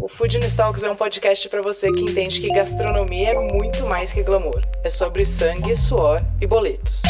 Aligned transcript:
O 0.00 0.08
Food 0.08 0.38
Talks 0.56 0.82
é 0.82 0.90
um 0.90 0.96
podcast 0.96 1.46
para 1.50 1.60
você 1.60 1.92
que 1.92 2.00
entende 2.00 2.40
que 2.40 2.48
gastronomia 2.48 3.32
é 3.32 3.52
muito 3.52 3.84
mais 3.84 4.14
que 4.14 4.22
glamour. 4.22 4.62
É 4.82 4.88
sobre 4.88 5.26
sangue, 5.26 5.76
suor 5.76 6.18
e 6.40 6.46
boletos. 6.46 7.02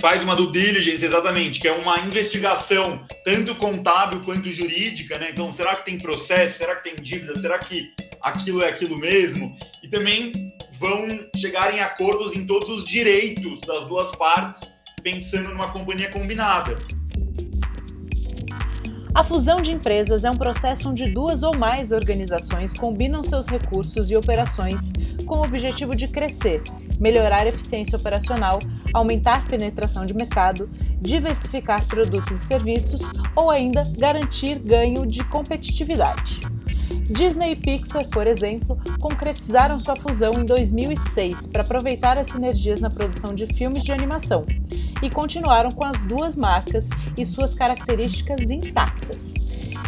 Faz 0.00 0.24
uma 0.24 0.34
due 0.34 0.50
diligence, 0.50 1.04
exatamente, 1.04 1.60
que 1.60 1.68
é 1.68 1.72
uma 1.72 2.00
investigação 2.00 3.00
tanto 3.24 3.54
contábil 3.54 4.20
quanto 4.24 4.50
jurídica, 4.50 5.16
né? 5.16 5.28
Então, 5.30 5.52
será 5.52 5.76
que 5.76 5.84
tem 5.84 5.96
processo? 5.96 6.58
Será 6.58 6.74
que 6.74 6.90
tem 6.90 6.96
dívida? 7.00 7.38
Será 7.38 7.56
que 7.56 7.92
aquilo 8.20 8.64
é 8.64 8.68
aquilo 8.68 8.98
mesmo? 8.98 9.56
E 9.80 9.88
também 9.88 10.32
vão 10.72 11.06
chegar 11.36 11.72
em 11.72 11.78
acordos 11.78 12.34
em 12.34 12.44
todos 12.44 12.68
os 12.68 12.84
direitos 12.84 13.60
das 13.60 13.86
duas 13.86 14.10
partes, 14.16 14.72
pensando 15.04 15.50
numa 15.50 15.70
companhia 15.70 16.10
combinada. 16.10 16.76
A 19.12 19.24
fusão 19.24 19.60
de 19.60 19.72
empresas 19.72 20.22
é 20.22 20.30
um 20.30 20.36
processo 20.36 20.88
onde 20.88 21.10
duas 21.10 21.42
ou 21.42 21.56
mais 21.56 21.90
organizações 21.90 22.72
combinam 22.72 23.24
seus 23.24 23.48
recursos 23.48 24.08
e 24.08 24.14
operações 24.14 24.92
com 25.26 25.38
o 25.38 25.44
objetivo 25.44 25.96
de 25.96 26.06
crescer, 26.06 26.62
melhorar 26.98 27.42
a 27.42 27.48
eficiência 27.48 27.98
operacional, 27.98 28.60
aumentar 28.94 29.48
penetração 29.48 30.06
de 30.06 30.14
mercado, 30.14 30.70
diversificar 31.00 31.86
produtos 31.88 32.40
e 32.40 32.46
serviços 32.46 33.00
ou 33.34 33.50
ainda 33.50 33.92
garantir 33.98 34.60
ganho 34.60 35.04
de 35.04 35.24
competitividade. 35.24 36.40
Disney 37.10 37.50
e 37.50 37.56
Pixar, 37.56 38.08
por 38.08 38.24
exemplo, 38.28 38.78
concretizaram 39.00 39.80
sua 39.80 39.96
fusão 39.96 40.30
em 40.38 40.44
2006 40.44 41.48
para 41.48 41.62
aproveitar 41.62 42.16
as 42.16 42.28
sinergias 42.28 42.80
na 42.80 42.88
produção 42.88 43.34
de 43.34 43.48
filmes 43.48 43.82
de 43.82 43.90
animação 43.90 44.46
e 45.02 45.10
continuaram 45.10 45.70
com 45.70 45.84
as 45.84 46.04
duas 46.04 46.36
marcas 46.36 46.88
e 47.18 47.24
suas 47.24 47.52
características 47.52 48.48
intactas. 48.48 49.34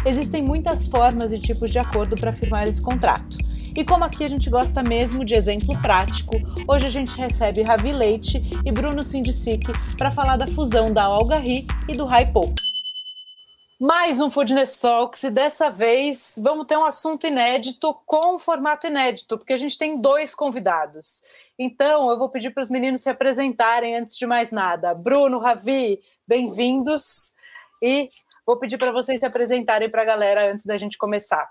Existem 0.05 0.43
muitas 0.43 0.85
formas 0.85 1.31
e 1.31 1.39
tipos 1.39 1.71
de 1.71 1.79
acordo 1.79 2.17
para 2.17 2.33
firmar 2.33 2.67
esse 2.67 2.81
contrato. 2.81 3.37
E 3.73 3.85
como 3.85 4.03
aqui 4.03 4.25
a 4.25 4.29
gente 4.29 4.49
gosta 4.49 4.83
mesmo 4.83 5.23
de 5.23 5.33
exemplo 5.33 5.79
prático, 5.81 6.35
hoje 6.67 6.87
a 6.87 6.89
gente 6.89 7.17
recebe 7.17 7.63
Ravi 7.63 7.93
Leite 7.93 8.43
e 8.65 8.71
Bruno 8.71 9.01
Sindicic 9.01 9.71
para 9.97 10.11
falar 10.11 10.35
da 10.35 10.45
fusão 10.45 10.91
da 10.91 11.03
Algarri 11.03 11.65
e 11.87 11.93
do 11.93 12.05
Hypo. 12.05 12.53
Mais 13.85 14.21
um 14.21 14.29
Foodness 14.29 14.79
Talks 14.79 15.23
e 15.23 15.29
dessa 15.29 15.69
vez 15.69 16.39
vamos 16.41 16.65
ter 16.67 16.77
um 16.77 16.85
assunto 16.85 17.27
inédito 17.27 17.93
com 18.05 18.35
um 18.35 18.39
formato 18.39 18.87
inédito, 18.87 19.37
porque 19.37 19.51
a 19.51 19.57
gente 19.57 19.77
tem 19.77 19.99
dois 19.99 20.33
convidados. 20.33 21.21
Então 21.59 22.09
eu 22.09 22.17
vou 22.17 22.29
pedir 22.29 22.51
para 22.51 22.63
os 22.63 22.69
meninos 22.69 23.01
se 23.01 23.09
apresentarem 23.09 23.97
antes 23.97 24.17
de 24.17 24.25
mais 24.25 24.53
nada. 24.53 24.93
Bruno, 24.93 25.37
Ravi, 25.37 25.99
bem-vindos 26.25 27.33
e 27.83 28.07
vou 28.47 28.57
pedir 28.57 28.77
para 28.77 28.93
vocês 28.93 29.19
se 29.19 29.25
apresentarem 29.25 29.89
para 29.89 30.03
a 30.03 30.05
galera 30.05 30.49
antes 30.49 30.65
da 30.65 30.77
gente 30.77 30.97
começar. 30.97 31.45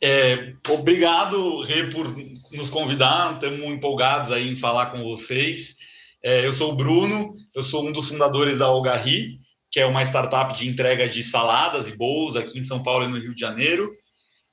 É, 0.00 0.54
obrigado, 0.70 1.60
Rê, 1.60 1.90
por 1.90 2.06
nos 2.52 2.70
convidar. 2.70 3.34
Estamos 3.34 3.60
empolgados 3.60 4.32
aí 4.32 4.50
em 4.50 4.56
falar 4.56 4.92
com 4.92 5.02
vocês. 5.02 5.76
É, 6.24 6.46
eu 6.46 6.54
sou 6.54 6.72
o 6.72 6.74
Bruno, 6.74 7.34
eu 7.54 7.60
sou 7.60 7.86
um 7.86 7.92
dos 7.92 8.08
fundadores 8.08 8.60
da 8.60 8.64
Algarri 8.64 9.44
que 9.76 9.80
é 9.80 9.84
uma 9.84 10.02
startup 10.04 10.56
de 10.56 10.66
entrega 10.66 11.06
de 11.06 11.22
saladas 11.22 11.86
e 11.86 11.94
bolos 11.94 12.34
aqui 12.34 12.58
em 12.58 12.64
São 12.64 12.82
Paulo 12.82 13.04
e 13.04 13.08
no 13.08 13.18
Rio 13.18 13.34
de 13.34 13.40
Janeiro. 13.42 13.92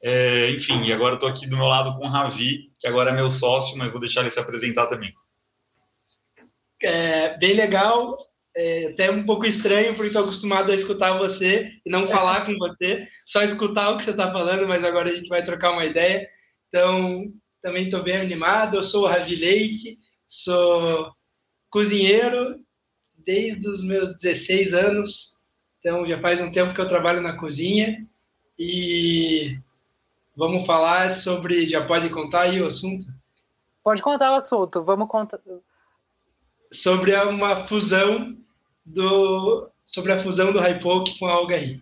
É, 0.04 0.52
enfim, 0.52 0.84
e 0.84 0.92
agora 0.92 1.14
estou 1.14 1.30
aqui 1.30 1.48
do 1.48 1.56
meu 1.56 1.68
lado 1.68 1.98
com 1.98 2.06
o 2.06 2.10
Ravi, 2.10 2.70
que 2.78 2.86
agora 2.86 3.10
é 3.10 3.14
meu 3.14 3.32
sócio, 3.32 3.78
mas 3.78 3.90
vou 3.90 4.02
deixar 4.02 4.20
ele 4.20 4.30
se 4.30 4.38
apresentar 4.38 4.88
também. 4.88 5.14
É 6.82 7.38
bem 7.38 7.54
legal, 7.54 8.18
é 8.54 8.88
até 8.88 9.10
um 9.12 9.26
pouco 9.26 9.46
estranho, 9.46 9.96
porque 9.96 10.08
estou 10.08 10.24
acostumado 10.24 10.74
a 10.74 10.76
escutar 10.76 11.18
você 11.18 11.72
e 11.86 11.90
não 11.90 12.06
falar 12.06 12.46
com 12.46 12.58
você, 12.58 13.08
só 13.26 13.42
escutar 13.44 13.92
o 13.92 13.98
que 13.98 14.04
você 14.04 14.12
está 14.12 14.30
falando, 14.30 14.68
mas 14.68 14.84
agora 14.84 15.10
a 15.10 15.16
gente 15.16 15.30
vai 15.30 15.42
trocar 15.42 15.72
uma 15.72 15.86
ideia. 15.86 16.28
Então, 16.68 17.32
também 17.62 17.84
estou 17.84 18.04
bem 18.04 18.18
animado. 18.18 18.76
Eu 18.76 18.84
sou 18.84 19.06
o 19.06 19.08
Ravi 19.08 19.38
Leite, 19.38 20.00
sou 20.28 21.10
cozinheiro 21.70 22.62
desde 23.26 23.68
os 23.68 23.84
meus 23.84 24.16
16 24.18 24.74
anos, 24.74 25.44
então 25.80 26.06
já 26.06 26.20
faz 26.20 26.40
um 26.42 26.52
tempo 26.52 26.74
que 26.74 26.82
eu 26.82 26.88
trabalho 26.88 27.22
na 27.22 27.38
cozinha 27.38 28.06
e 28.58 29.58
vamos 30.36 30.66
falar 30.66 31.12
sobre. 31.12 31.68
Já 31.68 31.86
pode 31.86 32.10
contar 32.10 32.42
aí 32.42 32.62
o 32.62 32.68
assunto? 32.68 33.06
Pode 33.84 34.02
contar 34.02 34.32
o 34.32 34.36
assunto, 34.36 34.84
vamos 34.84 35.08
contar. 35.08 35.40
Sobre 36.72 37.16
uma 37.16 37.56
fusão 37.68 38.38
do. 38.86 39.70
Sobre 39.86 40.14
a 40.14 40.20
fusão 40.20 40.54
do 40.54 40.60
Hypoke 40.60 41.20
com 41.20 41.26
a 41.26 41.34
Algaí. 41.34 41.82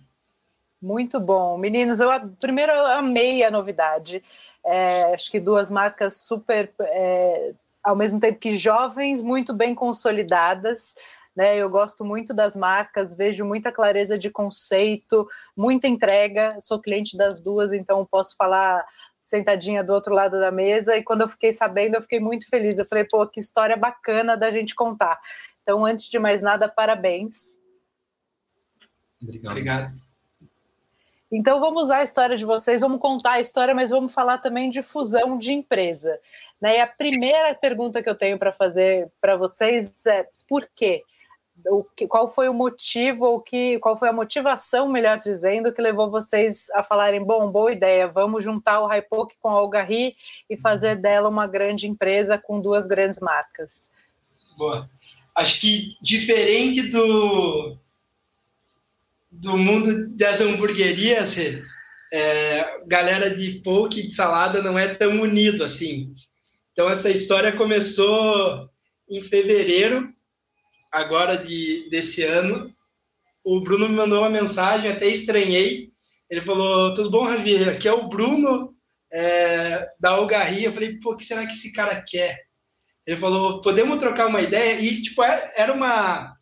Muito 0.82 1.20
bom. 1.20 1.58
Meninos, 1.60 2.00
eu 2.00 2.10
primeiro 2.40 2.72
eu 2.72 2.86
amei 2.88 3.44
a 3.44 3.52
novidade. 3.52 4.24
É, 4.66 5.14
acho 5.14 5.32
que 5.32 5.40
duas 5.40 5.70
marcas 5.70 6.18
super, 6.18 6.72
é, 6.80 7.54
ao 7.84 7.96
mesmo 7.96 8.20
tempo 8.20 8.40
que 8.40 8.58
jovens, 8.58 9.22
muito 9.22 9.54
bem 9.54 9.76
consolidadas. 9.76 10.96
Né? 11.36 11.58
Eu 11.58 11.70
gosto 11.70 12.04
muito 12.04 12.34
das 12.34 12.56
marcas, 12.56 13.16
vejo 13.16 13.46
muita 13.46 13.72
clareza 13.72 14.18
de 14.18 14.30
conceito, 14.30 15.28
muita 15.56 15.88
entrega. 15.88 16.58
Sou 16.60 16.82
cliente 16.82 17.18
das 17.18 17.42
duas, 17.42 17.72
então 17.74 18.06
posso 18.06 18.36
falar 18.36 18.86
sentadinha 19.24 19.84
do 19.84 19.94
outro 19.94 20.14
lado 20.14 20.40
da 20.40 20.52
mesa. 20.52 20.98
E 20.98 21.04
quando 21.04 21.22
eu 21.22 21.30
fiquei 21.30 21.54
sabendo, 21.54 21.96
eu 21.96 22.02
fiquei 22.02 22.20
muito 22.20 22.48
feliz. 22.48 22.78
Eu 22.78 22.86
falei, 22.86 23.06
pô, 23.10 23.26
que 23.28 23.40
história 23.40 23.78
bacana 23.78 24.36
da 24.36 24.52
gente 24.52 24.76
contar. 24.76 25.20
Então, 25.64 25.86
antes 25.86 26.10
de 26.10 26.20
mais 26.20 26.42
nada, 26.42 26.68
parabéns. 26.68 27.62
Obrigado. 29.22 29.52
Obrigado. 29.52 30.12
Então 31.32 31.62
vamos 31.62 31.84
usar 31.84 32.00
a 32.00 32.04
história 32.04 32.36
de 32.36 32.44
vocês, 32.44 32.82
vamos 32.82 33.00
contar 33.00 33.34
a 33.34 33.40
história, 33.40 33.74
mas 33.74 33.90
vamos 33.90 34.14
falar 34.14 34.40
também 34.40 34.70
de 34.70 34.84
fusão 34.84 35.38
de 35.38 35.54
empresa. 35.54 36.20
Né? 36.60 36.78
E 36.78 36.82
a 36.82 36.88
primeira 36.88 37.56
pergunta 37.56 38.04
que 38.04 38.10
eu 38.10 38.16
tenho 38.16 38.38
para 38.38 38.52
fazer 38.52 39.10
para 39.22 39.38
vocês 39.38 39.96
é 40.06 40.28
por 40.46 40.68
quê? 40.76 41.04
O 41.68 41.84
que, 41.84 42.08
qual 42.08 42.30
foi 42.30 42.50
o 42.50 42.54
motivo, 42.54 43.26
ou 43.26 43.40
que, 43.40 43.80
qual 43.80 43.98
foi 43.98 44.10
a 44.10 44.14
motivação, 44.14 44.88
melhor 44.88 45.18
dizendo, 45.18 45.74
que 45.74 45.82
levou 45.82 46.10
vocês 46.10 46.70
a 46.72 46.84
falarem, 46.84 47.24
bom, 47.24 47.52
boa 47.52 47.72
ideia, 47.72 48.08
vamos 48.08 48.44
juntar 48.44 48.82
o 48.82 48.88
Hypoke 48.88 49.36
com 49.40 49.50
a 49.50 49.54
Algarri 49.54 50.16
e 50.50 50.58
fazer 50.58 50.96
dela 50.96 51.30
uma 51.30 51.48
grande 51.48 51.88
empresa 51.88 52.38
com 52.38 52.60
duas 52.60 52.88
grandes 52.88 53.20
marcas? 53.20 53.92
Boa. 54.58 54.90
Acho 55.36 55.62
que 55.62 55.98
diferente 56.02 56.84
do, 56.84 57.78
do 59.32 59.58
mundo 59.58 60.10
das 60.16 60.42
hamburguerias, 60.42 61.36
é, 62.14 62.80
galera 62.86 63.34
de 63.34 63.62
poke 63.64 64.04
de 64.04 64.10
salada 64.10 64.62
não 64.62 64.78
é 64.78 64.94
tão 64.94 65.22
unido 65.22 65.64
assim. 65.64 66.14
Então 66.74 66.90
essa 66.90 67.10
história 67.10 67.52
começou 67.54 68.70
em 69.10 69.22
fevereiro 69.22 70.14
agora 70.92 71.38
de, 71.38 71.90
desse 71.90 72.24
ano, 72.24 72.70
o 73.44 73.62
Bruno 73.62 73.88
me 73.88 73.96
mandou 73.96 74.20
uma 74.20 74.30
mensagem, 74.30 74.92
até 74.92 75.08
estranhei. 75.08 75.92
Ele 76.30 76.42
falou: 76.42 76.94
Tudo 76.94 77.10
bom, 77.10 77.24
Ravi? 77.24 77.64
Aqui 77.64 77.88
é 77.88 77.94
o 77.94 78.08
Bruno 78.08 78.76
é, 79.12 79.88
da 80.00 80.12
Algarria. 80.12 80.68
Eu 80.68 80.74
falei: 80.74 81.00
Pô, 81.00 81.14
o 81.14 81.18
que 81.18 81.26
será 81.26 81.46
que 81.46 81.54
esse 81.54 81.72
cara 81.72 82.04
quer? 82.08 82.40
Ele 83.06 83.20
falou: 83.20 83.62
Podemos 83.62 84.00
trocar 84.00 84.28
uma 84.28 84.42
ideia? 84.42 84.80
E, 84.80 85.02
tipo, 85.02 85.24
é, 85.24 85.54
era 85.56 85.74
uma. 85.74 86.36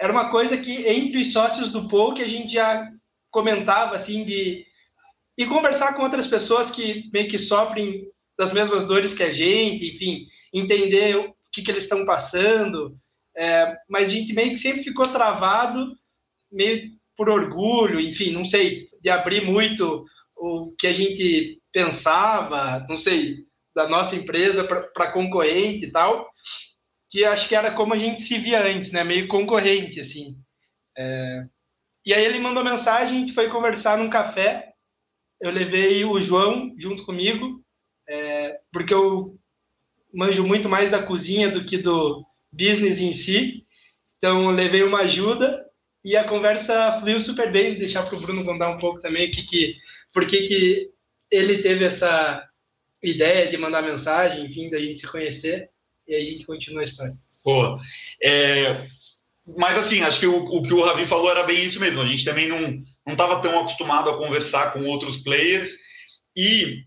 Era 0.00 0.12
uma 0.12 0.30
coisa 0.30 0.56
que 0.56 0.88
entre 0.88 1.20
os 1.20 1.32
sócios 1.32 1.70
do 1.70 1.88
POU 1.88 2.14
que 2.14 2.22
a 2.22 2.28
gente 2.28 2.54
já 2.54 2.90
comentava, 3.30 3.96
assim, 3.96 4.24
de. 4.24 4.66
E 5.38 5.46
conversar 5.46 5.94
com 5.94 6.02
outras 6.02 6.26
pessoas 6.26 6.70
que 6.70 7.10
meio 7.12 7.28
que 7.28 7.38
sofrem 7.38 8.06
das 8.38 8.52
mesmas 8.52 8.86
dores 8.86 9.14
que 9.14 9.22
a 9.22 9.32
gente, 9.32 9.94
enfim, 9.94 10.26
entender 10.52 11.16
o 11.16 11.34
que, 11.52 11.62
que 11.62 11.70
eles 11.70 11.84
estão 11.84 12.04
passando, 12.04 12.98
é, 13.36 13.76
mas 13.88 14.08
a 14.08 14.12
gente 14.12 14.32
meio 14.32 14.50
que 14.50 14.58
sempre 14.58 14.82
ficou 14.82 15.06
travado, 15.08 15.96
meio 16.50 16.90
por 17.16 17.28
orgulho, 17.28 18.00
enfim, 18.00 18.32
não 18.32 18.44
sei, 18.44 18.88
de 19.00 19.10
abrir 19.10 19.42
muito 19.44 20.04
o 20.36 20.74
que 20.78 20.86
a 20.86 20.92
gente 20.92 21.60
pensava, 21.72 22.84
não 22.88 22.96
sei, 22.96 23.46
da 23.74 23.88
nossa 23.88 24.16
empresa 24.16 24.64
para 24.64 25.12
concorrente 25.12 25.86
e 25.86 25.90
tal, 25.90 26.26
que 27.08 27.24
acho 27.24 27.48
que 27.48 27.54
era 27.54 27.70
como 27.72 27.94
a 27.94 27.98
gente 27.98 28.20
se 28.20 28.38
via 28.38 28.62
antes, 28.64 28.92
né, 28.92 29.04
meio 29.04 29.28
concorrente, 29.28 30.00
assim. 30.00 30.38
É, 30.96 31.46
e 32.04 32.12
aí 32.12 32.24
ele 32.24 32.38
mandou 32.38 32.64
mensagem, 32.64 33.16
a 33.16 33.20
gente 33.20 33.32
foi 33.32 33.48
conversar 33.48 33.96
num 33.98 34.10
café, 34.10 34.72
eu 35.40 35.50
levei 35.50 36.04
o 36.04 36.20
João 36.20 36.74
junto 36.78 37.04
comigo, 37.04 37.62
é, 38.08 38.58
porque 38.72 38.92
eu 38.92 39.38
manjo 40.14 40.46
muito 40.46 40.68
mais 40.68 40.90
da 40.90 41.02
cozinha 41.02 41.48
do 41.50 41.64
que 41.64 41.78
do 41.78 42.24
business 42.52 43.00
em 43.00 43.12
si. 43.12 43.66
Então, 44.16 44.50
levei 44.50 44.82
uma 44.82 45.00
ajuda 45.00 45.64
e 46.04 46.16
a 46.16 46.24
conversa 46.24 47.00
fluiu 47.00 47.20
super 47.20 47.50
bem. 47.50 47.74
Deixar 47.74 48.04
para 48.04 48.16
o 48.16 48.20
Bruno 48.20 48.44
contar 48.44 48.70
um 48.70 48.78
pouco 48.78 49.00
também 49.00 49.30
que, 49.30 49.42
que, 49.42 49.76
por 50.12 50.26
que, 50.26 50.90
ele 51.30 51.58
teve 51.58 51.84
essa 51.84 52.46
ideia 53.02 53.50
de 53.50 53.56
mandar 53.56 53.82
mensagem, 53.82 54.44
enfim, 54.44 54.70
da 54.70 54.78
gente 54.78 55.00
se 55.00 55.08
conhecer 55.08 55.70
e 56.06 56.14
a 56.14 56.20
gente 56.20 56.44
continua 56.44 56.82
a 56.82 56.84
história. 56.84 57.14
Boa. 57.44 57.78
É, 58.22 58.86
mas 59.56 59.76
assim, 59.76 60.02
acho 60.02 60.20
que 60.20 60.26
o, 60.26 60.36
o, 60.36 60.62
que 60.62 60.74
o 60.74 60.84
Ravi 60.84 61.06
falou 61.06 61.30
era 61.30 61.42
bem 61.42 61.62
isso 61.62 61.80
mesmo. 61.80 62.00
A 62.00 62.06
gente 62.06 62.24
também 62.24 62.48
não 62.48 62.80
não 63.04 63.14
estava 63.14 63.40
tão 63.42 63.58
acostumado 63.58 64.08
a 64.08 64.16
conversar 64.16 64.72
com 64.72 64.84
outros 64.84 65.18
players 65.18 65.76
e 66.36 66.84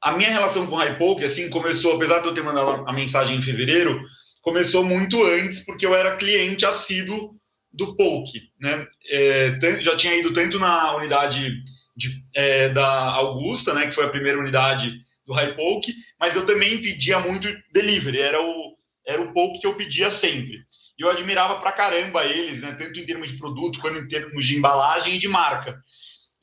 a 0.00 0.12
minha 0.16 0.30
relação 0.30 0.66
com 0.66 0.76
o 0.76 0.78
Hypoke, 0.78 1.24
assim, 1.24 1.50
começou, 1.50 1.96
apesar 1.96 2.20
de 2.20 2.28
eu 2.28 2.34
ter 2.34 2.42
mandado 2.42 2.88
a 2.88 2.92
mensagem 2.92 3.36
em 3.36 3.42
fevereiro, 3.42 4.00
começou 4.48 4.82
muito 4.82 5.22
antes, 5.24 5.60
porque 5.60 5.84
eu 5.84 5.94
era 5.94 6.16
cliente 6.16 6.64
assíduo 6.64 7.38
do 7.70 7.94
Poke, 7.96 8.50
né? 8.58 8.86
É, 9.10 9.58
já 9.82 9.94
tinha 9.94 10.16
ido 10.16 10.32
tanto 10.32 10.58
na 10.58 10.96
unidade 10.96 11.62
de, 11.94 12.08
é, 12.34 12.70
da 12.70 12.88
Augusta, 12.88 13.74
né, 13.74 13.86
que 13.86 13.94
foi 13.94 14.06
a 14.06 14.10
primeira 14.10 14.38
unidade 14.38 14.98
do 15.26 15.34
Hypoke, 15.34 15.92
mas 16.18 16.34
eu 16.34 16.46
também 16.46 16.80
pedia 16.80 17.20
muito 17.20 17.46
delivery, 17.70 18.20
era 18.20 18.40
o, 18.40 18.74
era 19.06 19.20
o 19.20 19.60
que 19.60 19.66
eu 19.66 19.74
pedia 19.74 20.10
sempre. 20.10 20.56
E 20.98 21.02
eu 21.02 21.10
admirava 21.10 21.60
pra 21.60 21.70
caramba 21.70 22.24
eles, 22.24 22.62
né, 22.62 22.74
tanto 22.78 22.98
em 22.98 23.04
termos 23.04 23.28
de 23.28 23.36
produto, 23.36 23.80
quanto 23.80 23.98
em 23.98 24.08
termos 24.08 24.46
de 24.46 24.56
embalagem 24.56 25.16
e 25.16 25.18
de 25.18 25.28
marca. 25.28 25.78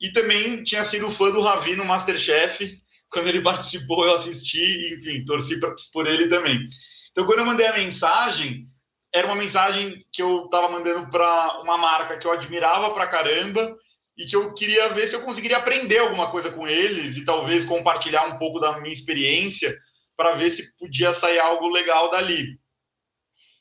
E 0.00 0.12
também 0.12 0.62
tinha 0.62 0.84
sido 0.84 1.10
fã 1.10 1.32
do 1.32 1.40
Ravi 1.40 1.74
no 1.74 1.84
Masterchef, 1.84 2.70
quando 3.10 3.28
ele 3.28 3.40
participou, 3.42 4.06
eu 4.06 4.14
assisti, 4.14 4.94
enfim, 4.94 5.24
torci 5.24 5.58
por 5.92 6.06
ele 6.06 6.28
também. 6.28 6.68
Então, 7.16 7.24
quando 7.24 7.38
eu 7.38 7.46
mandei 7.46 7.66
a 7.66 7.72
mensagem, 7.72 8.68
era 9.10 9.26
uma 9.26 9.36
mensagem 9.36 10.04
que 10.12 10.20
eu 10.20 10.44
estava 10.44 10.68
mandando 10.68 11.10
para 11.10 11.62
uma 11.62 11.78
marca 11.78 12.18
que 12.18 12.26
eu 12.26 12.30
admirava 12.30 12.92
pra 12.92 13.06
caramba 13.06 13.74
e 14.18 14.26
que 14.26 14.36
eu 14.36 14.52
queria 14.52 14.90
ver 14.90 15.08
se 15.08 15.16
eu 15.16 15.22
conseguiria 15.22 15.56
aprender 15.56 15.96
alguma 15.96 16.30
coisa 16.30 16.52
com 16.52 16.68
eles 16.68 17.16
e 17.16 17.24
talvez 17.24 17.64
compartilhar 17.64 18.26
um 18.26 18.38
pouco 18.38 18.60
da 18.60 18.78
minha 18.82 18.92
experiência 18.92 19.74
para 20.14 20.34
ver 20.34 20.50
se 20.50 20.78
podia 20.78 21.14
sair 21.14 21.38
algo 21.38 21.70
legal 21.70 22.10
dali. 22.10 22.60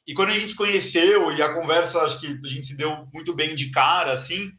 E 0.05 0.13
quando 0.13 0.31
a 0.31 0.33
gente 0.33 0.49
se 0.49 0.57
conheceu 0.57 1.31
e 1.31 1.41
a 1.41 1.53
conversa, 1.53 2.01
acho 2.01 2.19
que 2.19 2.27
a 2.27 2.49
gente 2.49 2.65
se 2.65 2.75
deu 2.75 3.07
muito 3.13 3.33
bem 3.33 3.55
de 3.55 3.71
cara, 3.71 4.11
assim, 4.11 4.51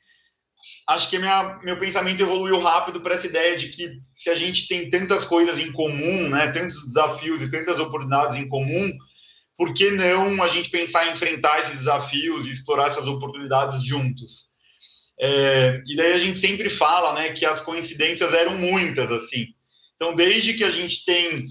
acho 0.86 1.10
que 1.10 1.18
minha, 1.18 1.58
meu 1.62 1.78
pensamento 1.78 2.22
evoluiu 2.22 2.60
rápido 2.60 3.00
para 3.00 3.14
essa 3.14 3.26
ideia 3.26 3.56
de 3.56 3.68
que 3.68 4.00
se 4.14 4.30
a 4.30 4.34
gente 4.34 4.68
tem 4.68 4.88
tantas 4.88 5.24
coisas 5.24 5.58
em 5.58 5.72
comum, 5.72 6.28
né, 6.28 6.52
tantos 6.52 6.86
desafios 6.86 7.42
e 7.42 7.50
tantas 7.50 7.80
oportunidades 7.80 8.36
em 8.36 8.48
comum, 8.48 8.92
por 9.56 9.74
que 9.74 9.90
não 9.90 10.42
a 10.42 10.48
gente 10.48 10.70
pensar 10.70 11.08
em 11.08 11.12
enfrentar 11.12 11.58
esses 11.58 11.78
desafios 11.78 12.46
e 12.46 12.50
explorar 12.50 12.86
essas 12.86 13.06
oportunidades 13.06 13.82
juntos? 13.82 14.46
É, 15.18 15.82
e 15.86 15.96
daí 15.96 16.12
a 16.12 16.18
gente 16.18 16.38
sempre 16.38 16.68
fala, 16.68 17.14
né, 17.14 17.30
que 17.32 17.44
as 17.44 17.62
coincidências 17.62 18.32
eram 18.32 18.56
muitas, 18.56 19.10
assim. 19.10 19.46
Então, 19.96 20.14
desde 20.14 20.54
que 20.54 20.62
a 20.62 20.70
gente 20.70 21.04
tem, 21.06 21.42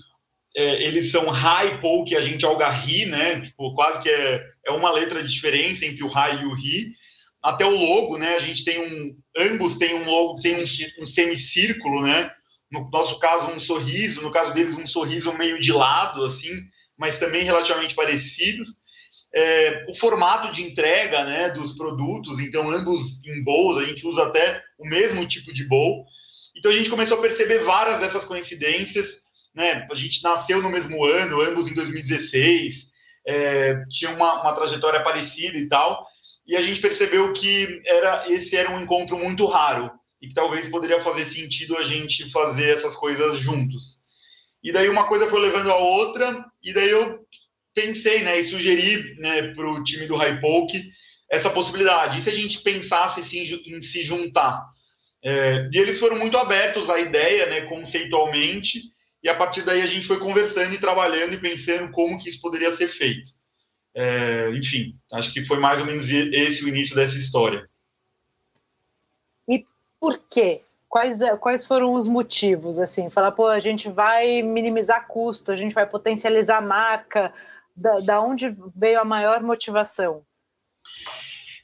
é, 0.55 0.83
eles 0.83 1.11
são 1.11 1.27
Rai, 1.29 1.81
Pou, 1.81 2.05
que 2.05 2.15
a 2.15 2.21
gente 2.21 2.45
algarri, 2.45 3.07
né, 3.07 3.41
tipo, 3.41 3.73
quase 3.73 4.03
que 4.03 4.09
é, 4.09 4.45
é 4.67 4.71
uma 4.71 4.91
letra 4.91 5.21
de 5.21 5.33
diferença 5.33 5.85
entre 5.85 6.03
o 6.03 6.07
Rai 6.07 6.41
e 6.41 6.45
o 6.45 6.53
Ri, 6.53 6.95
até 7.45 7.63
o 7.63 7.77
logo, 7.77 8.17
né? 8.17 8.35
A 8.35 8.39
gente 8.39 8.65
tem 8.65 8.79
um, 8.79 9.15
ambos 9.37 9.77
têm 9.77 9.93
um 9.93 10.03
logo, 10.03 10.41
tem 10.41 10.55
um, 10.55 11.03
um 11.03 11.05
semicírculo, 11.05 12.01
né? 12.01 12.31
No 12.71 12.89
nosso 12.89 13.19
caso, 13.19 13.51
um 13.51 13.59
sorriso, 13.59 14.23
no 14.23 14.31
caso 14.31 14.51
deles, 14.51 14.75
um 14.75 14.87
sorriso 14.87 15.31
meio 15.33 15.61
de 15.61 15.71
lado, 15.71 16.25
assim, 16.25 16.49
mas 16.97 17.19
também 17.19 17.43
relativamente 17.43 17.93
parecidos. 17.93 18.83
É, 19.33 19.85
o 19.87 19.93
formato 19.93 20.51
de 20.51 20.63
entrega, 20.63 21.23
né, 21.23 21.49
dos 21.49 21.73
produtos, 21.73 22.39
então 22.39 22.71
ambos 22.71 23.23
em 23.27 23.43
bowls, 23.43 23.77
a 23.77 23.85
gente 23.85 24.07
usa 24.07 24.23
até 24.23 24.63
o 24.79 24.87
mesmo 24.87 25.27
tipo 25.27 25.53
de 25.53 25.67
bowl. 25.67 26.03
Então 26.57 26.71
a 26.71 26.73
gente 26.73 26.89
começou 26.89 27.19
a 27.19 27.21
perceber 27.21 27.59
várias 27.59 27.99
dessas 27.99 28.25
coincidências, 28.25 29.25
né? 29.53 29.87
A 29.91 29.95
gente 29.95 30.23
nasceu 30.23 30.63
no 30.63 30.69
mesmo 30.71 31.03
ano, 31.05 31.41
ambos 31.41 31.67
em 31.67 31.75
2016, 31.75 32.91
é, 33.27 33.83
tinha 33.89 34.11
uma, 34.11 34.41
uma 34.41 34.53
trajetória 34.53 35.03
parecida 35.03 35.57
e 35.57 35.69
tal 35.69 36.07
e 36.47 36.55
a 36.55 36.61
gente 36.61 36.79
percebeu 36.79 37.33
que 37.33 37.81
era 37.85 38.31
esse 38.31 38.55
era 38.55 38.71
um 38.71 38.81
encontro 38.81 39.17
muito 39.17 39.45
raro 39.45 39.91
e 40.21 40.27
que 40.27 40.33
talvez 40.33 40.67
poderia 40.67 40.99
fazer 41.01 41.25
sentido 41.25 41.77
a 41.77 41.83
gente 41.83 42.29
fazer 42.31 42.69
essas 42.69 42.95
coisas 42.95 43.37
juntos. 43.37 44.03
E 44.63 44.71
daí 44.71 44.89
uma 44.89 45.07
coisa 45.07 45.27
foi 45.27 45.41
levando 45.41 45.71
a 45.71 45.77
outra, 45.77 46.43
e 46.63 46.73
daí 46.73 46.89
eu 46.89 47.19
pensei, 47.73 48.23
né, 48.23 48.39
e 48.39 48.43
sugeri, 48.43 49.15
né, 49.19 49.53
para 49.53 49.69
o 49.69 49.83
time 49.83 50.07
do 50.07 50.15
Hypoke 50.15 50.81
essa 51.29 51.49
possibilidade. 51.49 52.17
E 52.17 52.21
se 52.21 52.29
a 52.29 52.33
gente 52.33 52.61
pensasse 52.61 53.19
em 53.19 53.81
se 53.81 54.03
juntar? 54.03 54.63
É, 55.23 55.69
e 55.71 55.77
eles 55.77 55.99
foram 55.99 56.17
muito 56.17 56.37
abertos 56.37 56.89
à 56.89 56.99
ideia, 56.99 57.47
né, 57.47 57.61
conceitualmente, 57.61 58.79
e 59.23 59.29
a 59.29 59.35
partir 59.35 59.63
daí 59.63 59.81
a 59.81 59.87
gente 59.87 60.07
foi 60.07 60.19
conversando 60.19 60.73
e 60.73 60.79
trabalhando 60.79 61.33
e 61.33 61.39
pensando 61.39 61.91
como 61.91 62.17
que 62.17 62.29
isso 62.29 62.41
poderia 62.41 62.71
ser 62.71 62.87
feito. 62.87 63.31
É, 63.95 64.49
enfim, 64.49 64.99
acho 65.13 65.31
que 65.31 65.45
foi 65.45 65.57
mais 65.57 65.79
ou 65.79 65.85
menos 65.85 66.09
esse 66.09 66.65
o 66.65 66.67
início 66.67 66.93
dessa 66.95 67.17
história. 67.17 67.65
E 69.47 69.65
por 69.99 70.19
quê? 70.29 70.61
Quais, 70.89 71.19
quais 71.39 71.65
foram 71.65 71.93
os 71.93 72.07
motivos? 72.07 72.77
Assim, 72.79 73.09
falar, 73.09 73.31
pô, 73.31 73.47
a 73.47 73.59
gente 73.59 73.89
vai 73.89 74.41
minimizar 74.41 75.07
custo, 75.07 75.51
a 75.51 75.55
gente 75.55 75.73
vai 75.73 75.87
potencializar 75.87 76.57
a 76.57 76.61
marca. 76.61 77.33
Da, 77.77 77.99
da 77.99 78.21
onde 78.21 78.55
veio 78.73 79.01
a 79.01 79.05
maior 79.05 79.43
motivação? 79.43 80.25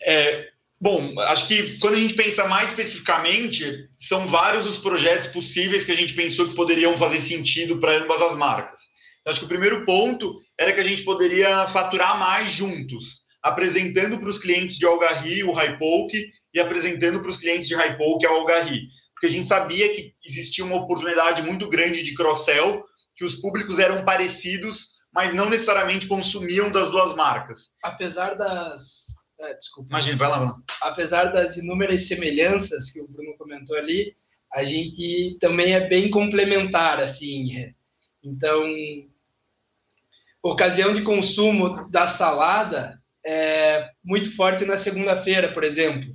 É, 0.03 0.49
bom, 0.79 1.17
acho 1.21 1.47
que 1.47 1.79
quando 1.79 1.93
a 1.93 1.99
gente 1.99 2.15
pensa 2.15 2.45
mais 2.47 2.71
especificamente, 2.71 3.89
são 3.97 4.27
vários 4.27 4.65
os 4.65 4.77
projetos 4.77 5.27
possíveis 5.29 5.85
que 5.85 5.91
a 5.93 5.95
gente 5.95 6.13
pensou 6.13 6.49
que 6.49 6.55
poderiam 6.55 6.97
fazer 6.97 7.21
sentido 7.21 7.79
para 7.79 7.97
ambas 7.97 8.21
as 8.21 8.35
marcas. 8.35 8.81
Então, 9.21 9.31
acho 9.31 9.39
que 9.39 9.45
o 9.45 9.49
primeiro 9.49 9.85
ponto 9.85 10.41
era 10.61 10.73
que 10.73 10.79
a 10.79 10.83
gente 10.83 11.03
poderia 11.03 11.65
faturar 11.67 12.19
mais 12.19 12.51
juntos, 12.51 13.23
apresentando 13.41 14.19
para 14.19 14.29
os 14.29 14.37
clientes 14.37 14.77
de 14.77 14.85
Algarri 14.85 15.43
o 15.43 15.51
Hypoke 15.51 16.23
e 16.53 16.59
apresentando 16.59 17.19
para 17.19 17.31
os 17.31 17.37
clientes 17.37 17.67
de 17.67 17.73
Hypoke 17.73 18.27
a 18.27 18.29
Algarri. 18.29 18.87
Porque 19.11 19.25
a 19.25 19.29
gente 19.29 19.47
sabia 19.47 19.89
que 19.89 20.13
existia 20.23 20.63
uma 20.63 20.75
oportunidade 20.75 21.41
muito 21.41 21.67
grande 21.67 22.03
de 22.03 22.13
cross-sell, 22.13 22.83
que 23.15 23.25
os 23.25 23.37
públicos 23.37 23.79
eram 23.79 24.05
parecidos, 24.05 24.91
mas 25.11 25.33
não 25.33 25.49
necessariamente 25.49 26.05
consumiam 26.05 26.71
das 26.71 26.91
duas 26.91 27.15
marcas. 27.15 27.71
Apesar 27.83 28.35
das. 28.35 29.15
É, 29.39 29.55
desculpa. 29.55 29.89
Imagina, 29.89 30.17
vai 30.17 30.29
lá, 30.29 30.39
mano. 30.41 30.63
Apesar 30.79 31.25
das 31.31 31.57
inúmeras 31.57 32.07
semelhanças 32.07 32.91
que 32.91 33.01
o 33.01 33.07
Bruno 33.07 33.35
comentou 33.35 33.75
ali, 33.77 34.15
a 34.53 34.63
gente 34.63 35.39
também 35.39 35.73
é 35.73 35.87
bem 35.87 36.11
complementar, 36.11 36.99
assim. 36.99 37.57
É. 37.57 37.73
Então, 38.23 38.63
ocasião 40.43 40.93
de 40.93 41.01
consumo 41.01 41.89
da 41.89 42.07
salada 42.07 42.99
é 43.25 43.89
muito 44.03 44.35
forte 44.35 44.65
na 44.65 44.77
segunda-feira, 44.77 45.49
por 45.49 45.63
exemplo. 45.63 46.09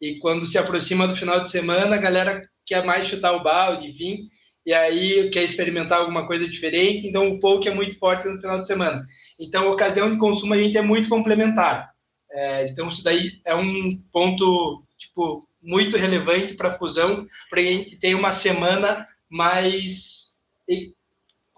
E 0.00 0.18
quando 0.18 0.46
se 0.46 0.58
aproxima 0.58 1.06
do 1.06 1.16
final 1.16 1.40
de 1.40 1.50
semana, 1.50 1.96
a 1.96 2.00
galera 2.00 2.42
quer 2.66 2.84
mais 2.84 3.08
chutar 3.08 3.32
o 3.32 3.42
balde, 3.42 3.88
enfim, 3.88 4.28
e 4.64 4.72
aí 4.72 5.30
quer 5.30 5.42
experimentar 5.42 6.00
alguma 6.00 6.26
coisa 6.26 6.46
diferente. 6.46 7.06
Então, 7.06 7.28
o 7.28 7.38
poke 7.38 7.68
é 7.68 7.74
muito 7.74 7.98
forte 7.98 8.28
no 8.28 8.40
final 8.40 8.60
de 8.60 8.66
semana. 8.66 9.02
Então, 9.38 9.68
a 9.68 9.72
ocasião 9.72 10.10
de 10.10 10.18
consumo 10.18 10.54
a 10.54 10.58
gente 10.58 10.76
é 10.76 10.82
muito 10.82 11.08
complementar. 11.08 11.90
É, 12.32 12.68
então, 12.68 12.88
isso 12.88 13.02
daí 13.02 13.40
é 13.44 13.54
um 13.54 14.00
ponto 14.12 14.82
tipo 14.98 15.46
muito 15.62 15.96
relevante 15.96 16.54
para 16.54 16.70
a 16.70 16.78
fusão, 16.78 17.24
para 17.50 17.60
a 17.60 17.64
gente 17.64 17.98
ter 17.98 18.14
uma 18.14 18.32
semana 18.32 19.06
mais 19.28 20.40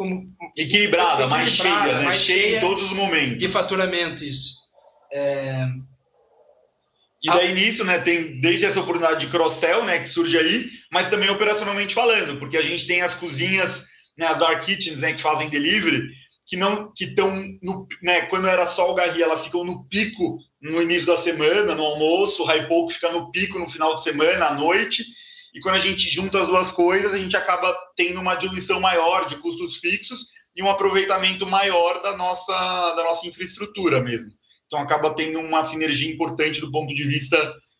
como 0.02 0.34
equilibrada, 0.56 1.26
mais 1.26 1.50
cheia, 1.50 1.98
né? 1.98 2.04
Mais 2.04 2.18
cheia, 2.18 2.56
em 2.56 2.60
todos 2.60 2.84
os 2.84 2.92
momentos. 2.92 3.38
De 3.38 3.48
faturamento, 3.48 4.24
isso. 4.24 4.56
É... 5.12 5.68
E 7.22 7.30
daí 7.30 7.54
nisso, 7.54 7.84
né, 7.84 8.00
tem 8.00 8.40
desde 8.40 8.66
essa 8.66 8.80
oportunidade 8.80 9.24
de 9.24 9.30
cross-sell, 9.30 9.84
né, 9.84 10.00
que 10.00 10.08
surge 10.08 10.36
aí, 10.36 10.68
mas 10.90 11.08
também 11.08 11.30
operacionalmente 11.30 11.94
falando, 11.94 12.36
porque 12.40 12.56
a 12.56 12.62
gente 12.62 12.84
tem 12.84 13.00
as 13.00 13.14
cozinhas, 13.14 13.84
né, 14.18 14.26
as 14.26 14.38
dark 14.38 14.64
kitchens, 14.64 15.00
né, 15.00 15.12
que 15.12 15.22
fazem 15.22 15.48
delivery, 15.48 16.02
que 16.44 16.56
não 16.56 16.92
que 16.92 17.04
estão 17.04 17.30
no, 17.62 17.86
né, 18.02 18.22
quando 18.22 18.48
era 18.48 18.66
só 18.66 18.90
o 18.90 18.94
garri, 18.94 19.22
elas 19.22 19.44
ficam 19.44 19.62
no 19.64 19.84
pico 19.84 20.38
no 20.60 20.82
início 20.82 21.06
da 21.06 21.16
semana, 21.16 21.76
no 21.76 21.84
almoço, 21.84 22.42
o 22.42 22.46
high 22.46 22.66
pouco 22.66 22.92
fica 22.92 23.12
no 23.12 23.30
pico 23.30 23.56
no 23.56 23.68
final 23.68 23.94
de 23.94 24.02
semana, 24.02 24.46
à 24.46 24.54
noite, 24.54 25.04
e 25.54 25.60
quando 25.60 25.74
a 25.74 25.80
gente 25.80 26.10
junta 26.10 26.40
as 26.40 26.46
duas 26.46 26.72
coisas, 26.72 27.12
a 27.12 27.18
gente 27.18 27.36
acaba 27.36 27.76
tendo 27.96 28.20
uma 28.20 28.34
diluição 28.34 28.80
maior 28.80 29.28
de 29.28 29.36
custos 29.36 29.76
fixos 29.76 30.28
e 30.56 30.62
um 30.62 30.70
aproveitamento 30.70 31.46
maior 31.46 32.02
da 32.02 32.16
nossa, 32.16 32.94
da 32.94 33.04
nossa 33.04 33.26
infraestrutura 33.26 34.00
mesmo. 34.00 34.32
Então 34.66 34.80
acaba 34.80 35.14
tendo 35.14 35.38
uma 35.40 35.62
sinergia 35.62 36.12
importante 36.12 36.60
do 36.60 36.70
ponto 36.70 36.94
de 36.94 37.04
vista 37.04 37.36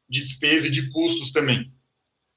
de 0.09 0.23
despesa 0.23 0.67
e 0.67 0.71
de 0.71 0.91
custos 0.91 1.33
também. 1.33 1.73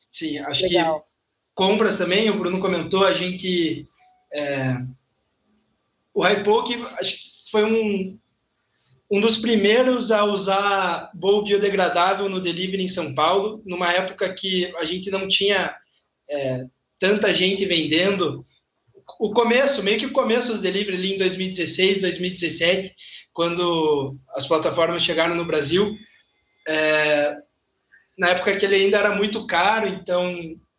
Sim, 0.09 0.39
acho 0.39 0.63
Legal. 0.63 1.01
que 1.01 1.07
compras 1.53 1.97
também, 1.97 2.29
o 2.29 2.37
Bruno 2.37 2.59
comentou, 2.59 3.03
a 3.05 3.13
gente 3.13 3.87
É, 4.33 4.77
o 6.13 6.23
Hypoke 6.23 6.77
foi 7.51 7.63
um, 7.65 8.19
um 9.11 9.19
dos 9.19 9.37
primeiros 9.37 10.11
a 10.11 10.23
usar 10.23 11.11
bowl 11.13 11.43
biodegradável 11.43 12.27
no 12.27 12.41
delivery 12.41 12.83
em 12.83 12.89
São 12.89 13.13
Paulo, 13.13 13.61
numa 13.65 13.91
época 13.91 14.33
que 14.33 14.73
a 14.77 14.85
gente 14.85 15.11
não 15.11 15.27
tinha 15.27 15.75
é, 16.29 16.65
tanta 16.99 17.33
gente 17.33 17.65
vendendo. 17.65 18.45
O 19.19 19.31
começo, 19.31 19.83
meio 19.83 19.99
que 19.99 20.07
o 20.07 20.13
começo 20.13 20.53
do 20.53 20.61
delivery 20.61 20.97
ali 20.97 21.13
em 21.13 21.17
2016, 21.17 22.01
2017, 22.01 22.95
quando 23.31 24.17
as 24.35 24.47
plataformas 24.47 25.03
chegaram 25.03 25.35
no 25.35 25.45
Brasil, 25.45 25.95
é, 26.67 27.37
na 28.17 28.29
época 28.29 28.55
que 28.57 28.65
ele 28.65 28.75
ainda 28.75 28.97
era 28.97 29.13
muito 29.13 29.45
caro, 29.45 29.87
então 29.87 30.33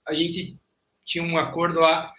a 0.07 0.15
gente 0.15 0.57
tinha 1.05 1.23
um 1.23 1.39
acordo 1.39 1.81
lá 1.81 2.13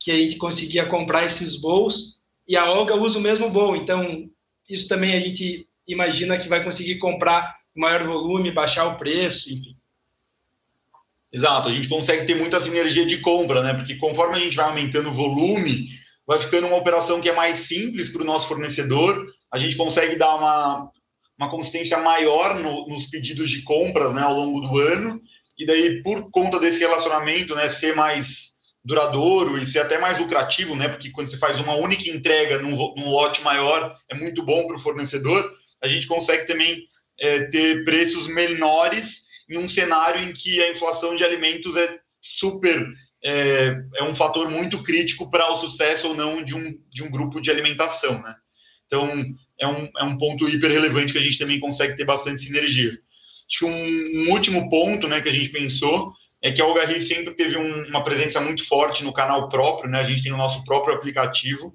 que 0.00 0.10
a 0.10 0.16
gente 0.16 0.36
conseguia 0.36 0.86
comprar 0.86 1.24
esses 1.24 1.60
bowls 1.60 2.22
e 2.48 2.56
a 2.56 2.68
Olga 2.68 2.96
usa 2.96 3.18
o 3.18 3.22
mesmo 3.22 3.48
bowl, 3.48 3.76
então 3.76 4.28
isso 4.72 4.88
também 4.88 5.14
a 5.14 5.20
gente 5.20 5.68
imagina 5.86 6.38
que 6.38 6.48
vai 6.48 6.62
conseguir 6.62 6.98
comprar 6.98 7.54
maior 7.76 8.04
volume, 8.04 8.50
baixar 8.50 8.86
o 8.86 8.96
preço, 8.96 9.52
enfim. 9.52 9.76
Exato, 11.32 11.68
a 11.68 11.72
gente 11.72 11.88
consegue 11.88 12.26
ter 12.26 12.34
muita 12.34 12.60
sinergia 12.60 13.06
de 13.06 13.18
compra, 13.18 13.62
né? 13.62 13.74
Porque 13.74 13.96
conforme 13.96 14.36
a 14.36 14.40
gente 14.40 14.56
vai 14.56 14.66
aumentando 14.66 15.08
o 15.08 15.14
volume, 15.14 15.88
vai 16.26 16.38
ficando 16.38 16.66
uma 16.66 16.76
operação 16.76 17.20
que 17.20 17.28
é 17.28 17.34
mais 17.34 17.56
simples 17.60 18.10
para 18.10 18.22
o 18.22 18.26
nosso 18.26 18.48
fornecedor, 18.48 19.26
a 19.50 19.58
gente 19.58 19.76
consegue 19.76 20.16
dar 20.16 20.34
uma, 20.34 20.90
uma 21.38 21.50
consistência 21.50 21.98
maior 21.98 22.58
no, 22.60 22.86
nos 22.86 23.06
pedidos 23.06 23.50
de 23.50 23.62
compras 23.62 24.12
né, 24.14 24.22
ao 24.22 24.34
longo 24.34 24.60
do 24.60 24.78
ano, 24.78 25.20
e 25.58 25.64
daí, 25.64 26.02
por 26.02 26.30
conta 26.30 26.58
desse 26.58 26.80
relacionamento, 26.80 27.54
né, 27.54 27.68
ser 27.68 27.94
mais 27.94 28.51
duradouro 28.84 29.58
e 29.58 29.66
ser 29.66 29.80
até 29.80 29.98
mais 29.98 30.18
lucrativo, 30.18 30.74
né, 30.74 30.88
porque 30.88 31.10
quando 31.10 31.28
você 31.28 31.38
faz 31.38 31.60
uma 31.60 31.74
única 31.74 32.08
entrega 32.10 32.58
num, 32.60 32.70
num 32.96 33.10
lote 33.10 33.42
maior, 33.42 33.96
é 34.08 34.14
muito 34.14 34.42
bom 34.42 34.66
para 34.66 34.76
o 34.76 34.80
fornecedor, 34.80 35.48
a 35.80 35.86
gente 35.86 36.06
consegue 36.06 36.46
também 36.46 36.88
é, 37.20 37.44
ter 37.44 37.84
preços 37.84 38.26
menores 38.26 39.26
em 39.48 39.58
um 39.58 39.68
cenário 39.68 40.22
em 40.22 40.32
que 40.32 40.60
a 40.62 40.72
inflação 40.72 41.14
de 41.14 41.24
alimentos 41.24 41.76
é 41.76 41.98
super 42.20 42.86
é, 43.24 43.76
é 43.96 44.04
um 44.04 44.14
fator 44.14 44.50
muito 44.50 44.82
crítico 44.82 45.30
para 45.30 45.50
o 45.50 45.56
sucesso 45.56 46.08
ou 46.08 46.14
não 46.14 46.42
de 46.42 46.54
um, 46.54 46.76
de 46.90 47.04
um 47.04 47.10
grupo 47.10 47.40
de 47.40 47.50
alimentação, 47.50 48.20
né? 48.20 48.34
Então, 48.86 49.24
é 49.58 49.66
um, 49.66 49.88
é 49.96 50.04
um 50.04 50.18
ponto 50.18 50.48
hiper 50.48 50.70
relevante 50.70 51.12
que 51.12 51.18
a 51.18 51.22
gente 51.22 51.38
também 51.38 51.60
consegue 51.60 51.96
ter 51.96 52.04
bastante 52.04 52.42
sinergia. 52.42 52.90
Acho 52.90 53.58
que 53.58 53.64
um, 53.64 54.26
um 54.26 54.30
último 54.32 54.68
ponto 54.68 55.06
né, 55.06 55.20
que 55.20 55.28
a 55.28 55.32
gente 55.32 55.50
pensou 55.50 56.12
é 56.42 56.50
que 56.50 56.60
a 56.60 56.64
Algarri 56.64 57.00
sempre 57.00 57.34
teve 57.34 57.56
um, 57.56 57.86
uma 57.86 58.02
presença 58.02 58.40
muito 58.40 58.66
forte 58.66 59.04
no 59.04 59.12
canal 59.12 59.48
próprio, 59.48 59.88
né? 59.88 60.00
A 60.00 60.04
gente 60.04 60.24
tem 60.24 60.32
o 60.32 60.36
nosso 60.36 60.64
próprio 60.64 60.96
aplicativo 60.96 61.72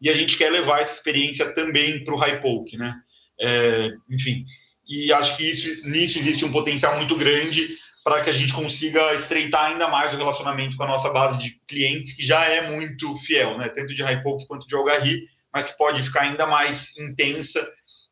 e 0.00 0.10
a 0.10 0.14
gente 0.14 0.36
quer 0.36 0.50
levar 0.50 0.80
essa 0.80 0.94
experiência 0.94 1.54
também 1.54 2.04
para 2.04 2.14
o 2.14 2.18
Hypoke, 2.18 2.76
né? 2.76 2.94
É, 3.40 3.90
enfim, 4.10 4.44
e 4.86 5.12
acho 5.12 5.36
que 5.36 5.48
isso, 5.48 5.88
nisso 5.88 6.18
existe 6.18 6.44
um 6.44 6.52
potencial 6.52 6.96
muito 6.96 7.16
grande 7.16 7.66
para 8.04 8.22
que 8.22 8.28
a 8.28 8.32
gente 8.32 8.52
consiga 8.52 9.14
estreitar 9.14 9.72
ainda 9.72 9.88
mais 9.88 10.12
o 10.12 10.18
relacionamento 10.18 10.76
com 10.76 10.82
a 10.82 10.88
nossa 10.88 11.10
base 11.10 11.38
de 11.38 11.58
clientes, 11.66 12.12
que 12.12 12.24
já 12.24 12.44
é 12.44 12.70
muito 12.70 13.16
fiel, 13.16 13.56
né? 13.56 13.68
Tanto 13.70 13.94
de 13.94 14.02
Hypoke 14.02 14.46
quanto 14.46 14.66
de 14.66 14.74
Algarri, 14.74 15.26
mas 15.52 15.68
que 15.68 15.78
pode 15.78 16.02
ficar 16.02 16.22
ainda 16.22 16.46
mais 16.46 16.94
intensa 16.98 17.66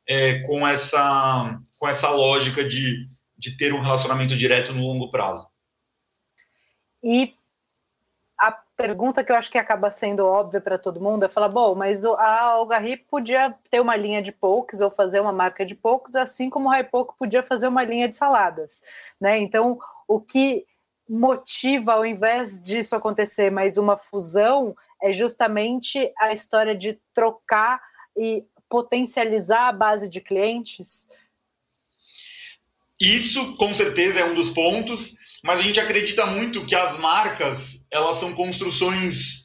é, 0.09 0.39
com, 0.41 0.67
essa, 0.67 1.59
com 1.79 1.87
essa 1.87 2.09
lógica 2.09 2.65
de, 2.65 3.07
de 3.37 3.57
ter 3.59 3.75
um 3.75 3.83
relacionamento 3.83 4.35
direto 4.35 4.73
no 4.73 4.87
longo 4.87 5.11
prazo. 5.11 5.52
E 7.03 7.35
a 8.39 8.51
pergunta 8.77 9.23
que 9.23 9.31
eu 9.31 9.37
acho 9.37 9.51
que 9.51 9.59
acaba 9.59 9.91
sendo 9.91 10.27
óbvia 10.27 10.61
para 10.61 10.79
todo 10.79 11.01
mundo 11.01 11.25
é 11.25 11.29
falar, 11.29 11.49
bom, 11.49 11.75
mas 11.75 12.05
a 12.05 12.41
Algarri 12.41 12.97
podia 12.97 13.55
ter 13.71 13.81
uma 13.81 13.95
linha 13.95 14.21
de 14.21 14.33
pokes 14.33 14.81
ou 14.81 14.91
fazer 14.91 15.21
uma 15.21 15.33
marca 15.33 15.65
de 15.65 15.75
pokes, 15.75 16.17
assim 16.17 16.51
como 16.51 16.67
o 16.67 16.71
Raipoco 16.71 17.15
podia 17.17 17.43
fazer 17.43 17.69
uma 17.69 17.85
linha 17.85 18.09
de 18.09 18.17
saladas, 18.17 18.83
né? 19.21 19.39
Então, 19.39 19.79
o 20.09 20.21
que 20.21 20.67
motiva, 21.09 21.93
ao 21.93 22.07
invés 22.07 22.63
disso 22.63 22.97
acontecer 22.97 23.51
mais 23.51 23.77
uma 23.77 23.97
fusão, 23.97 24.75
é 25.03 25.13
justamente 25.13 26.13
a 26.19 26.33
história 26.33 26.75
de 26.75 26.99
trocar 27.13 27.81
e 28.17 28.45
potencializar 28.69 29.69
a 29.69 29.73
base 29.73 30.09
de 30.09 30.21
clientes? 30.21 31.11
Isso, 33.01 33.57
com 33.57 33.75
certeza, 33.75 34.21
é 34.21 34.25
um 34.25 34.35
dos 34.35 34.51
pontos, 34.51 35.17
mas 35.43 35.59
a 35.59 35.63
gente 35.63 35.81
acredita 35.81 36.27
muito 36.27 36.65
que 36.65 36.75
as 36.75 36.99
marcas, 36.99 37.87
elas 37.91 38.19
são 38.19 38.33
construções 38.35 39.43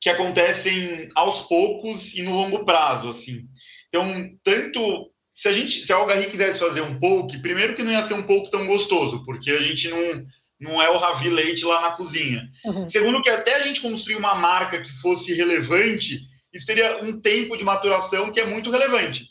que 0.00 0.08
acontecem 0.08 1.08
aos 1.14 1.40
poucos 1.42 2.14
e 2.14 2.22
no 2.22 2.34
longo 2.34 2.64
prazo, 2.64 3.10
assim. 3.10 3.48
Então, 3.88 4.30
tanto 4.44 5.10
se 5.34 5.48
a 5.48 5.52
gente, 5.52 5.84
se 5.84 5.92
a 5.92 5.96
Algarri 5.96 6.26
quisesse 6.26 6.60
fazer 6.60 6.80
um 6.80 6.98
poke, 6.98 7.42
primeiro 7.42 7.74
que 7.74 7.82
não 7.82 7.92
ia 7.92 8.02
ser 8.02 8.14
um 8.14 8.22
poke 8.22 8.50
tão 8.50 8.66
gostoso, 8.66 9.24
porque 9.24 9.50
a 9.50 9.62
gente 9.62 9.88
não 9.88 10.24
não 10.60 10.82
é 10.82 10.90
o 10.90 10.98
Ravi 10.98 11.30
Leite 11.30 11.64
lá 11.64 11.80
na 11.80 11.92
cozinha. 11.92 12.42
Uhum. 12.64 12.88
Segundo, 12.88 13.22
que 13.22 13.30
até 13.30 13.54
a 13.54 13.60
gente 13.60 13.80
construir 13.80 14.16
uma 14.16 14.34
marca 14.34 14.82
que 14.82 14.90
fosse 15.00 15.32
relevante, 15.32 16.18
isso 16.52 16.66
seria 16.66 17.02
um 17.04 17.20
tempo 17.20 17.56
de 17.56 17.64
maturação 17.64 18.32
que 18.32 18.40
é 18.40 18.44
muito 18.44 18.70
relevante. 18.70 19.24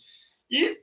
E, 0.50 0.78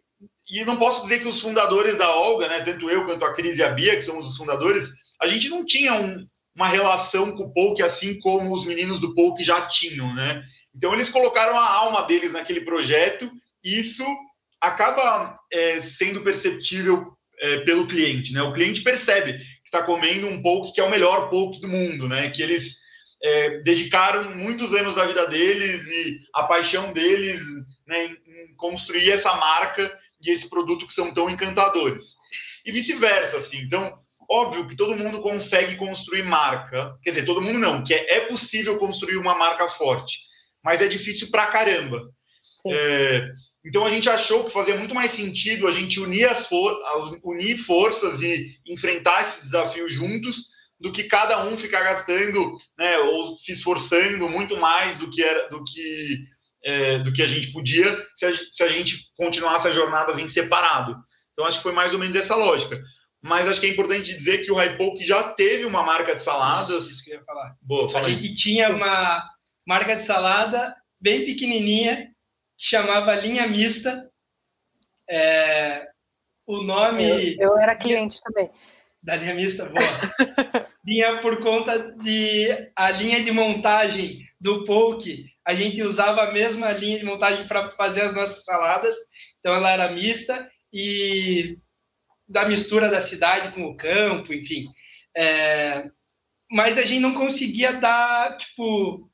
e 0.50 0.64
não 0.64 0.76
posso 0.76 1.02
dizer 1.02 1.20
que 1.20 1.28
os 1.28 1.40
fundadores 1.40 1.96
da 1.96 2.14
Olga, 2.14 2.48
né, 2.48 2.60
tanto 2.60 2.90
eu 2.90 3.04
quanto 3.06 3.24
a 3.24 3.32
Cris 3.32 3.58
e 3.58 3.62
a 3.62 3.70
Bia, 3.70 3.96
que 3.96 4.02
somos 4.02 4.26
os 4.26 4.36
fundadores, 4.36 4.90
a 5.20 5.26
gente 5.26 5.48
não 5.48 5.64
tinha 5.64 5.94
um, 5.94 6.26
uma 6.54 6.68
relação 6.68 7.32
com 7.32 7.44
o 7.44 7.52
Poke 7.52 7.82
assim 7.82 8.18
como 8.20 8.54
os 8.54 8.64
meninos 8.64 9.00
do 9.00 9.14
Poke 9.14 9.42
já 9.42 9.62
tinham, 9.62 10.12
né? 10.14 10.42
Então 10.74 10.92
eles 10.92 11.08
colocaram 11.08 11.58
a 11.58 11.66
alma 11.66 12.02
deles 12.02 12.32
naquele 12.32 12.62
projeto 12.62 13.30
e 13.62 13.78
isso 13.78 14.04
acaba 14.60 15.38
é, 15.52 15.80
sendo 15.80 16.22
perceptível 16.22 17.12
é, 17.38 17.60
pelo 17.60 17.86
cliente, 17.86 18.32
né? 18.32 18.42
O 18.42 18.52
cliente 18.52 18.82
percebe 18.82 19.40
está 19.64 19.82
comendo 19.82 20.28
um 20.28 20.40
poke 20.40 20.72
que 20.72 20.80
é 20.80 20.84
o 20.84 20.90
melhor 20.90 21.28
poke 21.30 21.60
do 21.60 21.68
mundo, 21.68 22.08
né? 22.08 22.30
Que 22.30 22.42
eles 22.42 22.76
é, 23.22 23.58
dedicaram 23.62 24.36
muitos 24.36 24.72
anos 24.74 24.94
da 24.94 25.04
vida 25.04 25.26
deles 25.26 25.88
e 25.88 26.20
a 26.34 26.44
paixão 26.44 26.92
deles 26.92 27.40
né, 27.86 28.04
em 28.04 28.54
construir 28.56 29.10
essa 29.10 29.34
marca 29.34 29.90
e 30.24 30.30
esse 30.30 30.48
produto 30.48 30.86
que 30.86 30.94
são 30.94 31.12
tão 31.12 31.28
encantadores. 31.28 32.14
E 32.64 32.72
vice-versa, 32.72 33.38
assim. 33.38 33.58
Então, 33.58 33.92
óbvio 34.28 34.66
que 34.66 34.76
todo 34.76 34.96
mundo 34.96 35.20
consegue 35.20 35.76
construir 35.76 36.22
marca. 36.22 36.96
Quer 37.02 37.10
dizer, 37.10 37.26
todo 37.26 37.42
mundo 37.42 37.58
não, 37.58 37.84
que 37.84 37.94
é, 37.94 38.16
é 38.16 38.20
possível 38.20 38.78
construir 38.78 39.16
uma 39.16 39.34
marca 39.34 39.68
forte, 39.68 40.20
mas 40.62 40.80
é 40.80 40.86
difícil 40.86 41.30
pra 41.30 41.46
caramba. 41.46 42.00
É, 42.66 43.28
então 43.64 43.84
a 43.84 43.90
gente 43.90 44.08
achou 44.08 44.44
que 44.44 44.52
fazia 44.52 44.76
muito 44.76 44.94
mais 44.94 45.12
sentido 45.12 45.66
a 45.66 45.72
gente 45.72 46.00
unir, 46.00 46.28
as 46.28 46.46
for 46.46 46.74
unir 47.22 47.58
forças 47.58 48.22
e 48.22 48.58
enfrentar 48.66 49.22
esses 49.22 49.44
desafios 49.44 49.92
juntos 49.92 50.54
do 50.80 50.92
que 50.92 51.04
cada 51.04 51.46
um 51.46 51.56
ficar 51.56 51.82
gastando 51.82 52.56
né, 52.78 52.98
ou 52.98 53.38
se 53.38 53.52
esforçando 53.52 54.28
muito 54.28 54.56
mais 54.56 54.98
do 54.98 55.10
que 55.10 55.22
era 55.22 55.48
do 55.48 55.62
que 55.64 56.24
é, 56.64 56.98
do 56.98 57.12
que 57.12 57.22
a 57.22 57.26
gente 57.26 57.52
podia 57.52 57.84
se 58.14 58.26
a, 58.26 58.32
se 58.34 58.62
a 58.62 58.68
gente 58.68 59.12
continuasse 59.16 59.68
as 59.68 59.74
jornadas 59.74 60.18
em 60.18 60.28
separado. 60.28 60.96
Então 61.32 61.44
acho 61.46 61.58
que 61.58 61.62
foi 61.62 61.72
mais 61.72 61.92
ou 61.92 61.98
menos 61.98 62.16
essa 62.16 62.34
lógica. 62.34 62.80
Mas 63.22 63.48
acho 63.48 63.60
que 63.60 63.66
é 63.66 63.70
importante 63.70 64.14
dizer 64.14 64.44
que 64.44 64.52
o 64.52 64.56
Hypoke 64.56 65.02
já 65.04 65.22
teve 65.22 65.64
uma 65.64 65.82
marca 65.82 66.14
de 66.14 66.22
saladas. 66.22 66.68
Isso, 66.68 66.90
isso 66.90 67.04
que 67.04 67.10
eu 67.10 67.18
ia 67.18 67.24
falar. 67.24 67.56
Boa, 67.62 67.88
fala 67.88 68.06
a 68.06 68.08
aí. 68.08 68.34
tinha 68.34 68.68
uma 68.70 69.22
marca 69.66 69.96
de 69.96 70.04
salada 70.04 70.74
bem 71.00 71.24
pequenininha 71.24 72.14
chamava 72.56 73.14
linha 73.14 73.46
mista. 73.46 74.10
É, 75.08 75.86
o 76.46 76.62
nome. 76.62 77.34
Eu, 77.38 77.50
eu, 77.50 77.58
era 77.58 77.74
cliente 77.74 78.20
também. 78.22 78.50
Da 79.04 79.16
linha 79.16 79.34
mista, 79.34 79.66
boa. 79.66 79.78
Vinha 80.82 81.18
por 81.18 81.42
conta 81.42 81.94
de 81.96 82.48
a 82.74 82.90
linha 82.90 83.22
de 83.22 83.30
montagem 83.32 84.26
do 84.40 84.64
poke. 84.64 85.26
A 85.46 85.54
gente 85.54 85.82
usava 85.82 86.22
a 86.22 86.32
mesma 86.32 86.70
linha 86.72 86.98
de 86.98 87.04
montagem 87.04 87.46
para 87.46 87.70
fazer 87.72 88.00
as 88.00 88.14
nossas 88.14 88.44
saladas. 88.44 88.96
Então 89.38 89.54
ela 89.54 89.70
era 89.70 89.92
mista 89.92 90.50
e 90.72 91.58
da 92.26 92.48
mistura 92.48 92.90
da 92.90 93.02
cidade 93.02 93.52
com 93.52 93.66
o 93.66 93.76
campo, 93.76 94.32
enfim. 94.32 94.64
É, 95.14 95.86
mas 96.50 96.78
a 96.78 96.82
gente 96.82 97.00
não 97.00 97.12
conseguia 97.12 97.74
dar 97.74 98.38
tipo 98.38 99.10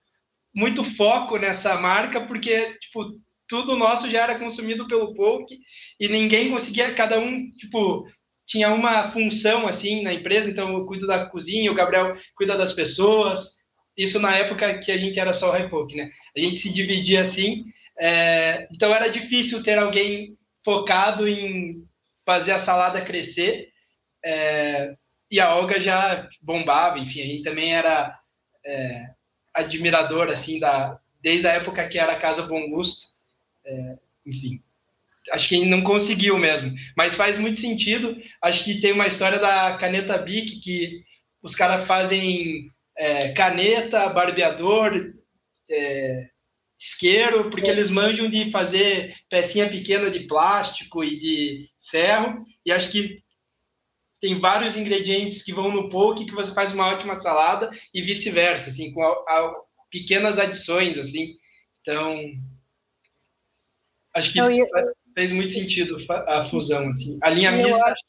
muito 0.55 0.85
foco 0.85 1.37
nessa 1.37 1.77
marca 1.81 2.21
porque 2.21 2.79
tipo 2.79 3.21
tudo 3.51 3.77
nosso 3.77 4.09
já 4.09 4.23
era 4.23 4.39
consumido 4.39 4.87
pelo 4.87 5.13
Poke 5.13 5.59
e 5.99 6.09
ninguém 6.09 6.51
conseguia, 6.51 6.95
cada 6.95 7.19
um, 7.19 7.51
tipo, 7.51 8.05
tinha 8.51 8.75
uma 8.75 9.09
função 9.13 9.69
assim 9.69 10.03
na 10.03 10.13
empresa, 10.13 10.51
então 10.51 10.73
eu 10.73 10.85
cuido 10.85 11.07
da 11.07 11.27
cozinha, 11.27 11.71
o 11.71 11.75
Gabriel 11.75 12.17
cuida 12.35 12.59
das 12.59 12.73
pessoas. 12.73 13.61
Isso 13.97 14.19
na 14.19 14.35
época 14.37 14.77
que 14.81 14.91
a 14.91 14.97
gente 14.97 15.21
era 15.21 15.33
só 15.33 15.51
o 15.51 15.57
Hypoke, 15.57 15.95
né? 15.95 16.11
A 16.37 16.41
gente 16.41 16.57
se 16.57 16.73
dividia 16.73 17.23
assim, 17.23 17.65
é, 17.97 18.67
então 18.73 18.93
era 18.93 19.07
difícil 19.07 19.63
ter 19.63 19.79
alguém 19.79 20.37
focado 20.65 21.29
em 21.29 21.87
fazer 22.27 22.51
a 22.51 22.59
salada 22.59 23.01
crescer. 23.05 23.69
É, 24.25 24.97
e 25.31 25.39
a 25.39 25.55
Olga 25.55 25.79
já 25.81 26.29
bombava, 26.43 26.99
enfim, 26.99 27.23
a 27.23 27.27
gente 27.27 27.45
também 27.45 27.73
era 27.73 28.19
é, 28.67 29.11
admirador 29.55 30.29
assim 30.29 30.59
da 30.59 30.99
desde 31.23 31.47
a 31.47 31.53
época 31.53 31.89
que 31.89 32.01
era 32.01 32.15
a 32.15 32.19
Casa 32.19 32.49
Bom 32.49 32.69
Gosto. 32.69 33.21
É, 33.65 33.97
enfim, 34.27 34.61
acho 35.33 35.49
que 35.49 35.65
não 35.65 35.83
conseguiu 35.83 36.39
mesmo, 36.39 36.75
mas 36.97 37.15
faz 37.15 37.39
muito 37.39 37.61
sentido. 37.61 38.21
Acho 38.43 38.65
que 38.65 38.81
tem 38.81 38.93
uma 38.93 39.07
história 39.07 39.39
da 39.39 39.77
caneta 39.79 40.19
Bic 40.19 40.61
que 40.61 41.03
os 41.43 41.55
caras 41.55 41.87
fazem 41.87 42.71
é, 42.97 43.33
caneta, 43.33 44.09
barbeador, 44.09 44.93
é, 45.71 46.29
isqueiro, 46.79 47.51
porque 47.51 47.69
eles 47.69 47.91
manjam 47.91 48.31
de 48.31 48.51
fazer 48.51 49.15
pecinha 49.29 49.69
pequena 49.69 50.11
de 50.11 50.21
plástico 50.21 51.05
e 51.05 51.19
de 51.19 51.69
ferro, 51.91 52.45
e 52.65 52.73
acho 52.73 52.91
que 52.91 53.23
tem 54.21 54.39
vários 54.39 54.77
ingredientes 54.77 55.43
que 55.43 55.53
vão 55.53 55.73
no 55.73 55.89
poke 55.89 56.27
que 56.27 56.35
você 56.35 56.53
faz 56.53 56.73
uma 56.73 56.89
ótima 56.89 57.15
salada 57.15 57.71
e 57.93 58.03
vice-versa, 58.03 58.71
assim, 58.71 58.93
com 58.93 59.03
a, 59.03 59.11
a, 59.11 59.55
pequenas 59.91 60.39
adições, 60.39 60.99
assim. 60.99 61.37
Então, 61.81 62.19
acho 64.15 64.33
que 64.33 64.39
ia... 64.39 64.67
fez 65.15 65.33
muito 65.33 65.53
sentido 65.53 65.97
a 66.09 66.45
fusão, 66.45 66.91
assim. 66.91 67.19
A 67.23 67.31
linha 67.31 67.53
mista 67.53 67.85
acho... 67.87 68.03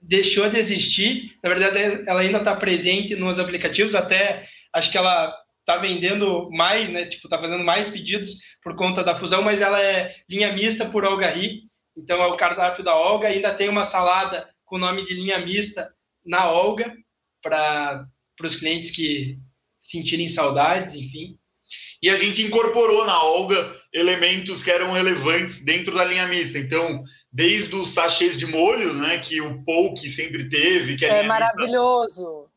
deixou 0.00 0.48
de 0.48 0.58
existir, 0.58 1.36
na 1.42 1.48
verdade 1.50 2.04
ela 2.06 2.20
ainda 2.20 2.38
está 2.38 2.54
presente 2.56 3.14
nos 3.16 3.38
aplicativos, 3.38 3.94
até 3.94 4.48
acho 4.72 4.90
que 4.90 4.98
ela 4.98 5.34
está 5.60 5.78
vendendo 5.78 6.50
mais, 6.52 6.90
né? 6.90 7.06
Tipo, 7.06 7.26
está 7.26 7.38
fazendo 7.38 7.64
mais 7.64 7.88
pedidos 7.88 8.38
por 8.62 8.76
conta 8.76 9.02
da 9.02 9.16
fusão, 9.16 9.42
mas 9.42 9.60
ela 9.60 9.80
é 9.80 10.14
linha 10.28 10.52
mista 10.52 10.84
por 10.84 11.04
Olga 11.04 11.30
Ri, 11.30 11.62
então 11.96 12.22
é 12.22 12.26
o 12.26 12.36
cardápio 12.36 12.84
da 12.84 12.94
Olga, 12.94 13.28
ainda 13.28 13.54
tem 13.54 13.68
uma 13.68 13.84
salada 13.84 14.48
com 14.64 14.76
o 14.76 14.80
nome 14.80 15.04
de 15.04 15.14
linha 15.14 15.38
mista 15.38 15.88
na 16.24 16.50
Olga, 16.50 16.94
para 17.42 18.08
os 18.42 18.56
clientes 18.56 18.90
que 18.90 19.38
sentirem 19.80 20.28
saudades, 20.28 20.94
enfim. 20.94 21.38
E 22.02 22.08
a 22.08 22.16
gente 22.16 22.42
incorporou 22.42 23.04
na 23.04 23.22
Olga 23.22 23.56
elementos 23.94 24.62
que 24.62 24.70
eram 24.70 24.90
relevantes 24.90 25.64
dentro 25.64 25.94
da 25.94 26.04
linha 26.04 26.26
mista. 26.26 26.58
Então, 26.58 27.02
desde 27.32 27.76
os 27.76 27.94
sachês 27.94 28.36
de 28.36 28.46
molhos, 28.46 28.96
né, 28.96 29.18
que 29.18 29.40
o 29.40 29.62
Poke 29.64 30.10
sempre 30.10 30.48
teve, 30.48 30.96
que 30.96 31.06
é 31.06 31.22
maravilhoso. 31.22 32.50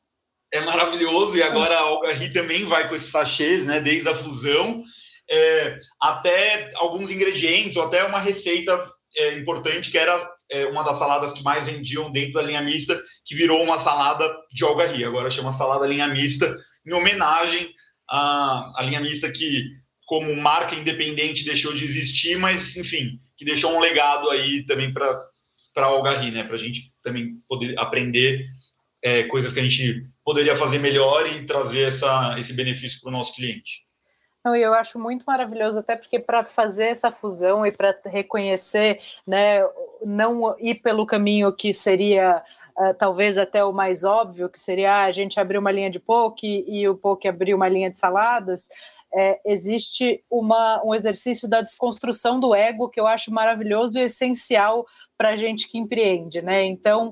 É 0.52 0.62
maravilhoso 0.62 1.38
e 1.38 1.44
agora 1.44 1.78
a 1.78 1.86
Olga 1.86 2.14
Ri 2.14 2.34
também 2.34 2.66
vai 2.66 2.88
com 2.90 2.96
esses 2.96 3.12
sachês, 3.12 3.66
né, 3.66 3.80
desde 3.82 4.10
a 4.10 4.16
fusão 4.16 4.84
é, 5.30 5.80
até 6.02 6.72
alguns 6.76 7.12
ingredientes, 7.12 7.76
ou 7.76 7.84
até 7.84 8.04
uma 8.06 8.20
receita 8.20 8.82
é, 9.16 9.38
importante 9.38 9.92
que 9.92 9.98
era 9.98 10.18
é, 10.50 10.66
uma 10.68 10.84
das 10.84 10.98
saladas 10.98 11.34
que 11.34 11.44
mais 11.44 11.66
vendiam 11.68 12.12
dentro 12.12 12.34
da 12.34 12.42
linha 12.42 12.62
mista, 12.62 13.00
que 13.26 13.36
virou 13.36 13.62
uma 13.62 13.78
salada 13.78 14.26
de 14.52 14.64
Olga 14.64 14.88
Ri. 14.88 15.04
Agora 15.04 15.30
chama 15.30 15.52
salada 15.52 15.86
linha 15.86 16.08
mista 16.08 16.52
em 16.86 16.94
homenagem 16.94 17.70
à, 18.10 18.80
à 18.80 18.84
linha 18.84 19.02
mista 19.02 19.30
que, 19.30 19.64
como 20.08 20.34
marca 20.38 20.74
independente, 20.74 21.44
deixou 21.44 21.74
de 21.74 21.84
existir, 21.84 22.38
mas, 22.40 22.78
enfim, 22.78 23.20
que 23.36 23.44
deixou 23.44 23.76
um 23.76 23.80
legado 23.80 24.32
aí 24.32 24.66
também 24.66 24.92
para 24.92 25.06
a 25.76 25.84
Algarri, 25.84 26.32
né? 26.32 26.46
Para 26.46 26.56
a 26.56 26.58
gente 26.58 26.94
também 27.04 27.38
poder 27.48 27.78
aprender 27.78 28.48
é, 29.04 29.24
coisas 29.24 29.54
que 29.54 29.60
a 29.60 29.64
gente 29.64 30.08
poderia 30.24 30.56
fazer 30.56 30.80
melhor 30.80 31.28
e 31.28 31.46
trazer 31.46 31.90
essa, 31.90 32.40
esse 32.40 32.54
benefício 32.54 33.02
para 33.02 33.10
o 33.10 33.12
nosso 33.12 33.36
cliente. 33.36 33.86
Não, 34.46 34.56
eu 34.56 34.74
acho 34.74 34.98
muito 34.98 35.26
maravilhoso, 35.26 35.80
até 35.80 35.98
porque 35.98 36.20
para 36.20 36.46
fazer 36.46 36.86
essa 36.86 37.12
fusão 37.12 37.66
e 37.66 37.72
para 37.72 37.94
reconhecer, 38.06 39.02
né, 39.28 39.62
não 40.06 40.56
ir 40.58 40.76
pelo 40.76 41.06
caminho 41.06 41.52
que 41.52 41.74
seria 41.74 42.42
uh, 42.78 42.94
talvez 42.94 43.38
até 43.38 43.62
o 43.62 43.74
mais 43.74 44.06
óbvio, 44.06 44.48
que 44.48 44.58
seria 44.58 44.94
ah, 44.94 45.04
a 45.04 45.12
gente 45.12 45.38
abrir 45.38 45.58
uma 45.58 45.72
linha 45.72 45.90
de 45.90 46.00
poke 46.00 46.64
e 46.66 46.88
o 46.88 46.96
poke 46.96 47.28
abrir 47.28 47.54
uma 47.54 47.68
linha 47.68 47.90
de 47.90 47.98
saladas, 47.98 48.70
é, 49.18 49.40
existe 49.44 50.24
uma, 50.30 50.84
um 50.86 50.94
exercício 50.94 51.50
da 51.50 51.62
desconstrução 51.62 52.40
do 52.40 52.54
ego 52.54 52.88
que 52.88 53.00
eu 53.00 53.08
acho 53.08 53.32
maravilhoso 53.32 53.98
e 53.98 54.04
essencial 54.04 54.86
para 55.18 55.30
a 55.30 55.36
gente 55.36 55.68
que 55.68 55.80
empreende, 55.80 56.44
né? 56.44 56.64
Então, 56.64 57.12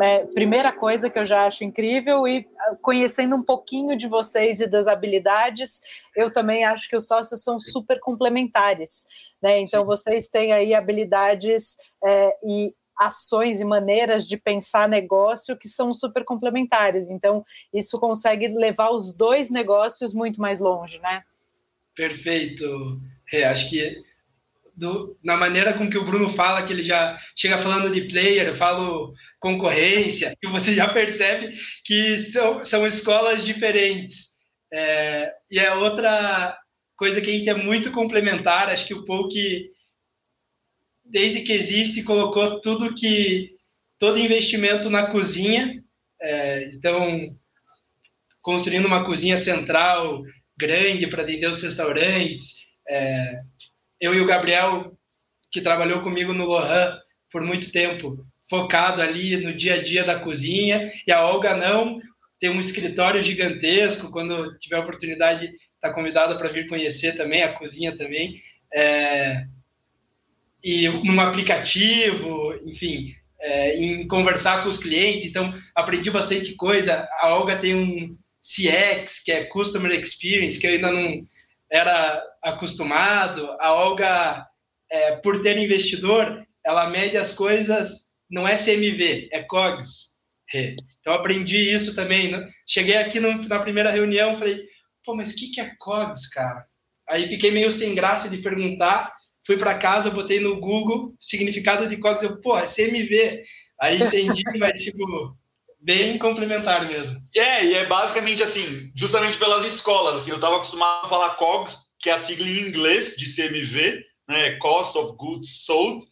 é, 0.00 0.24
primeira 0.32 0.72
coisa 0.72 1.10
que 1.10 1.18
eu 1.18 1.26
já 1.26 1.44
acho 1.44 1.62
incrível 1.64 2.26
e 2.26 2.48
ah, 2.58 2.76
conhecendo 2.80 3.36
um 3.36 3.42
pouquinho 3.42 3.94
de 3.94 4.08
vocês 4.08 4.60
e 4.60 4.66
das 4.66 4.86
habilidades, 4.86 5.82
eu 6.16 6.32
também 6.32 6.64
acho 6.64 6.88
que 6.88 6.96
os 6.96 7.06
sócios 7.06 7.42
são 7.42 7.60
super 7.60 8.00
complementares, 8.00 9.06
né? 9.42 9.60
Então, 9.60 9.82
Sim. 9.82 9.86
vocês 9.86 10.30
têm 10.30 10.54
aí 10.54 10.74
habilidades 10.74 11.76
é, 12.02 12.34
e 12.42 12.74
ações 12.98 13.60
e 13.60 13.64
maneiras 13.64 14.26
de 14.26 14.38
pensar 14.38 14.88
negócio 14.88 15.56
que 15.56 15.68
são 15.68 15.90
super 15.92 16.24
complementares. 16.24 17.10
Então, 17.10 17.44
isso 17.74 18.00
consegue 18.00 18.48
levar 18.48 18.90
os 18.90 19.14
dois 19.14 19.50
negócios 19.50 20.14
muito 20.14 20.40
mais 20.40 20.58
longe, 20.58 20.98
né? 21.00 21.22
Perfeito. 21.94 23.00
É, 23.32 23.44
acho 23.44 23.70
que 23.70 24.02
do, 24.76 25.18
na 25.22 25.36
maneira 25.36 25.72
com 25.74 25.88
que 25.88 25.98
o 25.98 26.04
Bruno 26.04 26.28
fala, 26.28 26.64
que 26.66 26.72
ele 26.72 26.82
já 26.82 27.18
chega 27.36 27.58
falando 27.58 27.92
de 27.92 28.08
player, 28.08 28.48
eu 28.48 28.54
falo 28.54 29.12
concorrência, 29.38 30.34
que 30.40 30.48
você 30.48 30.74
já 30.74 30.88
percebe 30.88 31.54
que 31.84 32.16
são, 32.18 32.64
são 32.64 32.86
escolas 32.86 33.44
diferentes. 33.44 34.38
É, 34.72 35.32
e 35.50 35.58
é 35.58 35.74
outra 35.74 36.58
coisa 36.96 37.20
que 37.20 37.30
a 37.30 37.32
gente 37.32 37.48
é 37.48 37.54
muito 37.54 37.90
complementar, 37.90 38.70
acho 38.70 38.86
que 38.86 38.94
o 38.94 39.04
Poke 39.04 39.70
desde 41.04 41.42
que 41.42 41.52
existe, 41.52 42.02
colocou 42.02 42.58
tudo 42.60 42.94
que 42.94 43.54
todo 43.98 44.18
investimento 44.18 44.88
na 44.88 45.06
cozinha. 45.08 45.84
É, 46.20 46.64
então, 46.72 47.36
construindo 48.40 48.86
uma 48.86 49.04
cozinha 49.04 49.36
central 49.36 50.22
grande 50.62 51.08
para 51.08 51.22
atender 51.22 51.48
os 51.48 51.62
restaurantes. 51.62 52.76
É, 52.88 53.40
eu 54.00 54.14
e 54.14 54.20
o 54.20 54.26
Gabriel, 54.26 54.96
que 55.50 55.60
trabalhou 55.60 56.02
comigo 56.02 56.32
no 56.32 56.46
Lohan 56.46 56.96
por 57.30 57.42
muito 57.42 57.72
tempo, 57.72 58.24
focado 58.48 59.02
ali 59.02 59.36
no 59.38 59.52
dia 59.52 59.74
a 59.74 59.82
dia 59.82 60.04
da 60.04 60.20
cozinha, 60.20 60.92
e 61.06 61.10
a 61.10 61.26
Olga 61.26 61.56
não, 61.56 62.00
tem 62.38 62.50
um 62.50 62.60
escritório 62.60 63.22
gigantesco, 63.22 64.12
quando 64.12 64.56
tiver 64.58 64.78
oportunidade, 64.78 65.50
está 65.74 65.92
convidada 65.92 66.36
para 66.36 66.52
vir 66.52 66.68
conhecer 66.68 67.16
também, 67.16 67.42
a 67.42 67.52
cozinha 67.52 67.96
também. 67.96 68.36
É, 68.72 69.44
e 70.62 70.88
num 70.88 71.20
aplicativo, 71.20 72.54
enfim, 72.66 73.14
é, 73.40 73.76
em 73.76 74.06
conversar 74.06 74.62
com 74.62 74.68
os 74.68 74.78
clientes. 74.78 75.26
Então, 75.26 75.52
aprendi 75.74 76.10
bastante 76.10 76.54
coisa. 76.54 77.08
A 77.18 77.34
Olga 77.34 77.56
tem 77.56 77.74
um 77.74 78.16
CX, 78.42 79.22
que 79.24 79.32
é 79.32 79.44
Customer 79.44 79.92
Experience, 79.92 80.58
que 80.58 80.66
eu 80.66 80.72
ainda 80.72 80.90
não 80.90 81.26
era 81.70 82.22
acostumado. 82.42 83.48
A 83.60 83.72
Olga, 83.72 84.46
é, 84.90 85.16
por 85.16 85.40
ter 85.40 85.56
investidor, 85.56 86.44
ela 86.64 86.90
mede 86.90 87.16
as 87.16 87.34
coisas, 87.34 88.12
não 88.30 88.46
é 88.46 88.56
CMV, 88.56 89.28
é 89.32 89.42
COGS. 89.42 90.12
Então, 91.00 91.14
aprendi 91.14 91.60
isso 91.60 91.94
também. 91.94 92.30
Né? 92.30 92.46
Cheguei 92.66 92.96
aqui 92.96 93.18
no, 93.18 93.48
na 93.48 93.60
primeira 93.60 93.90
reunião, 93.90 94.38
falei, 94.38 94.66
pô, 95.04 95.14
mas 95.14 95.32
o 95.32 95.36
que, 95.36 95.50
que 95.50 95.60
é 95.60 95.74
COGS, 95.78 96.28
cara? 96.30 96.66
Aí 97.08 97.26
fiquei 97.28 97.50
meio 97.50 97.72
sem 97.72 97.94
graça 97.94 98.28
de 98.28 98.38
perguntar, 98.38 99.12
fui 99.46 99.56
para 99.56 99.78
casa, 99.78 100.10
botei 100.10 100.40
no 100.40 100.60
Google 100.60 101.14
significado 101.20 101.88
de 101.88 101.96
COGS, 101.96 102.22
eu, 102.22 102.40
pô, 102.40 102.58
é 102.58 102.66
CMV. 102.66 103.42
Aí 103.80 104.02
entendi, 104.02 104.42
mas 104.58 104.82
tipo, 104.82 105.36
bem 105.82 106.16
complementar 106.16 106.86
mesmo. 106.86 107.18
É, 107.34 107.64
e 107.64 107.74
é 107.74 107.86
basicamente 107.86 108.42
assim, 108.42 108.90
justamente 108.94 109.36
pelas 109.36 109.64
escolas, 109.64 110.16
assim, 110.22 110.30
eu 110.30 110.36
estava 110.36 110.56
acostumado 110.56 111.06
a 111.06 111.08
falar 111.08 111.34
COGS, 111.34 111.92
que 112.00 112.08
é 112.08 112.14
a 112.14 112.18
sigla 112.18 112.46
em 112.46 112.68
inglês 112.68 113.16
de 113.16 113.34
CMV, 113.34 114.04
né, 114.28 114.56
Cost 114.56 114.96
of 114.96 115.16
Goods 115.16 115.64
Sold, 115.64 116.04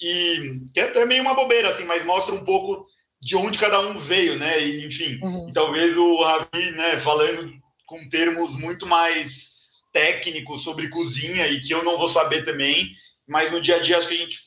e 0.00 0.60
que 0.72 0.80
é 0.80 0.84
até 0.84 1.04
meio 1.04 1.22
uma 1.22 1.34
bobeira, 1.34 1.70
assim, 1.70 1.84
mas 1.84 2.04
mostra 2.04 2.34
um 2.34 2.44
pouco 2.44 2.86
de 3.20 3.36
onde 3.36 3.58
cada 3.58 3.80
um 3.80 3.96
veio, 3.96 4.38
né, 4.38 4.62
e, 4.64 4.86
enfim, 4.86 5.18
uhum. 5.22 5.48
e 5.48 5.52
talvez 5.52 5.96
o 5.96 6.22
Ravi, 6.22 6.70
né, 6.72 6.98
falando 6.98 7.52
com 7.86 8.08
termos 8.08 8.56
muito 8.58 8.86
mais 8.86 9.56
técnico 9.92 10.58
sobre 10.58 10.88
cozinha 10.90 11.46
e 11.48 11.60
que 11.60 11.72
eu 11.72 11.82
não 11.82 11.96
vou 11.96 12.08
saber 12.08 12.44
também, 12.44 12.90
mas 13.26 13.50
no 13.50 13.60
dia 13.60 13.76
a 13.76 13.78
dia 13.78 13.96
acho 13.96 14.08
que 14.08 14.14
a 14.14 14.18
gente 14.18 14.38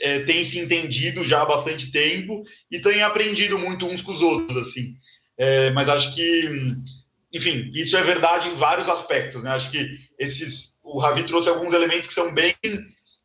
é, 0.00 0.20
tem 0.20 0.44
se 0.44 0.58
entendido 0.58 1.24
já 1.24 1.42
há 1.42 1.46
bastante 1.46 1.90
tempo 1.90 2.44
e 2.70 2.80
tem 2.80 3.02
aprendido 3.02 3.58
muito 3.58 3.86
uns 3.86 4.02
com 4.02 4.12
os 4.12 4.20
outros, 4.20 4.56
assim. 4.68 4.94
É, 5.38 5.70
mas 5.70 5.88
acho 5.88 6.14
que, 6.14 6.74
enfim, 7.32 7.70
isso 7.74 7.96
é 7.96 8.02
verdade 8.02 8.48
em 8.48 8.54
vários 8.54 8.88
aspectos, 8.88 9.42
né? 9.42 9.50
Acho 9.50 9.70
que 9.70 9.84
esses, 10.18 10.80
o 10.84 10.98
Ravi 10.98 11.24
trouxe 11.24 11.48
alguns 11.48 11.72
elementos 11.72 12.08
que 12.08 12.14
são 12.14 12.32
bem 12.34 12.54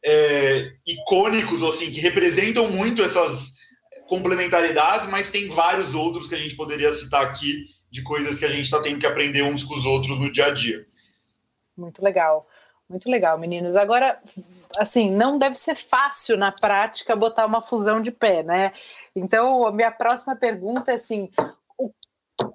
é, 0.04 0.72
icônicos, 0.86 1.64
assim, 1.64 1.92
que 1.92 2.02
representam 2.02 2.70
muito 2.70 3.02
essas 3.02 3.54
complementaridades, 4.08 5.08
mas 5.10 5.32
tem 5.32 5.48
vários 5.48 5.94
outros 5.94 6.28
que 6.28 6.36
a 6.36 6.38
gente 6.38 6.56
poderia 6.56 6.92
citar 6.92 7.24
aqui 7.24 7.68
de 7.90 8.02
coisas 8.04 8.38
que 8.38 8.46
a 8.46 8.50
gente 8.50 8.66
está 8.66 8.82
tendo 8.82 9.00
que 9.00 9.06
aprender 9.06 9.44
uns 9.44 9.64
com 9.64 9.76
os 9.76 9.86
outros 9.86 10.20
no 10.20 10.32
dia 10.32 10.48
a 10.48 10.52
dia. 10.52 10.86
Muito 11.78 12.04
legal. 12.04 12.48
Muito 12.90 13.10
legal, 13.10 13.38
meninos. 13.38 13.78
Agora, 13.78 14.22
assim, 14.78 15.12
não 15.12 15.38
deve 15.38 15.56
ser 15.58 15.76
fácil 15.76 16.38
na 16.38 16.52
prática 16.52 17.16
botar 17.16 17.46
uma 17.46 17.62
fusão 17.62 18.02
de 18.02 18.12
pé, 18.12 18.44
né? 18.44 18.74
Então, 19.16 19.66
a 19.66 19.72
minha 19.72 19.92
próxima 19.92 20.36
pergunta 20.36 20.92
é 20.92 20.96
assim: 20.96 21.30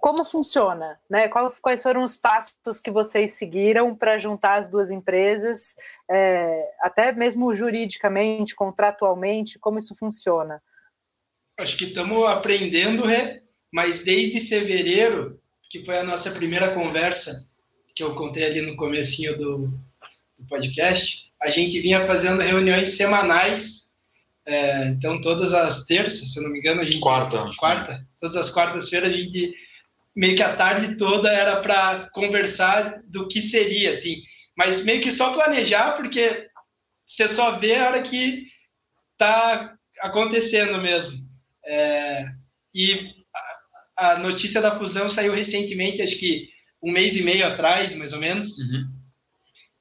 como 0.01 0.25
funciona, 0.25 0.99
né? 1.09 1.29
Quais, 1.29 1.83
foram 1.83 2.03
os 2.03 2.17
passos 2.17 2.81
que 2.83 2.91
vocês 2.91 3.33
seguiram 3.33 3.95
para 3.95 4.19
juntar 4.19 4.57
as 4.57 4.69
duas 4.69 4.91
empresas, 4.91 5.77
é, 6.11 6.65
até 6.81 7.13
mesmo 7.13 7.53
juridicamente, 7.55 8.55
contratualmente, 8.55 9.59
como 9.59 9.79
isso 9.79 9.95
funciona? 9.95 10.63
Acho 11.59 11.77
que 11.77 11.87
estamos 11.87 12.27
aprendendo, 12.27 13.05
mas 13.73 14.05
desde 14.05 14.41
fevereiro, 14.43 15.41
que 15.71 15.85
foi 15.85 15.99
a 15.99 16.05
nossa 16.05 16.31
primeira 16.33 16.75
conversa, 16.75 17.49
que 17.95 18.03
eu 18.03 18.15
contei 18.15 18.45
ali 18.45 18.61
no 18.61 18.77
comecinho 18.77 19.37
do, 19.39 19.59
do 20.39 20.47
podcast, 20.49 21.26
a 21.47 21.51
gente 21.51 21.81
vinha 21.81 22.05
fazendo 22.07 22.43
reuniões 22.43 22.91
semanais. 22.91 23.87
É, 24.47 24.89
então, 24.89 25.21
todas 25.21 25.55
as 25.55 25.87
terças, 25.87 26.33
se 26.33 26.43
não 26.43 26.51
me 26.51 26.59
engano, 26.59 26.81
a 26.81 26.85
gente. 26.85 27.01
Quarta. 27.01 27.49
Quarta. 27.57 28.07
Todas 28.21 28.37
as 28.37 28.51
quartas-feiras 28.51 29.11
a 29.11 29.13
gente 29.13 29.55
meio 30.17 30.35
que 30.35 30.43
a 30.43 30.57
tarde 30.57 30.97
toda 30.97 31.31
era 31.31 31.61
para 31.61 32.09
conversar 32.11 33.03
do 33.07 33.29
que 33.29 33.41
seria, 33.43 33.91
assim, 33.91 34.23
mas 34.57 34.85
meio 34.85 35.03
que 35.03 35.13
só 35.13 35.35
planejar, 35.35 35.93
porque 35.93 36.49
você 37.07 37.29
só 37.29 37.59
vê 37.59 37.77
a 37.77 37.87
hora 37.89 38.03
que 38.03 38.47
tá 39.19 39.77
acontecendo 40.01 40.81
mesmo. 40.81 41.25
É, 41.67 42.25
e 42.75 43.11
a, 43.99 44.13
a, 44.13 44.19
notícia 44.19 44.61
da 44.61 44.77
fusão 44.77 45.09
saiu 45.09 45.35
recentemente, 45.35 46.01
acho 46.01 46.17
que 46.17 46.49
um 46.83 46.91
mês 46.91 47.17
e 47.17 47.23
meio 47.23 47.47
atrás, 47.47 47.95
mais 47.95 48.13
ou 48.13 48.19
menos. 48.19 48.59
Uhum. 48.59 48.96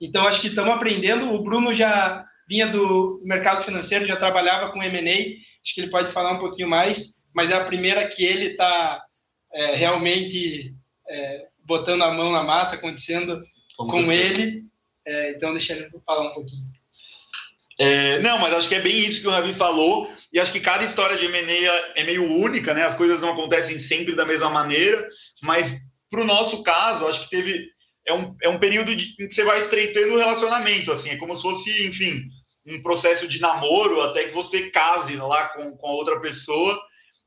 Então, 0.01 0.27
acho 0.27 0.41
que 0.41 0.47
estamos 0.47 0.73
aprendendo. 0.73 1.33
O 1.33 1.43
Bruno 1.43 1.73
já 1.73 2.25
vinha 2.47 2.67
do, 2.67 3.17
do 3.17 3.25
mercado 3.25 3.63
financeiro, 3.63 4.05
já 4.05 4.15
trabalhava 4.15 4.71
com 4.71 4.83
M&A, 4.83 5.11
acho 5.11 5.73
que 5.73 5.81
ele 5.81 5.89
pode 5.89 6.11
falar 6.11 6.33
um 6.33 6.39
pouquinho 6.39 6.67
mais, 6.67 7.23
mas 7.33 7.51
é 7.51 7.55
a 7.55 7.65
primeira 7.65 8.07
que 8.07 8.23
ele 8.23 8.47
está 8.47 9.03
é, 9.53 9.75
realmente 9.75 10.75
é, 11.09 11.47
botando 11.65 12.03
a 12.03 12.11
mão 12.11 12.31
na 12.31 12.43
massa, 12.43 12.75
acontecendo 12.75 13.41
Como 13.75 13.91
com 13.91 14.11
ele. 14.11 14.63
É, 15.07 15.31
então, 15.31 15.53
deixa 15.53 15.73
ele 15.73 15.89
falar 16.05 16.29
um 16.29 16.33
pouquinho. 16.33 16.75
É, 17.77 18.19
não, 18.19 18.39
mas 18.39 18.53
acho 18.53 18.69
que 18.69 18.75
é 18.75 18.81
bem 18.81 19.05
isso 19.05 19.21
que 19.21 19.27
o 19.27 19.31
Ravi 19.31 19.53
falou. 19.53 20.11
E 20.31 20.39
acho 20.39 20.51
que 20.51 20.59
cada 20.59 20.83
história 20.83 21.17
de 21.17 21.25
M&A 21.25 21.93
é 21.95 22.03
meio 22.03 22.23
única, 22.23 22.73
né? 22.73 22.83
As 22.83 22.95
coisas 22.95 23.21
não 23.21 23.33
acontecem 23.33 23.79
sempre 23.79 24.15
da 24.15 24.25
mesma 24.25 24.49
maneira. 24.49 25.07
Mas 25.41 25.77
para 26.09 26.21
o 26.21 26.25
nosso 26.25 26.63
caso, 26.63 27.07
acho 27.07 27.23
que 27.23 27.29
teve 27.29 27.69
é 28.07 28.13
um, 28.13 28.35
é 28.41 28.49
um 28.49 28.59
período 28.59 28.95
de, 28.95 29.15
em 29.19 29.27
que 29.27 29.33
você 29.33 29.43
vai 29.43 29.59
estreitando 29.59 30.13
o 30.13 30.17
relacionamento, 30.17 30.91
assim, 30.91 31.09
é 31.09 31.17
como 31.17 31.35
se 31.35 31.41
fosse, 31.41 31.87
enfim, 31.87 32.23
um 32.67 32.81
processo 32.81 33.27
de 33.27 33.39
namoro 33.39 34.01
até 34.01 34.25
que 34.25 34.33
você 34.33 34.69
case 34.69 35.15
lá 35.15 35.49
com, 35.49 35.75
com 35.77 35.87
a 35.87 35.91
outra 35.91 36.19
pessoa. 36.21 36.79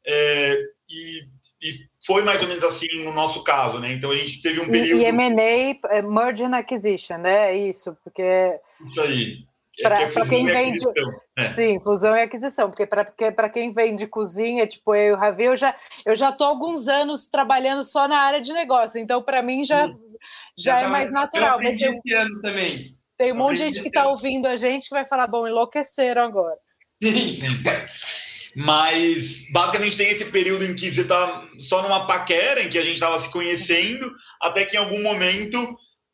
É, 0.06 0.58
e 0.88 1.38
e 1.60 1.74
foi 2.06 2.22
mais 2.22 2.40
ou 2.40 2.48
menos 2.48 2.62
assim 2.62 2.86
no 3.04 3.12
nosso 3.12 3.42
caso, 3.42 3.80
né? 3.80 3.92
Então 3.92 4.10
a 4.10 4.14
gente 4.14 4.40
teve 4.40 4.60
um 4.60 4.70
período. 4.70 5.00
E, 5.00 5.04
e 5.04 5.06
M&A, 5.06 5.96
é 5.96 6.02
Merge 6.02 6.44
and 6.44 6.56
Acquisition, 6.56 7.18
né? 7.18 7.56
Isso, 7.56 7.96
porque. 8.04 8.58
Isso 8.84 9.00
aí. 9.00 9.48
É 9.80 9.82
para 9.82 10.24
é 10.24 10.28
quem 10.28 10.44
vende. 10.44 10.80
Né? 11.36 11.48
Sim, 11.50 11.80
fusão 11.80 12.16
e 12.16 12.22
aquisição, 12.22 12.68
porque 12.68 12.84
para 12.86 13.48
quem 13.48 13.72
vende 13.72 14.08
cozinha, 14.08 14.66
tipo 14.66 14.92
eu 14.92 15.12
e 15.12 15.12
o 15.12 15.16
Ravi, 15.16 15.44
eu 15.44 15.54
já 15.54 15.74
eu 16.04 16.16
já 16.16 16.34
alguns 16.40 16.88
anos 16.88 17.28
trabalhando 17.28 17.84
só 17.84 18.08
na 18.08 18.20
área 18.20 18.40
de 18.40 18.52
negócio, 18.52 19.00
então 19.00 19.22
para 19.22 19.40
mim 19.40 19.64
já, 19.64 19.88
já, 20.58 20.80
já, 20.80 20.80
é 20.80 20.86
mais 20.88 21.12
natural. 21.12 21.58
Mas 21.62 21.76
tem, 21.76 21.90
esse 21.90 22.14
ano 22.14 22.40
também. 22.40 22.96
Tem 23.16 23.32
um 23.32 23.36
monte 23.36 23.52
de 23.52 23.58
gente 23.58 23.80
que 23.80 23.88
está 23.88 24.08
ouvindo 24.08 24.46
a 24.46 24.56
gente 24.56 24.88
que 24.88 24.94
vai 24.94 25.06
falar, 25.06 25.26
bom, 25.26 25.46
enlouqueceram 25.46 26.22
agora. 26.22 26.56
Sim, 27.02 27.32
sim. 27.32 27.46
Mas 28.56 29.50
basicamente 29.52 29.96
tem 29.96 30.10
esse 30.10 30.26
período 30.32 30.64
em 30.64 30.74
que 30.74 30.90
você 30.90 31.02
está 31.02 31.46
só 31.60 31.82
numa 31.82 32.06
paquera, 32.06 32.60
em 32.60 32.68
que 32.68 32.78
a 32.78 32.82
gente 32.82 32.94
estava 32.94 33.18
se 33.18 33.30
conhecendo, 33.30 34.12
até 34.42 34.64
que 34.64 34.74
em 34.74 34.80
algum 34.80 35.00
momento 35.00 35.58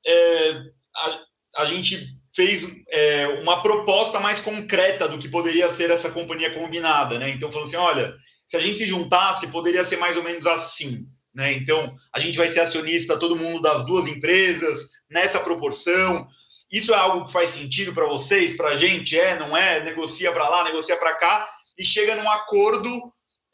é, 0.07 0.51
a, 0.95 1.63
a, 1.63 1.65
gente 1.65 2.07
fez 2.35 2.67
é, 2.91 3.29
uma 3.43 3.63
proposta 3.63 4.21
mais 4.21 4.41
concreta 4.41 5.09
do 5.09 5.19
que 5.19 5.29
poderia 5.29 5.71
ser 5.71 5.91
essa 5.91 6.11
companhia 6.11 6.53
combinada, 6.53 7.19
né? 7.19 7.31
Então 7.31 7.51
falou 7.51 7.67
assim, 7.67 7.77
olha, 7.77 8.15
se 8.47 8.57
a 8.57 8.61
gente 8.61 8.77
se 8.77 8.87
juntasse, 8.87 9.47
poderia 9.47 9.85
ser 9.85 9.97
mais 9.97 10.17
ou 10.17 10.23
menos 10.23 10.47
assim, 10.47 11.07
né? 11.35 11.53
Então 11.53 11.95
a 12.13 12.19
gente 12.19 12.39
vai 12.39 12.49
ser 12.49 12.61
acionista 12.61 13.19
todo 13.19 13.37
mundo 13.37 13.61
das 13.61 13.85
duas 13.87 14.07
empresas 14.07 14.89
nessa 15.11 15.41
proporção. 15.41 16.27
Isso 16.71 16.93
é 16.95 16.97
algo 16.97 17.27
que 17.27 17.33
faz 17.33 17.51
sentido 17.51 17.93
para 17.93 18.07
vocês, 18.07 18.57
para 18.57 18.71
a 18.71 18.77
gente? 18.77 19.19
É, 19.19 19.39
não 19.39 19.57
é? 19.57 19.83
Negocia 19.83 20.33
para 20.33 20.49
lá, 20.49 20.65
negocia 20.65 20.97
para 20.97 21.15
cá 21.17 21.49
e 21.79 21.85
chega 21.85 22.15
num 22.17 22.31
acordo, 22.31 22.89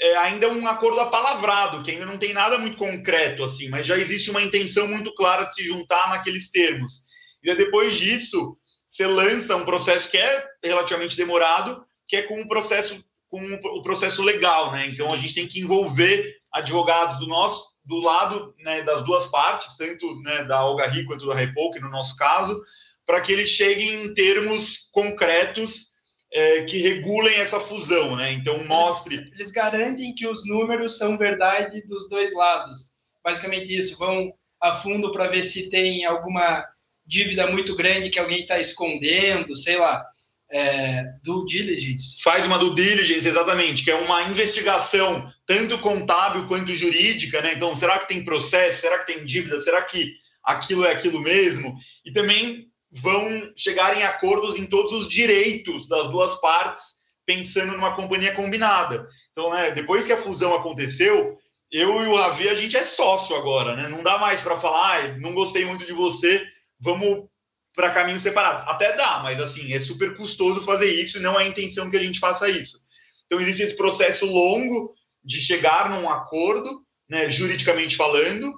é, 0.01 0.16
ainda 0.19 0.49
um 0.49 0.66
acordo 0.66 1.01
apalavrado, 1.01 1.83
que 1.83 1.90
ainda 1.90 2.07
não 2.07 2.19
tem 2.19 2.33
nada 2.33 2.59
muito 2.59 2.77
concreto, 2.77 3.45
assim, 3.45 3.69
mas 3.69 3.87
já 3.87 3.99
existe 3.99 4.31
uma 4.31 4.43
intenção 4.43 4.87
muito 4.87 5.14
clara 5.14 5.45
de 5.45 5.55
se 5.55 5.64
juntar 5.64 6.09
naqueles 6.11 6.51
termos. 6.51 7.05
E 7.43 7.55
depois 7.55 7.97
disso, 7.97 8.59
você 8.88 9.07
lança 9.07 9.57
um 9.57 9.64
processo 9.64 10.11
que 10.11 10.19
é 10.19 10.47
relativamente 10.62 11.16
demorado, 11.16 11.85
que 12.07 12.16
é 12.16 12.23
com 12.23 12.40
o 12.40 12.49
processo 12.49 13.03
com 13.31 13.40
o 13.55 13.83
processo 13.83 14.25
legal, 14.25 14.73
né? 14.73 14.88
Então 14.88 15.12
a 15.12 15.16
gente 15.16 15.35
tem 15.35 15.47
que 15.47 15.61
envolver 15.61 16.39
advogados 16.53 17.19
do 17.19 17.27
nosso 17.27 17.71
do 17.85 17.99
lado 17.99 18.55
né, 18.65 18.83
das 18.83 19.03
duas 19.05 19.27
partes, 19.27 19.77
tanto 19.77 20.21
né, 20.21 20.45
da 20.45 20.59
Algarri 20.59 21.05
quanto 21.07 21.27
da 21.27 21.35
Repoke, 21.35 21.81
no 21.81 21.91
nosso 21.91 22.15
caso, 22.17 22.61
para 23.07 23.21
que 23.21 23.33
eles 23.33 23.51
cheguem 23.51 24.05
em 24.05 24.15
termos 24.15 24.89
concretos 24.93 25.91
é, 26.33 26.63
que 26.63 26.79
regulem 26.79 27.35
essa 27.37 27.59
fusão, 27.59 28.15
né? 28.15 28.33
Então 28.33 28.65
mostre. 28.65 29.17
Eles, 29.17 29.31
eles, 29.33 29.51
garantem 29.51 30.15
que 30.15 30.27
os 30.27 30.47
números 30.47 30.97
são 30.97 31.19
verdade 31.19 31.85
dos 31.89 32.09
dois 32.09 32.33
lados. 32.33 32.93
Basicamente 33.25 33.77
isso. 33.77 33.99
Vão 33.99 34.33
a 34.61 34.77
fundo 34.77 35.11
para 35.11 35.27
ver 35.27 35.43
se 35.43 35.71
tem 35.71 36.05
alguma 36.05 36.65
dívida 37.05 37.49
muito 37.49 37.75
grande 37.75 38.11
que 38.11 38.19
alguém 38.19 38.43
está 38.43 38.61
escondendo, 38.61 39.57
sei 39.57 39.77
lá. 39.77 40.07
É, 40.53 41.05
due 41.23 41.47
diligence. 41.47 42.21
Faz 42.23 42.45
uma 42.45 42.59
due 42.59 42.75
diligence, 42.75 43.29
exatamente, 43.29 43.85
que 43.85 43.91
é 43.91 43.95
uma 43.95 44.23
investigação 44.25 45.33
tanto 45.47 45.79
contábil 45.79 46.49
quanto 46.49 46.75
jurídica, 46.75 47.41
né? 47.41 47.53
Então, 47.55 47.77
será 47.77 47.99
que 47.99 48.09
tem 48.09 48.25
processo? 48.25 48.81
Será 48.81 48.99
que 48.99 49.13
tem 49.13 49.25
dívida? 49.25 49.61
Será 49.61 49.83
que 49.83 50.13
aquilo 50.43 50.85
é 50.85 50.93
aquilo 50.93 51.21
mesmo? 51.21 51.77
E 52.05 52.13
também 52.13 52.67
vão 52.91 53.53
chegar 53.57 53.97
em 53.97 54.03
acordos 54.03 54.57
em 54.57 54.67
todos 54.67 54.93
os 54.93 55.09
direitos 55.09 55.87
das 55.87 56.11
duas 56.11 56.41
partes, 56.41 57.01
pensando 57.25 57.73
numa 57.73 57.95
companhia 57.95 58.35
combinada. 58.35 59.09
Então, 59.31 59.53
né, 59.53 59.71
depois 59.71 60.07
que 60.07 60.13
a 60.13 60.17
fusão 60.17 60.55
aconteceu, 60.55 61.39
eu 61.71 62.03
e 62.03 62.07
o 62.09 62.17
Ravi, 62.17 62.49
a 62.49 62.55
gente 62.55 62.77
é 62.77 62.83
sócio 62.83 63.37
agora, 63.37 63.77
né? 63.77 63.89
Não 63.89 64.03
dá 64.03 64.19
mais 64.19 64.41
para 64.41 64.57
falar, 64.57 64.99
ah, 64.99 65.19
não 65.19 65.33
gostei 65.33 65.65
muito 65.65 65.87
de 65.87 65.93
você, 65.93 66.45
vamos 66.81 67.29
para 67.75 67.91
caminhos 67.91 68.23
separados. 68.23 68.63
Até 68.69 68.97
dá, 68.97 69.21
mas 69.23 69.41
assim, 69.41 69.73
é 69.73 69.81
super 69.81 70.17
custoso 70.17 70.63
fazer 70.63 70.93
isso 70.93 71.19
e 71.19 71.21
não 71.21 71.39
é 71.39 71.45
a 71.45 71.49
intenção 71.49 71.91
que 71.91 71.97
a 71.97 72.03
gente 72.03 72.19
faça 72.19 72.49
isso. 72.49 72.79
Então, 73.27 73.41
existe 73.41 73.63
esse 73.63 73.77
processo 73.77 74.27
longo 74.27 74.93
de 75.23 75.41
chegar 75.41 75.91
num 75.91 76.09
acordo, 76.09 76.85
né, 77.09 77.29
juridicamente 77.29 77.97
falando, 77.97 78.53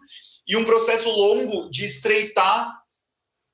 e 0.47 0.57
um 0.57 0.65
processo 0.65 1.11
longo 1.11 1.71
de 1.71 1.85
estreitar 1.85 2.73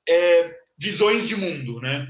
é, 0.08 0.54
visões 0.78 1.26
de 1.26 1.36
mundo, 1.36 1.80
né? 1.80 2.08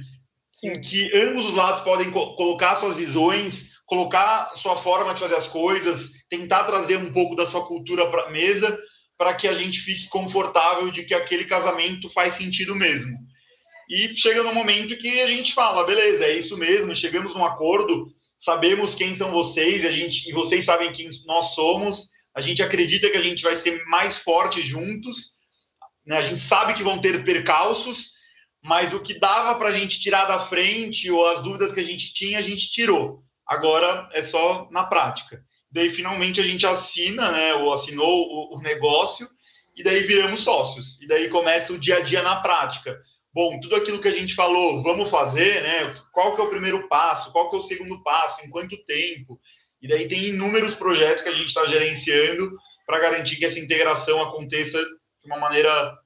Sim. 0.53 0.69
Em 0.69 0.81
que 0.81 1.11
ambos 1.17 1.47
os 1.47 1.55
lados 1.55 1.81
podem 1.81 2.11
co 2.11 2.35
colocar 2.35 2.77
suas 2.77 2.97
visões, 2.97 3.73
colocar 3.87 4.53
sua 4.55 4.77
forma 4.77 5.15
de 5.15 5.21
fazer 5.21 5.37
as 5.37 5.49
coisas, 5.49 6.11
tentar 6.29 6.65
trazer 6.65 6.97
um 6.97 7.13
pouco 7.13 7.35
da 7.35 7.47
sua 7.47 7.67
cultura 7.67 8.11
para 8.11 8.25
a 8.25 8.31
mesa, 8.31 8.79
para 9.17 9.35
que 9.35 9.49
a 9.49 9.55
gente 9.55 9.81
fique 9.81 10.09
confortável 10.09 10.91
de 10.91 11.05
que 11.05 11.15
aquele 11.15 11.45
casamento 11.45 12.09
faz 12.11 12.35
sentido 12.35 12.75
mesmo. 12.75 13.19
E 13.89 14.15
chega 14.15 14.43
no 14.43 14.55
momento 14.55 14.97
que 14.99 15.21
a 15.21 15.27
gente 15.27 15.55
fala, 15.55 15.87
beleza, 15.87 16.25
é 16.25 16.37
isso 16.37 16.59
mesmo, 16.59 16.95
chegamos 16.95 17.35
num 17.35 17.45
acordo, 17.45 18.13
sabemos 18.39 18.95
quem 18.95 19.15
são 19.15 19.31
vocês, 19.31 19.85
a 19.87 19.91
gente 19.91 20.29
e 20.29 20.33
vocês 20.33 20.65
sabem 20.65 20.93
quem 20.93 21.09
nós 21.27 21.55
somos, 21.55 22.11
a 22.35 22.41
gente 22.41 22.63
acredita 22.63 23.09
que 23.11 23.17
a 23.17 23.23
gente 23.23 23.43
vai 23.43 23.57
ser 23.57 23.85
mais 23.87 24.19
forte 24.19 24.63
juntos, 24.63 25.39
né? 26.07 26.19
A 26.19 26.23
gente 26.23 26.41
sabe 26.41 26.75
que 26.75 26.83
vão 26.83 27.01
ter 27.01 27.25
percalços, 27.25 28.13
mas 28.63 28.93
o 28.93 29.03
que 29.03 29.19
dava 29.19 29.55
para 29.55 29.69
a 29.69 29.73
gente 29.73 30.01
tirar 30.01 30.27
da 30.27 30.39
frente 30.39 31.11
ou 31.11 31.29
as 31.29 31.43
dúvidas 31.43 31.73
que 31.73 31.81
a 31.81 31.85
gente 31.85 32.13
tinha, 32.13 32.39
a 32.39 32.43
gente 32.43 32.71
tirou. 32.71 33.23
Agora 33.47 34.09
é 34.13 34.23
só 34.23 34.69
na 34.71 34.85
prática. 34.85 35.43
Daí 35.71 35.91
finalmente 35.91 36.41
a 36.41 36.45
gente 36.45 36.67
assina, 36.67 37.31
né, 37.31 37.55
ou 37.55 37.73
assinou 37.73 38.21
o, 38.21 38.57
o 38.57 38.61
negócio 38.61 39.27
e 39.77 39.83
daí 39.83 40.01
viramos 40.01 40.43
sócios. 40.43 41.01
E 41.03 41.07
daí 41.07 41.29
começa 41.29 41.73
o 41.73 41.79
dia 41.79 41.99
a 41.99 42.01
dia 42.01 42.23
na 42.23 42.37
prática. 42.37 42.99
Bom, 43.33 43.61
tudo 43.61 43.77
aquilo 43.77 44.01
que 44.01 44.09
a 44.09 44.15
gente 44.15 44.35
falou, 44.35 44.83
vamos 44.83 45.11
fazer, 45.11 45.63
né? 45.63 45.95
Qual 46.13 46.35
que 46.35 46.41
é 46.41 46.45
o 46.45 46.51
primeiro 46.51 46.89
passo? 46.89 47.31
Qual 47.31 47.51
que 47.51 47.57
é 47.57 47.59
o 47.59 47.63
segundo 47.63 48.03
passo? 48.03 48.45
Em 48.45 48.51
quanto 48.51 48.77
tempo? 48.85 49.39
E 49.81 49.87
daí 49.87 50.09
tem 50.09 50.25
inúmeros 50.25 50.75
projetos 50.75 51.23
que 51.23 51.29
a 51.29 51.35
gente 51.35 51.49
está 51.49 51.67
gerenciando 51.67 52.51
para 52.87 52.99
garantir 52.99 53.37
que 53.37 53.45
essa 53.45 53.61
integração 53.61 54.23
aconteça 54.23 54.83
de 54.83 55.27
uma 55.27 55.39
maneira 55.39 55.97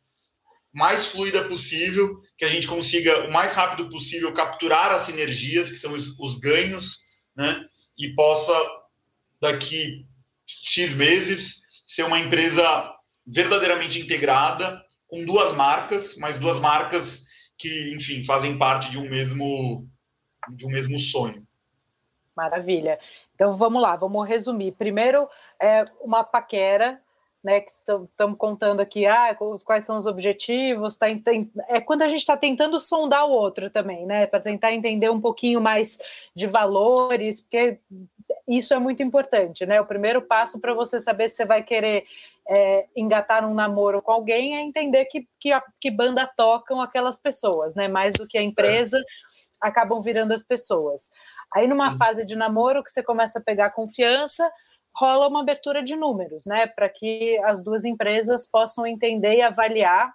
mais 0.72 1.08
fluida 1.08 1.44
possível, 1.44 2.20
que 2.36 2.44
a 2.44 2.48
gente 2.48 2.66
consiga 2.66 3.28
o 3.28 3.32
mais 3.32 3.54
rápido 3.54 3.88
possível 3.90 4.32
capturar 4.32 4.90
as 4.90 5.02
sinergias, 5.02 5.70
que 5.70 5.76
são 5.76 5.92
os, 5.92 6.18
os 6.18 6.40
ganhos, 6.40 6.98
né? 7.36 7.64
E 7.96 8.14
possa, 8.14 8.52
daqui 9.40 10.06
X 10.46 10.94
meses, 10.94 11.62
ser 11.86 12.04
uma 12.04 12.18
empresa 12.18 12.90
verdadeiramente 13.26 14.00
integrada, 14.00 14.82
com 15.12 15.26
duas 15.26 15.52
marcas, 15.52 16.16
mas 16.16 16.38
duas 16.38 16.58
marcas 16.58 17.26
que, 17.58 17.94
enfim, 17.94 18.24
fazem 18.24 18.56
parte 18.56 18.90
de 18.90 18.98
um 18.98 19.08
mesmo, 19.08 19.86
de 20.48 20.64
um 20.64 20.70
mesmo 20.70 20.98
sonho. 20.98 21.46
Maravilha. 22.34 22.98
Então 23.34 23.52
vamos 23.52 23.82
lá, 23.82 23.94
vamos 23.94 24.26
resumir. 24.26 24.72
Primeiro, 24.72 25.28
é 25.60 25.84
uma 26.00 26.24
paquera, 26.24 26.98
né? 27.44 27.60
Que 27.60 27.70
estamos 27.70 28.38
contando 28.38 28.80
aqui, 28.80 29.04
ah, 29.04 29.36
quais 29.66 29.84
são 29.84 29.98
os 29.98 30.06
objetivos, 30.06 30.96
tá, 30.96 31.06
é 31.68 31.78
quando 31.78 32.02
a 32.02 32.08
gente 32.08 32.20
está 32.20 32.36
tentando 32.36 32.80
sondar 32.80 33.26
o 33.26 33.32
outro 33.32 33.68
também, 33.68 34.06
né? 34.06 34.26
Para 34.26 34.40
tentar 34.40 34.72
entender 34.72 35.10
um 35.10 35.20
pouquinho 35.20 35.60
mais 35.60 35.98
de 36.34 36.46
valores, 36.46 37.42
porque 37.42 37.78
isso 38.56 38.74
é 38.74 38.78
muito 38.78 39.02
importante, 39.02 39.64
né? 39.64 39.80
O 39.80 39.86
primeiro 39.86 40.22
passo 40.22 40.60
para 40.60 40.74
você 40.74 40.98
saber 40.98 41.28
se 41.28 41.36
você 41.36 41.46
vai 41.46 41.62
querer 41.62 42.04
é, 42.48 42.86
engatar 42.96 43.48
um 43.48 43.54
namoro 43.54 44.02
com 44.02 44.10
alguém 44.10 44.56
é 44.56 44.60
entender 44.60 45.04
que, 45.06 45.28
que, 45.38 45.52
a, 45.52 45.62
que 45.80 45.90
banda 45.90 46.26
tocam 46.36 46.80
aquelas 46.80 47.18
pessoas, 47.18 47.74
né? 47.74 47.88
Mais 47.88 48.14
do 48.14 48.26
que 48.26 48.36
a 48.36 48.42
empresa, 48.42 49.02
acabam 49.60 50.00
virando 50.00 50.32
as 50.32 50.42
pessoas. 50.42 51.10
Aí, 51.54 51.66
numa 51.68 51.96
fase 51.96 52.24
de 52.24 52.34
namoro, 52.34 52.82
que 52.82 52.90
você 52.90 53.02
começa 53.02 53.38
a 53.38 53.42
pegar 53.42 53.70
confiança, 53.70 54.50
rola 54.94 55.28
uma 55.28 55.40
abertura 55.40 55.82
de 55.82 55.96
números, 55.96 56.44
né? 56.46 56.66
Para 56.66 56.88
que 56.88 57.38
as 57.44 57.62
duas 57.62 57.84
empresas 57.84 58.46
possam 58.46 58.86
entender 58.86 59.36
e 59.36 59.42
avaliar. 59.42 60.12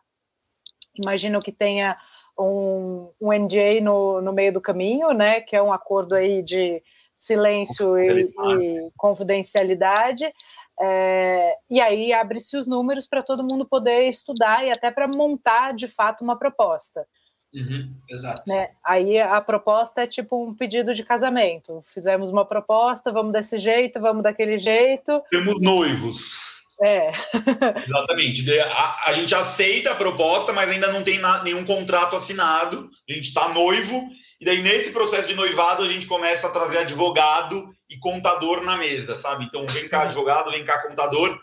Imagino 1.04 1.39
que 1.39 1.52
tenha 1.52 1.97
um, 2.38 3.12
um 3.19 3.32
NDA 3.32 3.82
no, 3.82 4.21
no 4.21 4.34
meio 4.34 4.54
do 4.54 4.62
caminho, 4.62 5.12
né? 5.12 5.41
Que 5.41 5.56
é 5.56 5.62
um 5.62 5.71
acordo 5.71 6.15
aí 6.15 6.41
de 6.43 6.84
silêncio 7.17 7.97
e, 7.97 8.23
e 8.23 8.91
confidencialidade. 8.95 10.32
É, 10.80 11.56
e 11.69 11.82
aí 11.82 12.13
abre-se 12.13 12.56
os 12.56 12.67
números 12.67 13.08
para 13.08 13.23
todo 13.23 13.43
mundo 13.43 13.65
poder 13.65 14.08
estudar 14.08 14.65
e 14.65 14.71
até 14.71 14.91
para 14.91 15.10
montar 15.13 15.73
de 15.73 15.88
fato 15.88 16.23
uma 16.23 16.38
proposta. 16.38 17.06
Uhum, 17.53 17.95
exato. 18.08 18.43
Né? 18.47 18.69
Aí 18.84 19.19
a 19.19 19.41
proposta 19.41 20.03
é 20.03 20.08
tipo 20.08 20.45
um 20.45 20.53
pedido 20.53 20.93
de 20.93 21.03
casamento. 21.03 21.82
Fizemos 21.82 22.30
uma 22.30 22.45
proposta, 22.45 23.12
vamos 23.12 23.34
desse 23.34 23.58
jeito, 23.58 23.99
vamos 23.99 24.21
daquele 24.21 24.60
jeito. 24.60 25.23
Temos 25.32 25.60
noivos. 25.60 26.38
É. 26.80 27.10
Exatamente. 27.88 28.60
A, 28.60 29.10
a, 29.10 29.13
gente 29.13 29.34
aceita 29.34 29.91
a 29.91 29.95
proposta, 29.95 30.53
mas 30.53 30.69
ainda 30.69 30.91
não 30.91 31.03
tem 31.03 31.17
na, 31.17 31.41
nenhum 31.41 31.65
contrato 31.65 32.15
assinado. 32.15 32.88
A 33.10 33.13
gente 33.13 33.30
está 33.30 33.49
noivo 33.49 34.08
e 34.39 34.45
daí, 34.45 34.62
nesse 34.62 34.91
processo 34.91 35.28
de 35.28 35.34
noivado, 35.34 35.84
a 35.84 35.88
gente 35.88 36.06
começa 36.06 36.47
a 36.47 36.52
trazer 36.52 36.80
advogado 36.80 37.76
e 37.89 37.97
contador 37.97 38.63
na 38.63 38.78
mesa, 38.78 39.15
sabe? 39.15 39.45
Então, 39.45 39.65
vem 39.65 39.89
cá, 39.89 40.04
advogado, 40.04 40.52
vem 40.52 40.63
cá, 40.63 40.88
contador. 40.88 41.41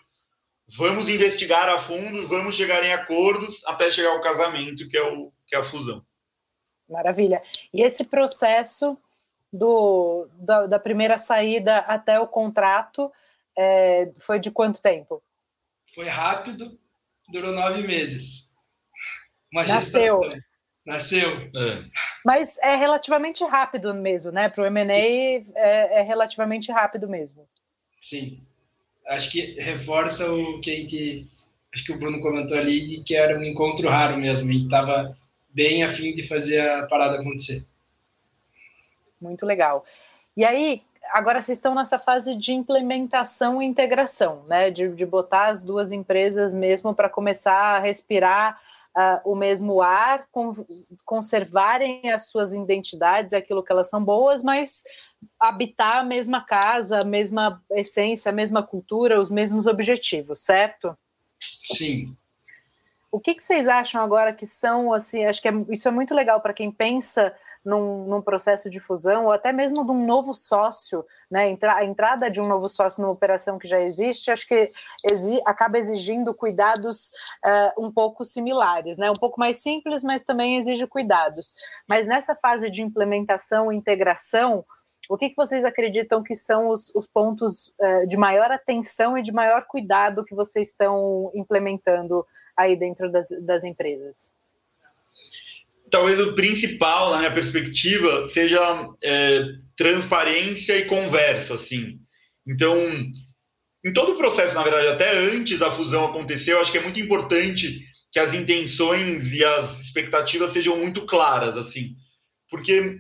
Vamos 0.77 1.09
investigar 1.09 1.69
a 1.69 1.79
fundo, 1.79 2.27
vamos 2.29 2.55
chegar 2.55 2.83
em 2.85 2.93
acordos 2.93 3.65
até 3.67 3.91
chegar 3.91 4.11
ao 4.11 4.21
casamento, 4.21 4.89
que 4.89 4.97
é, 4.97 5.03
o, 5.03 5.33
que 5.47 5.57
é 5.57 5.59
a 5.59 5.65
fusão. 5.65 6.05
Maravilha. 6.89 7.43
E 7.73 7.83
esse 7.83 8.05
processo 8.05 8.97
do, 9.53 10.29
da, 10.35 10.67
da 10.67 10.79
primeira 10.79 11.19
saída 11.19 11.79
até 11.79 12.21
o 12.21 12.29
contrato 12.29 13.13
é, 13.59 14.13
foi 14.19 14.39
de 14.39 14.51
quanto 14.51 14.81
tempo? 14.81 15.23
Foi 15.95 16.07
rápido, 16.07 16.79
durou 17.29 17.53
nove 17.53 17.83
meses. 17.83 18.55
Uma 19.53 19.65
Nasceu. 19.67 20.23
Gestação. 20.23 20.54
Nasceu. 20.87 21.31
É. 21.31 21.85
Mas 22.25 22.59
é 22.59 22.77
relativamente 22.77 23.43
rápido 23.45 23.95
mesmo, 23.95 24.31
né? 24.31 24.49
Para 24.49 24.65
o 24.65 24.67
M&A 24.67 24.95
é, 24.95 25.43
é, 25.55 26.03
relativamente 26.03 26.71
rápido 26.71 27.09
mesmo. 27.09 27.49
Sim. 28.01 28.43
Acho 29.07 29.31
que 29.31 29.61
reforça 29.61 30.31
o 30.31 30.61
que 30.61 30.71
a 30.71 30.75
gente... 30.75 31.29
Acho 31.75 31.85
que 31.85 31.93
o 31.93 31.99
Bruno 31.99 32.21
comentou 32.21 32.57
ali, 32.57 32.87
de 32.87 33.03
que 33.03 33.17
era 33.17 33.39
um 33.39 33.43
encontro 33.43 33.89
raro 33.89 34.17
mesmo. 34.19 34.51
E 34.53 34.65
estava 34.65 35.17
bem 35.49 35.83
afim 35.83 36.15
de 36.15 36.27
fazer 36.29 36.61
a 36.61 36.87
parada 36.87 37.19
acontecer. 37.19 37.67
Muito 39.21 39.47
legal. 39.47 39.85
E 40.37 40.45
aí, 40.45 40.83
agora 41.13 41.41
vocês 41.41 41.59
estão 41.59 41.75
nessa 41.75 41.99
fase 41.99 42.37
de 42.37 42.53
implementação 42.53 43.63
e 43.63 43.67
integração, 43.67 44.45
né? 44.47 44.71
De, 44.71 44.89
de 44.89 45.07
botar 45.07 45.47
as 45.47 45.63
duas 45.63 45.93
empresas 45.93 46.53
mesmo 46.53 46.95
para 46.95 47.09
começar 47.09 47.77
a 47.77 47.79
respirar 47.79 48.61
uh, 48.97 49.31
o 49.31 49.35
mesmo 49.35 49.83
ar, 49.83 50.27
conservarem 51.05 52.11
as 52.11 52.29
suas 52.29 52.53
identidades, 52.53 53.35
aquilo 53.35 53.63
que 53.63 53.73
elas 53.73 53.89
são 53.89 54.05
boas, 54.05 54.43
mas 54.43 54.83
habitar 55.39 55.99
a 55.99 56.05
mesma 56.05 56.45
casa, 56.45 57.01
a 57.01 57.05
mesma 57.05 57.63
essência, 57.73 58.31
a 58.31 58.35
mesma 58.35 58.63
cultura, 58.63 59.21
os 59.21 59.31
mesmos 59.31 59.67
objetivos, 59.67 60.41
certo? 60.41 60.97
Sim. 61.65 62.17
O 63.11 63.21
que, 63.21 63.35
que 63.35 63.43
vocês 63.43 63.69
acham 63.69 64.03
agora 64.03 64.33
que 64.33 64.47
são, 64.47 64.93
assim, 64.93 65.25
acho 65.25 65.41
que 65.41 65.49
é, 65.49 65.53
isso 65.71 65.87
é 65.87 65.91
muito 65.91 66.15
legal 66.15 66.41
para 66.41 66.53
quem 66.53 66.71
pensa 66.71 67.35
num, 67.65 68.05
num, 68.05 68.21
processo 68.21 68.69
de 68.69 68.79
fusão, 68.79 69.25
ou 69.25 69.33
até 69.33 69.53
mesmo 69.53 69.85
de 69.85 69.91
um 69.91 70.05
novo 70.05 70.35
sócio, 70.35 71.05
né? 71.31 71.49
Entra, 71.49 71.75
a 71.75 71.85
entrada 71.85 72.31
de 72.31 72.41
um 72.41 72.47
novo 72.47 72.69
sócio 72.69 73.01
numa 73.01 73.13
operação 73.13 73.59
que 73.59 73.67
já 73.67 73.81
existe, 73.81 74.31
acho 74.31 74.47
que 74.47 74.71
exi, 75.11 75.41
acaba 75.47 75.79
exigindo 75.79 76.35
cuidados 76.35 77.11
uh, 77.45 77.85
um 77.85 77.91
pouco 77.91 78.23
similares, 78.25 78.99
né? 78.99 79.11
Um 79.11 79.15
pouco 79.15 79.41
mais 79.41 79.63
simples, 79.63 80.05
mas 80.05 80.25
também 80.25 80.57
exige 80.57 80.87
cuidados. 80.87 81.55
Mas 81.89 82.07
nessa 82.07 82.37
fase 82.37 82.71
de 82.71 82.83
implementação 82.83 83.73
e 83.73 83.77
integração, 83.77 84.65
o 85.09 85.17
que, 85.17 85.31
que 85.31 85.37
vocês 85.37 85.65
acreditam 85.65 86.23
que 86.23 86.35
são 86.35 86.69
os, 86.69 86.95
os 86.95 87.07
pontos 87.07 87.69
uh, 87.81 88.07
de 88.07 88.17
maior 88.17 88.51
atenção 88.51 89.17
e 89.17 89.23
de 89.23 89.33
maior 89.33 89.67
cuidado 89.67 90.25
que 90.25 90.35
vocês 90.35 90.69
estão 90.69 91.31
implementando 91.35 92.27
aí 92.57 92.77
dentro 92.77 93.11
das, 93.11 93.29
das 93.43 93.65
empresas? 93.65 94.35
Talvez 95.95 96.19
o 96.19 96.35
principal, 96.35 97.13
na 97.13 97.19
minha 97.19 97.31
perspectiva, 97.33 98.27
seja 98.27 98.61
é, 99.01 99.45
transparência 99.77 100.77
e 100.77 100.87
conversa, 100.87 101.55
assim. 101.55 102.01
Então, 102.45 102.77
em 103.87 103.93
todo 103.93 104.15
o 104.15 104.19
processo, 104.19 104.57
na 104.57 104.65
verdade, 104.65 104.89
até 104.89 105.17
antes 105.17 105.61
da 105.61 105.71
fusão 105.71 106.07
acontecer, 106.07 106.53
eu 106.53 106.61
acho 106.61 106.73
que 106.73 106.79
é 106.79 106.83
muito 106.83 106.99
importante 106.99 107.79
que 108.11 108.19
as 108.19 108.35
intenções 108.35 109.33
e 109.35 109.45
as 109.45 109.83
expectativas 109.83 110.53
sejam 110.53 110.77
muito 110.77 111.07
claras, 111.07 111.57
assim. 111.57 111.95
Porque 112.51 112.99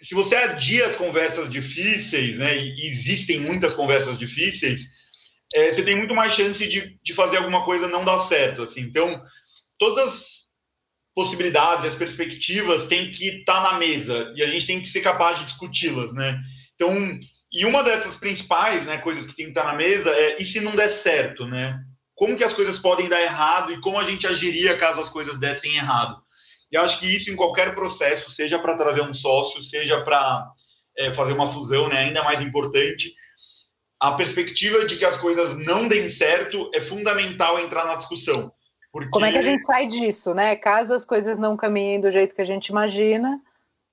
se 0.00 0.14
você 0.14 0.34
adia 0.36 0.86
as 0.86 0.96
conversas 0.96 1.50
difíceis, 1.50 2.38
né, 2.38 2.56
e 2.56 2.86
existem 2.86 3.40
muitas 3.40 3.74
conversas 3.74 4.16
difíceis, 4.16 4.86
é, 5.54 5.70
você 5.70 5.82
tem 5.82 5.98
muito 5.98 6.14
mais 6.14 6.34
chance 6.34 6.66
de, 6.66 6.98
de 7.02 7.12
fazer 7.12 7.36
alguma 7.36 7.62
coisa 7.66 7.88
não 7.88 8.06
dar 8.06 8.18
certo, 8.20 8.62
assim. 8.62 8.80
Então, 8.80 9.22
todas 9.78 10.41
possibilidades, 11.14 11.84
as 11.84 11.96
perspectivas 11.96 12.86
têm 12.86 13.10
que 13.10 13.40
estar 13.40 13.62
tá 13.62 13.72
na 13.72 13.78
mesa 13.78 14.32
e 14.34 14.42
a 14.42 14.46
gente 14.46 14.66
tem 14.66 14.80
que 14.80 14.88
ser 14.88 15.02
capaz 15.02 15.38
de 15.38 15.44
discuti-las, 15.44 16.12
né? 16.12 16.38
Então, 16.74 17.18
e 17.52 17.66
uma 17.66 17.82
dessas 17.82 18.16
principais, 18.16 18.86
né, 18.86 18.96
coisas 18.98 19.26
que 19.26 19.36
tem 19.36 19.46
que 19.46 19.50
estar 19.50 19.64
tá 19.64 19.72
na 19.72 19.76
mesa 19.76 20.10
é 20.10 20.40
e 20.40 20.44
se 20.44 20.60
não 20.60 20.74
der 20.74 20.88
certo, 20.88 21.46
né? 21.46 21.78
Como 22.14 22.36
que 22.36 22.44
as 22.44 22.54
coisas 22.54 22.78
podem 22.78 23.08
dar 23.08 23.20
errado 23.20 23.72
e 23.72 23.80
como 23.80 23.98
a 23.98 24.04
gente 24.04 24.26
agiria 24.26 24.76
caso 24.76 25.00
as 25.00 25.08
coisas 25.08 25.38
dessem 25.38 25.76
errado? 25.76 26.16
E 26.70 26.76
acho 26.76 26.98
que 26.98 27.14
isso 27.14 27.30
em 27.30 27.36
qualquer 27.36 27.74
processo, 27.74 28.30
seja 28.30 28.58
para 28.58 28.76
trazer 28.76 29.02
um 29.02 29.12
sócio, 29.12 29.62
seja 29.62 30.00
para 30.00 30.46
é, 30.96 31.10
fazer 31.10 31.34
uma 31.34 31.48
fusão, 31.48 31.88
né, 31.88 31.98
ainda 31.98 32.22
mais 32.22 32.40
importante, 32.40 33.12
a 34.00 34.12
perspectiva 34.12 34.86
de 34.86 34.96
que 34.96 35.04
as 35.04 35.18
coisas 35.18 35.56
não 35.58 35.86
deem 35.86 36.08
certo 36.08 36.70
é 36.74 36.80
fundamental 36.80 37.58
entrar 37.60 37.84
na 37.84 37.96
discussão 37.96 38.52
porque... 38.92 39.10
Como 39.10 39.24
é 39.24 39.32
que 39.32 39.38
a 39.38 39.42
gente 39.42 39.64
sai 39.64 39.86
disso, 39.86 40.34
né? 40.34 40.54
Caso 40.54 40.94
as 40.94 41.06
coisas 41.06 41.38
não 41.38 41.56
caminhem 41.56 42.00
do 42.00 42.10
jeito 42.10 42.34
que 42.34 42.42
a 42.42 42.46
gente 42.46 42.68
imagina. 42.68 43.40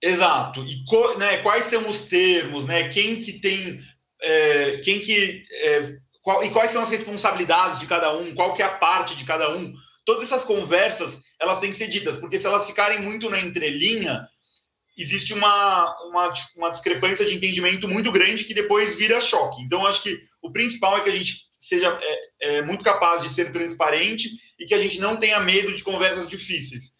Exato. 0.01 0.63
E 0.65 1.17
né, 1.17 1.37
quais 1.37 1.65
são 1.65 1.89
os 1.89 2.05
termos, 2.05 2.65
né? 2.65 2.89
Quem 2.89 3.19
que 3.21 3.39
tem. 3.39 3.81
É, 4.21 4.81
quem 4.83 4.99
que. 4.99 5.45
É, 5.51 5.97
qual, 6.21 6.43
e 6.43 6.49
quais 6.49 6.71
são 6.71 6.83
as 6.83 6.89
responsabilidades 6.89 7.79
de 7.79 7.87
cada 7.87 8.13
um, 8.15 8.35
qual 8.35 8.53
que 8.53 8.61
é 8.61 8.65
a 8.65 8.75
parte 8.75 9.15
de 9.15 9.23
cada 9.25 9.55
um. 9.55 9.73
Todas 10.05 10.23
essas 10.23 10.43
conversas, 10.43 11.21
elas 11.39 11.59
têm 11.59 11.69
que 11.69 11.77
ser 11.77 11.87
ditas, 11.87 12.17
porque 12.17 12.37
se 12.37 12.47
elas 12.47 12.67
ficarem 12.67 12.99
muito 13.01 13.29
na 13.29 13.39
entrelinha, 13.39 14.27
existe 14.97 15.33
uma, 15.33 15.95
uma, 16.07 16.33
uma 16.57 16.69
discrepância 16.69 17.25
de 17.25 17.35
entendimento 17.35 17.87
muito 17.87 18.11
grande 18.11 18.43
que 18.43 18.53
depois 18.53 18.97
vira 18.97 19.21
choque. 19.21 19.61
Então, 19.61 19.85
acho 19.85 20.03
que 20.03 20.17
o 20.41 20.51
principal 20.51 20.97
é 20.97 21.01
que 21.01 21.09
a 21.09 21.15
gente 21.15 21.48
seja 21.59 21.99
é, 22.01 22.29
é, 22.41 22.61
muito 22.61 22.83
capaz 22.83 23.21
de 23.21 23.29
ser 23.29 23.51
transparente 23.51 24.29
e 24.57 24.65
que 24.65 24.73
a 24.73 24.81
gente 24.81 24.99
não 24.99 25.17
tenha 25.17 25.39
medo 25.41 25.75
de 25.75 25.83
conversas 25.83 26.27
difíceis. 26.27 26.93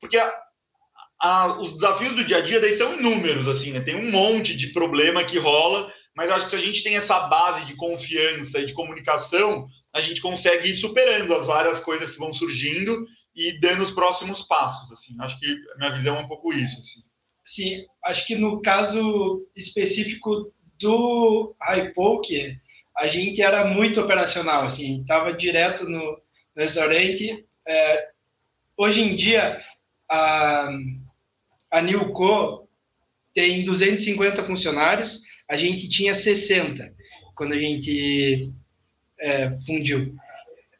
Porque 0.00 0.18
a, 0.18 0.42
a, 1.20 1.60
os 1.60 1.74
desafios 1.74 2.16
do 2.16 2.24
dia 2.24 2.38
a 2.38 2.40
dia 2.40 2.60
daí 2.60 2.74
são 2.74 2.98
inúmeros, 2.98 3.46
assim, 3.46 3.70
né? 3.70 3.80
Tem 3.80 3.94
um 3.94 4.10
monte 4.10 4.56
de 4.56 4.72
problema 4.72 5.24
que 5.24 5.38
rola, 5.38 5.92
mas 6.16 6.30
acho 6.30 6.46
que 6.46 6.50
se 6.50 6.56
a 6.56 6.60
gente 6.60 6.82
tem 6.82 6.96
essa 6.96 7.20
base 7.28 7.64
de 7.64 7.76
confiança 7.76 8.58
e 8.58 8.66
de 8.66 8.74
comunicação, 8.74 9.66
a 9.94 10.00
gente 10.00 10.20
consegue 10.20 10.68
ir 10.68 10.74
superando 10.74 11.34
as 11.34 11.46
várias 11.46 11.78
coisas 11.78 12.10
que 12.10 12.18
vão 12.18 12.32
surgindo 12.32 13.06
e 13.34 13.60
dando 13.60 13.82
os 13.82 13.92
próximos 13.92 14.42
passos, 14.42 14.90
assim. 14.90 15.14
Acho 15.20 15.38
que 15.38 15.46
a 15.74 15.78
minha 15.78 15.92
visão 15.92 16.16
é 16.16 16.20
um 16.20 16.28
pouco 16.28 16.52
isso, 16.52 16.80
assim. 16.80 17.00
Sim, 17.44 17.86
acho 18.04 18.26
que 18.26 18.34
no 18.34 18.60
caso 18.60 19.46
específico 19.56 20.52
do 20.78 21.54
Hypoke, 21.60 22.56
a 23.02 23.08
gente 23.08 23.42
era 23.42 23.64
muito 23.64 24.00
operacional, 24.00 24.62
assim, 24.62 25.00
estava 25.00 25.32
direto 25.32 25.88
no, 25.88 26.22
restaurante. 26.56 27.44
É, 27.66 28.08
hoje 28.76 29.02
em 29.02 29.16
dia, 29.16 29.60
a, 30.08 30.68
a 31.72 31.82
Nilco 31.82 32.68
tem 33.34 33.64
250 33.64 34.44
funcionários, 34.44 35.22
a 35.50 35.56
gente 35.56 35.88
tinha 35.88 36.14
60 36.14 36.88
quando 37.34 37.54
a 37.54 37.58
gente 37.58 38.52
é, 39.18 39.50
fundiu. 39.66 40.14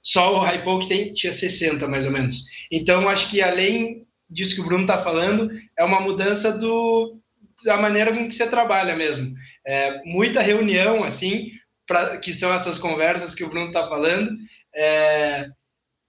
Só 0.00 0.36
o 0.36 0.44
Hypo 0.44 0.78
que 0.78 0.88
tem, 0.88 1.12
tinha 1.12 1.32
60 1.32 1.88
mais 1.88 2.06
ou 2.06 2.12
menos. 2.12 2.44
Então, 2.70 3.08
acho 3.08 3.30
que 3.30 3.42
além 3.42 4.06
disso 4.30 4.54
que 4.54 4.60
o 4.60 4.64
Bruno 4.64 4.82
está 4.82 5.02
falando, 5.02 5.50
é 5.76 5.82
uma 5.82 6.00
mudança 6.00 6.56
do, 6.56 7.18
da 7.64 7.76
maneira 7.78 8.12
com 8.12 8.28
que 8.28 8.34
você 8.34 8.46
trabalha 8.46 8.94
mesmo. 8.94 9.34
É, 9.66 10.00
muita 10.04 10.40
reunião, 10.40 11.02
assim, 11.02 11.50
pra, 11.86 12.18
que 12.18 12.32
são 12.32 12.52
essas 12.52 12.78
conversas 12.78 13.34
que 13.34 13.44
o 13.44 13.48
Bruno 13.48 13.66
está 13.66 13.88
falando, 13.88 14.30
é, 14.74 15.46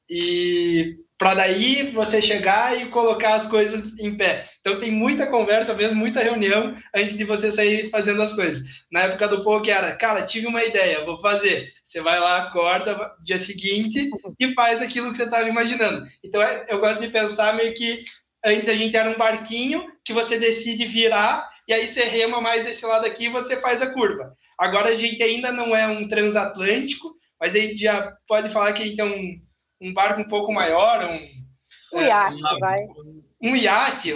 e 0.09 0.97
para 1.17 1.35
daí 1.35 1.91
você 1.91 2.21
chegar 2.21 2.77
e 2.77 2.89
colocar 2.89 3.35
as 3.35 3.47
coisas 3.47 3.97
em 3.99 4.17
pé. 4.17 4.45
Então 4.59 4.77
tem 4.77 4.91
muita 4.91 5.27
conversa 5.27 5.73
mesmo, 5.73 5.95
muita 5.95 6.21
reunião 6.21 6.75
antes 6.93 7.17
de 7.17 7.23
você 7.23 7.51
sair 7.51 7.89
fazendo 7.89 8.21
as 8.21 8.33
coisas. 8.33 8.83
Na 8.91 9.03
época 9.03 9.27
do 9.27 9.43
poke 9.43 9.71
era, 9.71 9.95
cara, 9.95 10.25
tive 10.25 10.47
uma 10.47 10.63
ideia, 10.63 11.05
vou 11.05 11.21
fazer. 11.21 11.71
Você 11.81 12.01
vai 12.01 12.19
lá, 12.19 12.43
acorda 12.43 13.13
dia 13.23 13.37
seguinte 13.37 14.09
e 14.39 14.53
faz 14.53 14.81
aquilo 14.81 15.11
que 15.11 15.17
você 15.17 15.23
estava 15.23 15.47
imaginando. 15.47 16.05
Então 16.25 16.41
é, 16.41 16.65
eu 16.69 16.79
gosto 16.79 17.01
de 17.01 17.07
pensar 17.07 17.55
meio 17.55 17.73
que 17.73 18.03
antes 18.43 18.67
a 18.67 18.75
gente 18.75 18.95
era 18.95 19.09
um 19.09 19.17
barquinho 19.17 19.85
que 20.03 20.11
você 20.11 20.37
decide 20.37 20.85
virar 20.85 21.49
e 21.67 21.73
aí 21.73 21.87
você 21.87 22.03
rema 22.03 22.41
mais 22.41 22.65
desse 22.65 22.85
lado 22.85 23.05
aqui 23.05 23.25
e 23.25 23.29
você 23.29 23.55
faz 23.61 23.81
a 23.81 23.93
curva. 23.93 24.35
Agora 24.57 24.89
a 24.89 24.97
gente 24.97 25.21
ainda 25.21 25.51
não 25.51 25.75
é 25.75 25.87
um 25.87 26.07
transatlântico, 26.07 27.13
mas 27.39 27.55
a 27.55 27.59
gente 27.59 27.77
já 27.77 28.15
pode 28.27 28.49
falar 28.49 28.73
que 28.73 28.83
a 28.83 28.85
gente 28.85 28.99
é 29.01 29.05
um, 29.05 29.41
um 29.81 29.93
barco 29.93 30.21
um 30.21 30.27
pouco 30.27 30.53
maior, 30.53 31.03
um... 31.03 31.43
Um 31.93 32.01
é, 32.01 32.07
iate, 32.07 32.35
uma, 32.35 32.59
vai. 32.59 32.79
Um 33.41 33.55
iate, 33.55 34.13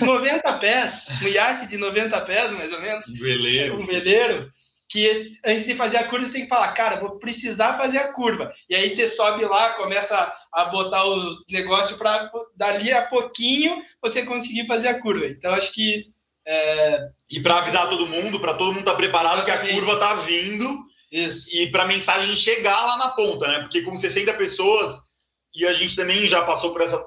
90 0.00 0.58
pés, 0.58 1.08
um 1.22 1.28
iate 1.28 1.66
de 1.66 1.76
90 1.76 2.20
pés, 2.22 2.52
mais 2.52 2.72
ou 2.72 2.80
menos. 2.80 3.08
Um 3.08 3.18
veleiro. 3.18 3.76
Um 3.76 3.86
veleiro 3.86 4.52
que 4.88 5.06
antes 5.44 5.66
de 5.66 5.74
fazer 5.74 5.98
a 5.98 6.04
curva 6.04 6.26
você 6.26 6.32
tem 6.32 6.42
que 6.42 6.48
falar, 6.48 6.72
cara, 6.72 6.98
vou 6.98 7.18
precisar 7.18 7.76
fazer 7.76 7.98
a 7.98 8.12
curva. 8.12 8.50
E 8.70 8.74
aí 8.74 8.88
você 8.88 9.06
sobe 9.06 9.44
lá, 9.44 9.74
começa 9.74 10.32
a 10.52 10.64
botar 10.66 11.04
os 11.04 11.44
negócios 11.50 11.98
para 11.98 12.30
dali 12.56 12.90
a 12.90 13.02
pouquinho 13.02 13.82
você 14.02 14.24
conseguir 14.24 14.66
fazer 14.66 14.88
a 14.88 15.00
curva. 15.00 15.26
Então 15.26 15.52
acho 15.52 15.74
que 15.74 16.10
é... 16.48 17.08
e 17.30 17.40
para 17.40 17.58
avisar 17.58 17.88
todo 17.88 18.06
mundo, 18.06 18.40
para 18.40 18.54
todo 18.54 18.68
mundo 18.68 18.80
estar 18.80 18.92
tá 18.92 18.96
preparado 18.96 19.44
que 19.44 19.50
a 19.50 19.66
curva 19.66 19.92
está 19.92 20.14
vindo. 20.14 20.88
Isso. 21.12 21.56
E 21.56 21.70
para 21.70 21.84
a 21.84 21.86
mensagem 21.86 22.34
chegar 22.36 22.84
lá 22.84 22.96
na 22.98 23.08
ponta, 23.10 23.46
né? 23.46 23.60
Porque 23.60 23.82
com 23.82 23.96
60 23.96 24.32
pessoas 24.34 25.08
e 25.54 25.66
a 25.66 25.72
gente 25.72 25.96
também 25.96 26.26
já 26.26 26.42
passou 26.42 26.72
por 26.72 26.82
essa, 26.82 27.02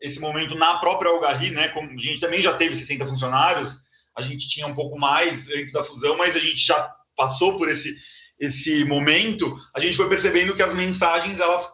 esse 0.00 0.20
momento 0.20 0.54
na 0.54 0.78
própria 0.78 1.10
Algarri, 1.10 1.50
né? 1.50 1.68
Como 1.68 1.90
a 1.90 2.00
gente 2.00 2.20
também 2.20 2.40
já 2.40 2.52
teve 2.52 2.76
60 2.76 3.06
funcionários, 3.06 3.78
a 4.16 4.22
gente 4.22 4.48
tinha 4.48 4.66
um 4.66 4.74
pouco 4.74 4.98
mais 4.98 5.48
antes 5.50 5.72
da 5.72 5.82
fusão, 5.82 6.16
mas 6.16 6.36
a 6.36 6.38
gente 6.38 6.58
já 6.58 6.94
passou 7.16 7.58
por 7.58 7.68
esse, 7.68 7.94
esse 8.38 8.84
momento, 8.84 9.58
a 9.74 9.80
gente 9.80 9.96
foi 9.96 10.08
percebendo 10.08 10.54
que 10.54 10.62
as 10.62 10.74
mensagens 10.74 11.40
elas 11.40 11.68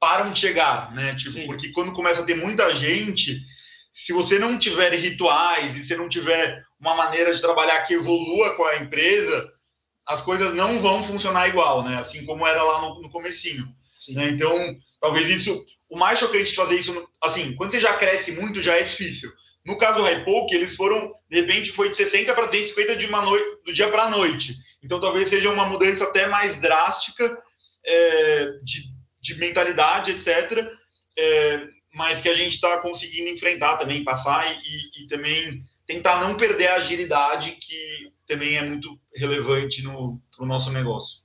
param 0.00 0.32
de 0.32 0.38
chegar, 0.38 0.92
né? 0.94 1.14
Tipo, 1.16 1.44
porque 1.46 1.70
quando 1.72 1.92
começa 1.92 2.22
a 2.22 2.24
ter 2.24 2.34
muita 2.34 2.74
gente, 2.74 3.38
se 3.92 4.12
você 4.12 4.38
não 4.38 4.58
tiver 4.58 4.92
rituais 4.94 5.76
e 5.76 5.82
se 5.82 5.94
não 5.96 6.08
tiver 6.08 6.64
uma 6.80 6.94
maneira 6.96 7.34
de 7.34 7.40
trabalhar 7.40 7.82
que 7.82 7.94
evolua 7.94 8.56
com 8.56 8.64
a 8.64 8.76
empresa, 8.76 9.52
as 10.06 10.22
coisas 10.22 10.54
não 10.54 10.78
vão 10.78 11.02
funcionar 11.02 11.48
igual, 11.48 11.84
né? 11.84 11.98
Assim 11.98 12.24
como 12.24 12.46
era 12.46 12.62
lá 12.62 12.80
no, 12.80 13.00
no 13.00 13.10
comecinho. 13.10 13.64
Né? 14.10 14.30
Então, 14.30 14.76
talvez 15.00 15.28
isso, 15.28 15.64
o 15.88 15.96
mais 15.96 16.18
chocante 16.18 16.50
de 16.50 16.56
fazer 16.56 16.76
isso, 16.76 17.08
assim, 17.22 17.54
quando 17.54 17.70
você 17.70 17.80
já 17.80 17.96
cresce 17.96 18.32
muito, 18.32 18.62
já 18.62 18.74
é 18.74 18.82
difícil. 18.82 19.30
No 19.64 19.78
caso 19.78 19.98
do 19.98 20.04
Hypoke, 20.04 20.54
eles 20.54 20.74
foram, 20.74 21.12
de 21.30 21.40
repente, 21.40 21.70
foi 21.70 21.88
de 21.88 21.96
60 21.96 22.34
para 22.34 22.46
250 22.46 22.96
de 22.96 23.06
uma 23.06 23.22
noite, 23.22 23.62
do 23.64 23.72
dia 23.72 23.88
para 23.88 24.04
a 24.04 24.10
noite. 24.10 24.56
Então, 24.82 24.98
talvez 24.98 25.28
seja 25.28 25.50
uma 25.50 25.66
mudança 25.66 26.04
até 26.04 26.26
mais 26.26 26.60
drástica 26.60 27.38
é, 27.84 28.46
de, 28.64 28.82
de, 29.20 29.38
mentalidade, 29.38 30.10
etc. 30.10 30.66
É, 31.16 31.68
mas 31.92 32.20
que 32.20 32.28
a 32.28 32.34
gente 32.34 32.54
está 32.54 32.78
conseguindo 32.78 33.30
enfrentar 33.30 33.76
também, 33.76 34.04
passar 34.04 34.50
e, 34.50 35.04
e, 35.04 35.06
também 35.06 35.62
tentar 35.86 36.20
não 36.20 36.36
perder 36.36 36.68
a 36.68 36.76
agilidade, 36.76 37.52
que 37.60 38.12
também 38.26 38.56
é 38.56 38.62
muito 38.62 38.98
relevante 39.14 39.82
no 39.82 40.20
nosso 40.40 40.70
negócio. 40.70 41.22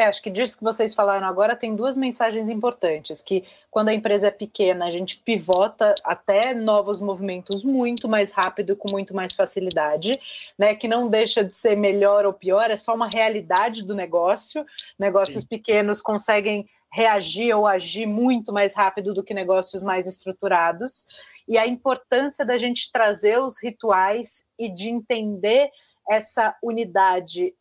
É, 0.00 0.04
acho 0.04 0.22
que 0.22 0.30
disso 0.30 0.56
que 0.56 0.64
vocês 0.64 0.94
falaram 0.94 1.26
agora 1.26 1.54
tem 1.54 1.76
duas 1.76 1.94
mensagens 1.94 2.48
importantes, 2.48 3.20
que 3.20 3.44
quando 3.70 3.90
a 3.90 3.92
empresa 3.92 4.28
é 4.28 4.30
pequena, 4.30 4.86
a 4.86 4.90
gente 4.90 5.18
pivota 5.18 5.94
até 6.02 6.54
novos 6.54 7.02
movimentos 7.02 7.64
muito 7.64 8.08
mais 8.08 8.32
rápido, 8.32 8.74
com 8.74 8.90
muito 8.90 9.14
mais 9.14 9.34
facilidade, 9.34 10.18
né? 10.58 10.74
Que 10.74 10.88
não 10.88 11.06
deixa 11.06 11.44
de 11.44 11.54
ser 11.54 11.76
melhor 11.76 12.24
ou 12.24 12.32
pior, 12.32 12.70
é 12.70 12.78
só 12.78 12.94
uma 12.94 13.10
realidade 13.12 13.84
do 13.84 13.94
negócio. 13.94 14.64
Negócios 14.98 15.42
Sim. 15.42 15.48
pequenos 15.48 16.00
conseguem 16.00 16.66
reagir 16.92 17.54
ou 17.54 17.66
agir 17.66 18.06
muito 18.06 18.52
mais 18.52 18.74
rápido 18.74 19.14
do 19.14 19.22
que 19.22 19.32
negócios 19.32 19.82
mais 19.82 20.06
estruturados. 20.06 21.06
E 21.46 21.56
a 21.56 21.66
importância 21.66 22.44
da 22.44 22.58
gente 22.58 22.90
trazer 22.92 23.38
os 23.38 23.62
rituais 23.62 24.48
e 24.58 24.68
de 24.68 24.88
entender 24.88 25.70
essa 26.08 26.56
unidade 26.62 27.54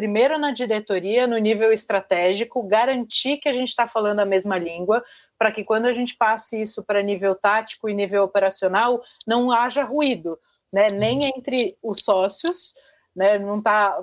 primeiro 0.00 0.38
na 0.38 0.50
diretoria, 0.50 1.26
no 1.26 1.36
nível 1.36 1.70
estratégico, 1.70 2.62
garantir 2.62 3.36
que 3.36 3.50
a 3.50 3.52
gente 3.52 3.68
está 3.68 3.86
falando 3.86 4.20
a 4.20 4.24
mesma 4.24 4.56
língua, 4.56 5.04
para 5.38 5.52
que 5.52 5.62
quando 5.62 5.84
a 5.84 5.92
gente 5.92 6.16
passe 6.16 6.62
isso 6.62 6.82
para 6.82 7.02
nível 7.02 7.34
tático 7.34 7.86
e 7.86 7.92
nível 7.92 8.22
operacional, 8.22 9.02
não 9.26 9.52
haja 9.52 9.84
ruído, 9.84 10.38
né? 10.72 10.88
nem 10.88 11.26
entre 11.26 11.76
os 11.82 11.98
sócios, 12.02 12.74
né? 13.14 13.38
não 13.38 13.60
tá, 13.60 13.94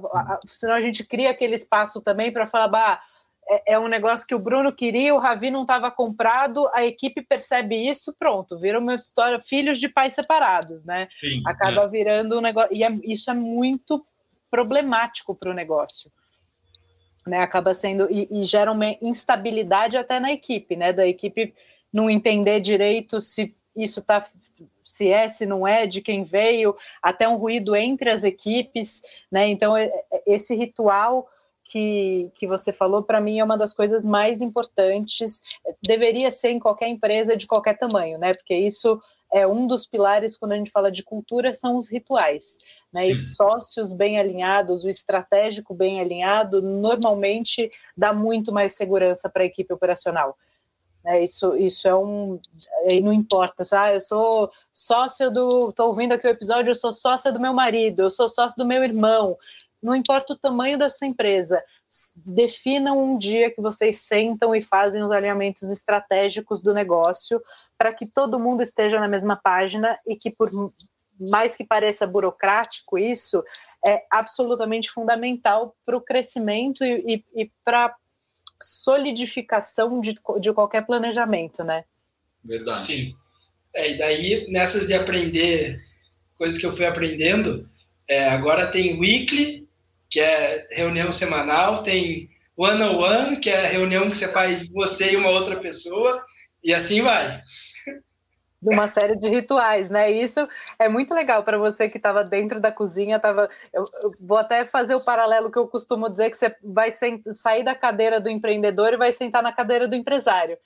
senão 0.48 0.76
a 0.76 0.82
gente 0.82 1.04
cria 1.04 1.32
aquele 1.32 1.56
espaço 1.56 2.00
também 2.00 2.32
para 2.32 2.46
falar, 2.46 2.68
bah, 2.68 3.02
é, 3.50 3.74
é 3.74 3.80
um 3.80 3.88
negócio 3.88 4.28
que 4.28 4.36
o 4.36 4.40
Bruno 4.40 4.74
queria, 4.74 5.16
o 5.16 5.20
Ravi 5.20 5.50
não 5.50 5.62
estava 5.62 5.90
comprado, 5.90 6.70
a 6.74 6.86
equipe 6.86 7.22
percebe 7.22 7.76
isso, 7.76 8.14
pronto, 8.18 8.58
vira 8.58 8.80
uma 8.80 8.96
história, 8.96 9.40
filhos 9.40 9.80
de 9.80 9.88
pais 9.88 10.14
separados, 10.14 10.86
né? 10.86 11.08
Sim, 11.20 11.42
Acaba 11.46 11.84
é. 11.84 11.88
virando 11.88 12.38
um 12.38 12.42
negócio, 12.42 12.76
e 12.76 12.84
é, 12.84 12.92
isso 13.04 13.30
é 13.32 13.34
muito 13.34 14.06
problemático 14.50 15.36
para 15.36 15.52
o 15.52 15.54
negócio. 15.54 16.12
Né, 17.26 17.40
acaba 17.40 17.74
sendo 17.74 18.08
e, 18.10 18.26
e, 18.32 18.46
gera 18.46 18.72
uma 18.72 18.96
instabilidade 19.02 19.98
até 19.98 20.18
na 20.18 20.32
equipe, 20.32 20.78
né? 20.78 20.94
Da 20.94 21.06
equipe 21.06 21.54
não 21.92 22.10
entender 22.10 22.62
direito 22.62 23.20
se 23.20 23.54
isso 23.76 24.02
tá 24.02 24.26
se 24.82 25.10
é, 25.10 25.28
se 25.28 25.46
não 25.46 25.68
é, 25.68 25.86
de 25.86 26.02
quem 26.02 26.24
veio, 26.24 26.74
até 27.04 27.28
um 27.28 27.36
ruído 27.36 27.76
entre 27.76 28.10
as 28.10 28.24
equipes, 28.24 29.02
né? 29.30 29.46
Então 29.50 29.76
é, 29.76 29.92
é, 30.10 30.24
esse 30.26 30.56
ritual 30.56 31.28
que, 31.72 32.32
que 32.34 32.48
você 32.48 32.72
falou, 32.72 33.04
para 33.04 33.20
mim, 33.20 33.40
é 33.40 33.44
uma 33.44 33.58
das 33.58 33.74
coisas 33.74 34.06
mais 34.06 34.42
importantes. 34.42 35.44
Deveria 35.86 36.32
ser 36.32 36.50
em 36.52 36.60
qualquer 36.60 36.88
empresa 36.88 37.36
de 37.36 37.46
qualquer 37.46 37.78
tamanho, 37.78 38.18
né? 38.18 38.34
Porque 38.34 38.56
isso 38.56 39.02
é 39.34 39.46
um 39.46 39.68
dos 39.68 39.86
pilares 39.86 40.38
quando 40.38 40.54
a 40.54 40.56
gente 40.56 40.72
fala 40.72 40.92
de 40.92 41.04
cultura, 41.04 41.54
são 41.54 41.78
os 41.78 41.92
rituais 41.92 42.60
né, 42.94 43.10
e 43.10 43.16
sócios 43.16 43.92
bem 43.92 44.18
alinhados, 44.18 44.84
o 44.84 44.90
estratégico 44.90 45.74
bem 45.74 46.00
alinhado, 46.00 46.62
normalmente 46.62 47.70
dá 47.96 48.14
muito 48.14 48.52
mais 48.52 48.74
segurança 48.74 49.30
para 49.30 49.44
a 49.44 49.46
equipe 49.46 49.74
operacional. 49.74 50.38
É, 51.06 51.24
isso, 51.24 51.56
isso 51.56 51.88
é 51.88 51.96
um. 51.96 52.38
Aí 52.86 53.00
não 53.00 53.14
importa, 53.14 53.64
ah, 53.72 53.94
eu 53.94 54.02
sou 54.02 54.52
sócia 54.74 55.30
do. 55.30 55.70
Estou 55.70 55.88
ouvindo 55.88 56.12
aqui 56.12 56.28
o 56.28 56.30
episódio, 56.30 56.72
eu 56.72 56.76
sou 56.76 56.92
sócia 56.92 57.32
do 57.32 57.40
meu 57.40 57.54
marido, 57.54 58.04
eu 58.04 58.12
sou 58.12 58.28
sócio 58.28 58.58
do 58.58 58.66
meu 58.66 58.84
irmão. 58.84 59.38
Não 59.82 59.96
importa 59.96 60.34
o 60.34 60.38
tamanho 60.38 60.78
da 60.78 60.90
sua 60.90 61.08
empresa, 61.08 61.63
definam 62.26 63.02
um 63.02 63.18
dia 63.18 63.52
que 63.52 63.62
vocês 63.62 63.98
sentam 63.98 64.56
e 64.56 64.62
fazem 64.62 65.04
os 65.04 65.12
alinhamentos 65.12 65.71
estratégicos 65.71 66.62
do 66.62 66.73
negócio 66.73 67.42
para 67.78 67.94
que 67.94 68.08
todo 68.08 68.40
mundo 68.40 68.62
esteja 68.62 69.00
na 69.00 69.08
mesma 69.08 69.36
página 69.36 69.98
e 70.06 70.15
que, 70.15 70.32
por 70.32 70.50
mais 71.19 71.56
que 71.56 71.63
pareça 71.63 72.08
burocrático 72.08 72.98
isso, 72.98 73.44
é 73.86 74.04
absolutamente 74.10 74.90
fundamental 74.90 75.75
para 75.86 75.96
o 75.98 76.02
crescimento 76.02 76.84
e, 76.84 77.23
e, 77.36 77.44
e 77.44 77.52
para 77.63 77.96
solidificação 78.62 80.02
de, 80.02 80.15
de 80.40 80.54
qualquer 80.54 80.86
planejamento, 80.86 81.63
né? 81.63 81.84
Verdade. 82.44 82.86
Sim. 82.86 83.15
É, 83.75 83.92
e 83.92 83.98
daí, 83.98 84.48
nessas 84.50 84.88
de 84.88 84.94
aprender 84.94 85.80
coisas 86.38 86.58
que 86.60 86.65
eu 86.65 86.75
fui 86.75 86.86
aprendendo, 86.86 87.67
é, 88.10 88.30
agora 88.30 88.71
tem 88.71 89.00
weekly, 89.00 89.67
que 90.10 90.20
é 90.20 90.66
reunião 90.72 91.12
semanal, 91.12 91.84
tem 91.84 92.30
one-on-one, 92.56 93.38
que 93.38 93.50
é 93.50 93.68
reunião 93.68 94.10
que 94.10 94.18
você 94.18 94.28
faz 94.28 94.68
você 94.70 95.14
e 95.14 95.16
uma 95.16 95.30
outra 95.30 95.58
pessoa, 95.58 96.22
e 96.64 96.74
assim 96.74 97.02
vai. 97.02 97.42
de 98.62 98.74
uma 98.74 98.88
série 98.88 99.16
de 99.16 99.30
rituais, 99.30 99.90
né? 99.90 100.12
E 100.12 100.24
isso 100.24 100.48
é 100.80 100.90
muito 100.90 101.14
legal 101.14 101.44
para 101.44 101.58
você 101.58 101.88
que 101.88 101.98
estava 101.98 102.24
dentro 102.24 102.60
da 102.60 102.72
cozinha. 102.72 103.20
Tava, 103.20 103.50
eu, 103.72 103.84
eu, 104.02 104.12
vou 104.20 104.38
até 104.38 104.66
fazer 104.66 104.96
o 104.96 105.04
paralelo 105.04 105.52
que 105.52 105.60
eu 105.60 105.68
costumo 105.68 106.10
dizer 106.10 106.30
que 106.30 106.38
você 106.38 106.56
vai 106.64 106.92
sair 106.92 107.64
da 107.64 107.76
cadeira 107.76 108.20
do 108.20 108.30
empreendedor 108.30 108.94
e 108.94 108.98
vai 108.98 109.12
sentar 109.12 109.44
na 109.44 109.54
cadeira 109.54 109.88
do 109.88 109.96
empresário. 109.96 110.58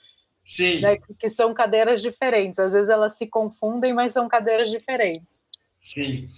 Sim. 0.44 0.80
Né? 0.82 0.98
Que 1.20 1.30
são 1.30 1.54
cadeiras 1.54 2.02
diferentes. 2.02 2.60
Às 2.60 2.74
vezes 2.74 2.90
elas 2.90 3.18
se 3.18 3.28
confundem, 3.28 3.94
mas 3.94 4.14
são 4.14 4.28
cadeiras 4.28 4.72
diferentes. 4.72 5.50
Sim. 5.84 6.30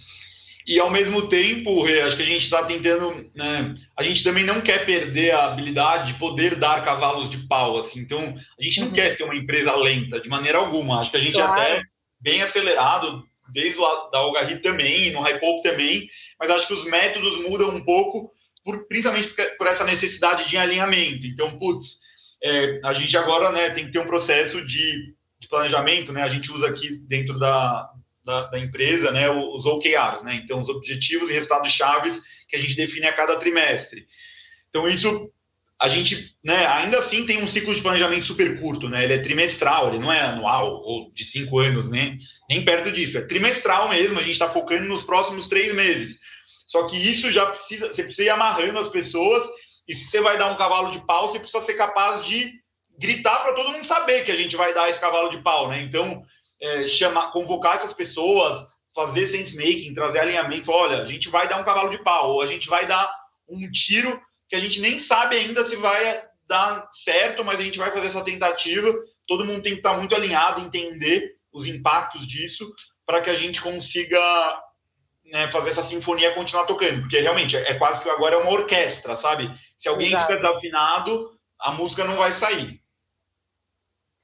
E 0.66 0.80
ao 0.80 0.90
mesmo 0.90 1.28
tempo, 1.28 1.84
acho 2.06 2.16
que 2.16 2.22
a 2.22 2.26
gente 2.26 2.44
está 2.44 2.64
tentando, 2.64 3.30
né? 3.34 3.74
A 3.96 4.02
gente 4.02 4.24
também 4.24 4.44
não 4.44 4.62
quer 4.62 4.86
perder 4.86 5.32
a 5.32 5.46
habilidade 5.46 6.12
de 6.12 6.18
poder 6.18 6.54
dar 6.54 6.82
cavalos 6.82 7.28
de 7.28 7.46
pau, 7.46 7.76
assim. 7.76 8.00
Então, 8.00 8.34
a 8.58 8.62
gente 8.62 8.80
não 8.80 8.88
uhum. 8.88 8.94
quer 8.94 9.10
ser 9.10 9.24
uma 9.24 9.36
empresa 9.36 9.76
lenta 9.76 10.20
de 10.20 10.28
maneira 10.28 10.56
alguma. 10.58 11.00
Acho 11.00 11.10
que 11.10 11.18
a 11.18 11.20
gente 11.20 11.34
claro. 11.34 11.60
é 11.60 11.72
até 11.72 11.82
bem 12.18 12.42
acelerado, 12.42 13.22
desde 13.52 13.78
o 13.78 14.10
da 14.10 14.18
Algarri 14.18 14.56
também, 14.60 15.12
no 15.12 15.20
Hypope 15.20 15.62
também, 15.62 16.08
mas 16.40 16.48
acho 16.48 16.66
que 16.66 16.74
os 16.74 16.84
métodos 16.86 17.42
mudam 17.42 17.68
um 17.68 17.84
pouco, 17.84 18.30
por, 18.64 18.88
principalmente 18.88 19.34
por 19.58 19.66
essa 19.66 19.84
necessidade 19.84 20.48
de 20.48 20.56
alinhamento. 20.56 21.26
Então, 21.26 21.58
putz, 21.58 21.98
é, 22.42 22.80
a 22.82 22.94
gente 22.94 23.14
agora 23.18 23.52
né, 23.52 23.68
tem 23.70 23.84
que 23.84 23.92
ter 23.92 23.98
um 23.98 24.06
processo 24.06 24.64
de, 24.64 25.14
de 25.38 25.46
planejamento, 25.48 26.10
né? 26.10 26.22
A 26.22 26.28
gente 26.28 26.50
usa 26.50 26.68
aqui 26.68 26.98
dentro 27.06 27.38
da, 27.38 27.90
da, 28.24 28.46
da, 28.46 28.58
empresa, 28.58 29.10
né, 29.10 29.28
os 29.30 29.64
OKRs, 29.66 30.22
né, 30.22 30.40
então 30.42 30.60
os 30.60 30.68
objetivos 30.68 31.28
e 31.28 31.32
resultados 31.32 31.70
chaves 31.70 32.22
que 32.48 32.56
a 32.56 32.58
gente 32.58 32.74
define 32.74 33.06
a 33.06 33.12
cada 33.12 33.36
trimestre. 33.36 34.06
Então 34.68 34.88
isso 34.88 35.30
a 35.80 35.88
gente, 35.88 36.36
né, 36.42 36.66
ainda 36.66 36.98
assim 36.98 37.26
tem 37.26 37.42
um 37.42 37.48
ciclo 37.48 37.74
de 37.74 37.82
planejamento 37.82 38.24
super 38.24 38.60
curto, 38.60 38.88
né, 38.88 39.04
ele 39.04 39.14
é 39.14 39.18
trimestral, 39.18 39.88
ele 39.88 39.98
não 39.98 40.12
é 40.12 40.20
anual 40.20 40.72
ou 40.72 41.12
de 41.12 41.24
cinco 41.24 41.58
anos, 41.58 41.90
nem, 41.90 42.18
nem 42.48 42.64
perto 42.64 42.90
disso, 42.90 43.18
é 43.18 43.22
trimestral 43.22 43.88
mesmo, 43.88 44.18
a 44.18 44.22
gente 44.22 44.32
está 44.32 44.48
focando 44.48 44.86
nos 44.86 45.02
próximos 45.02 45.48
três 45.48 45.74
meses. 45.74 46.20
Só 46.66 46.86
que 46.86 46.96
isso 46.96 47.30
já 47.30 47.46
precisa, 47.46 47.92
você 47.92 48.02
precisa 48.02 48.24
ir 48.24 48.30
amarrando 48.30 48.78
as 48.78 48.88
pessoas 48.88 49.44
e 49.86 49.94
se 49.94 50.10
você 50.10 50.20
vai 50.20 50.38
dar 50.38 50.50
um 50.50 50.56
cavalo 50.56 50.90
de 50.90 51.04
pau, 51.06 51.28
você 51.28 51.38
precisa 51.38 51.62
ser 51.62 51.74
capaz 51.74 52.24
de 52.24 52.52
gritar 52.98 53.42
para 53.42 53.54
todo 53.54 53.72
mundo 53.72 53.86
saber 53.86 54.24
que 54.24 54.32
a 54.32 54.36
gente 54.36 54.56
vai 54.56 54.72
dar 54.72 54.88
esse 54.88 55.00
cavalo 55.00 55.28
de 55.28 55.38
pau, 55.38 55.68
né? 55.68 55.82
Então, 55.82 56.24
é, 56.64 56.88
chamar, 56.88 57.30
convocar 57.30 57.74
essas 57.74 57.92
pessoas, 57.92 58.58
fazer 58.94 59.26
sense 59.26 59.54
making, 59.56 59.92
trazer 59.92 60.20
alinhamento. 60.20 60.70
Olha, 60.70 61.02
a 61.02 61.04
gente 61.04 61.28
vai 61.28 61.46
dar 61.46 61.60
um 61.60 61.64
cavalo 61.64 61.90
de 61.90 62.02
pau, 62.02 62.32
ou 62.32 62.42
a 62.42 62.46
gente 62.46 62.68
vai 62.68 62.86
dar 62.86 63.10
um 63.48 63.70
tiro 63.70 64.18
que 64.48 64.56
a 64.56 64.58
gente 64.58 64.80
nem 64.80 64.98
sabe 64.98 65.36
ainda 65.36 65.64
se 65.64 65.76
vai 65.76 66.22
dar 66.46 66.86
certo, 66.90 67.44
mas 67.44 67.60
a 67.60 67.62
gente 67.62 67.78
vai 67.78 67.90
fazer 67.90 68.06
essa 68.06 68.24
tentativa. 68.24 68.92
Todo 69.26 69.44
mundo 69.44 69.62
tem 69.62 69.72
que 69.72 69.80
estar 69.80 69.96
muito 69.96 70.14
alinhado, 70.14 70.60
entender 70.60 71.34
os 71.52 71.66
impactos 71.66 72.26
disso, 72.26 72.72
para 73.06 73.20
que 73.20 73.30
a 73.30 73.34
gente 73.34 73.60
consiga 73.60 74.18
né, 75.26 75.50
fazer 75.50 75.70
essa 75.70 75.82
sinfonia 75.82 76.34
continuar 76.34 76.64
tocando, 76.64 77.00
porque 77.00 77.20
realmente 77.20 77.56
é 77.56 77.74
quase 77.74 78.02
que 78.02 78.10
agora 78.10 78.36
é 78.36 78.38
uma 78.38 78.52
orquestra, 78.52 79.16
sabe? 79.16 79.52
Se 79.78 79.88
alguém 79.88 80.08
Exato. 80.08 80.26
fica 80.26 80.36
desafinado, 80.36 81.38
a 81.58 81.72
música 81.72 82.04
não 82.04 82.16
vai 82.16 82.32
sair. 82.32 82.80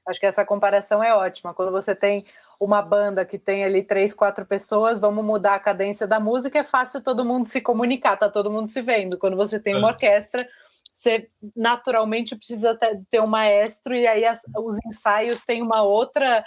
Acho 0.07 0.19
que 0.19 0.25
essa 0.25 0.43
comparação 0.43 1.03
é 1.03 1.13
ótima. 1.13 1.53
Quando 1.53 1.71
você 1.71 1.93
tem 1.93 2.25
uma 2.59 2.81
banda 2.81 3.23
que 3.23 3.37
tem 3.37 3.63
ali 3.63 3.83
três, 3.83 4.13
quatro 4.13 4.45
pessoas, 4.45 4.99
vamos 4.99 5.23
mudar 5.23 5.55
a 5.55 5.59
cadência 5.59 6.07
da 6.07 6.19
música, 6.19 6.59
é 6.59 6.63
fácil 6.63 7.03
todo 7.03 7.25
mundo 7.25 7.45
se 7.45 7.61
comunicar, 7.61 8.17
tá 8.17 8.29
todo 8.29 8.51
mundo 8.51 8.67
se 8.67 8.81
vendo. 8.81 9.17
Quando 9.17 9.37
você 9.37 9.59
tem 9.59 9.75
uma 9.75 9.89
é. 9.89 9.91
orquestra, 9.91 10.47
você 10.93 11.29
naturalmente 11.55 12.35
precisa 12.35 12.77
ter 13.09 13.21
um 13.21 13.27
maestro 13.27 13.93
e 13.93 14.07
aí 14.07 14.25
as, 14.25 14.41
os 14.57 14.75
ensaios 14.85 15.41
têm 15.41 15.61
uma 15.61 15.83
outra 15.83 16.43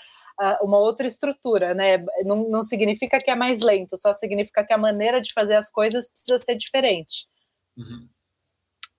uma 0.62 0.78
outra 0.78 1.06
estrutura, 1.06 1.74
né? 1.74 1.98
Não, 2.24 2.48
não 2.48 2.62
significa 2.62 3.20
que 3.20 3.30
é 3.30 3.36
mais 3.36 3.60
lento, 3.60 3.96
só 3.96 4.12
significa 4.12 4.64
que 4.64 4.72
a 4.72 4.78
maneira 4.78 5.20
de 5.20 5.32
fazer 5.32 5.54
as 5.54 5.70
coisas 5.70 6.10
precisa 6.10 6.38
ser 6.38 6.56
diferente. 6.56 7.28
Uhum. 7.76 8.08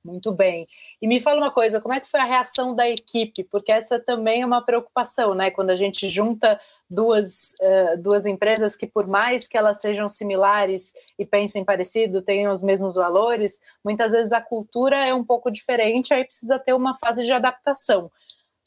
Muito 0.06 0.32
bem. 0.32 0.68
E 1.02 1.08
me 1.08 1.20
fala 1.20 1.40
uma 1.40 1.50
coisa, 1.50 1.82
como 1.82 1.96
é 1.96 2.00
que 2.00 2.08
foi 2.08 2.20
a 2.20 2.26
reação 2.26 2.76
da 2.76 2.88
equipe? 2.88 3.44
Porque 3.44 3.72
essa 3.72 4.00
também 4.00 4.44
é 4.44 4.46
uma 4.46 4.64
preocupação, 4.64 5.34
né? 5.34 5.50
Quando 5.50 5.72
a 5.72 5.76
gente 5.76 6.08
junta 6.08 6.62
duas, 6.88 7.56
uh, 7.60 8.00
duas 8.00 8.28
empresas 8.28 8.76
que, 8.76 8.86
por 8.86 9.08
mais 9.08 9.48
que 9.48 9.58
elas 9.58 9.82
sejam 9.82 10.08
similares 10.08 10.94
e 11.18 11.26
pensem 11.26 11.66
parecido, 11.66 12.22
tenham 12.22 12.54
os 12.54 12.62
mesmos 12.62 12.94
valores, 12.94 13.64
muitas 13.84 14.12
vezes 14.12 14.32
a 14.32 14.40
cultura 14.40 14.96
é 15.04 15.12
um 15.12 15.24
pouco 15.24 15.50
diferente, 15.50 16.14
aí 16.14 16.24
precisa 16.24 16.60
ter 16.60 16.74
uma 16.74 16.96
fase 17.00 17.26
de 17.26 17.34
adaptação. 17.34 18.12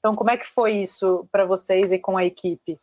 Então, 0.01 0.17
como 0.17 0.31
é 0.31 0.37
que 0.37 0.47
foi 0.47 0.79
isso 0.79 1.29
para 1.31 1.45
vocês 1.45 1.93
e 1.93 2.01
com 2.01 2.19
a 2.19 2.25
equipe? 2.25 2.77